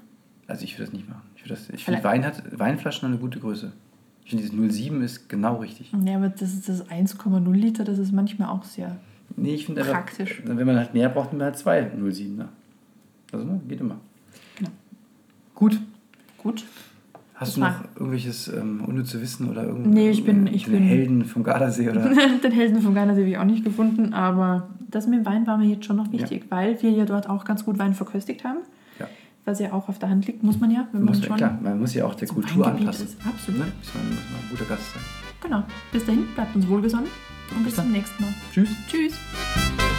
Also 0.48 0.64
ich 0.66 0.74
würde 0.76 0.86
das 0.86 0.94
nicht 0.94 1.08
machen. 1.10 1.22
Ich, 1.36 1.44
das- 1.44 1.70
ich 1.70 1.86
finde, 1.86 2.04
Wein 2.04 2.26
hat, 2.26 2.58
Weinflaschen 2.58 3.04
haben 3.04 3.14
eine 3.14 3.22
gute 3.22 3.40
Größe. 3.40 3.72
Ich 4.26 4.30
finde, 4.32 4.44
dieses 4.50 4.76
07 4.78 5.02
ist 5.02 5.28
genau 5.30 5.58
richtig. 5.58 5.92
Ja, 6.06 6.16
aber 6.16 6.30
das 6.30 6.54
ist 6.54 6.70
das 6.70 6.90
1,0 6.90 7.52
Liter, 7.54 7.84
das 7.84 7.98
ist 8.00 8.12
manchmal 8.14 8.50
auch 8.50 8.64
sehr. 8.64 8.98
Nee, 9.36 9.56
ich 9.56 9.66
finde 9.66 9.84
Praktisch. 9.84 10.42
wenn 10.46 10.66
man 10.66 10.78
halt 10.78 10.94
mehr 10.94 11.10
braucht, 11.10 11.30
nimmt 11.32 11.40
man 11.40 11.46
halt 11.48 11.58
zwei 11.58 11.82
07er. 11.92 12.46
Also, 13.32 13.46
ne, 13.46 13.60
geht 13.68 13.82
immer. 13.82 13.98
Genau. 14.58 14.70
Gut. 15.56 15.80
Gut. 16.38 16.64
Hast 17.34 17.50
Das 17.50 17.56
du 17.56 17.62
noch 17.62 17.84
irgendwelches 17.96 18.48
ähm, 18.50 18.84
unnütze 18.86 19.20
Wissen 19.22 19.50
oder 19.50 19.64
irgendeinen 19.64 19.94
Nee, 19.94 20.10
ich 20.12 20.24
bin- 20.24 20.46
ich 20.48 20.68
bin- 20.68 20.84
Helden 20.84 21.26
vom 21.26 21.44
Gardasee 21.44 21.90
oder? 21.90 22.08
Den 22.44 22.52
Helden 22.52 22.82
vom 22.82 22.94
Gardasee 22.94 23.22
habe 23.22 23.30
ich 23.32 23.38
auch 23.38 23.44
nicht 23.46 23.64
gefunden, 23.66 24.14
aber 24.14 24.70
das 24.96 25.08
mit 25.08 25.20
dem 25.20 25.26
Wein 25.26 25.46
war 25.48 25.58
mir 25.58 25.66
jetzt 25.68 25.86
schon 25.86 25.96
noch 25.98 26.12
wichtig, 26.12 26.46
weil 26.50 26.82
wir 26.82 26.92
ja 26.92 27.06
dort 27.06 27.28
auch 27.30 27.46
ganz 27.46 27.66
gut 27.66 27.78
Wein 27.80 27.94
verköstigt 27.94 28.44
haben. 28.44 28.60
ja. 29.00 29.08
Was 29.46 29.60
ja 29.60 29.74
auch 29.74 29.90
auf 29.90 30.00
der 30.00 30.10
Hand 30.10 30.26
liegt, 30.28 30.42
muss 30.42 30.60
man 30.62 30.72
ja, 30.72 30.88
wenn 30.94 31.02
man 31.04 31.10
Muss, 31.10 31.20
man- 31.20 31.28
schon 31.28 31.38
klar, 31.38 31.60
man 31.62 31.78
muss 31.80 31.94
ja 31.94 32.06
auch 32.06 32.16
der 32.16 32.28
Kultur 32.30 32.64
Weingebiet 32.66 32.88
anpassen. 32.88 33.08
ist. 33.08 33.18
Absolut. 33.28 33.60
Ne? 33.60 33.66
Muss, 33.78 33.94
man, 33.94 34.08
muss 34.10 34.18
man 34.32 34.40
ein 34.42 34.50
guter 34.52 34.66
Gast 34.66 34.94
sein. 34.94 35.04
Genau. 35.42 35.64
Bis 35.92 36.06
dahin, 36.06 36.26
bleibt 36.36 36.56
uns 36.56 36.68
wohlgesonnen 36.68 37.08
und 37.56 37.64
bis 37.66 37.76
Bis 37.76 37.84
zum 37.84 37.92
nächsten 37.92 38.24
Mal. 38.24 38.34
Tschüss. 38.54 38.70
Tschüss. 38.88 39.93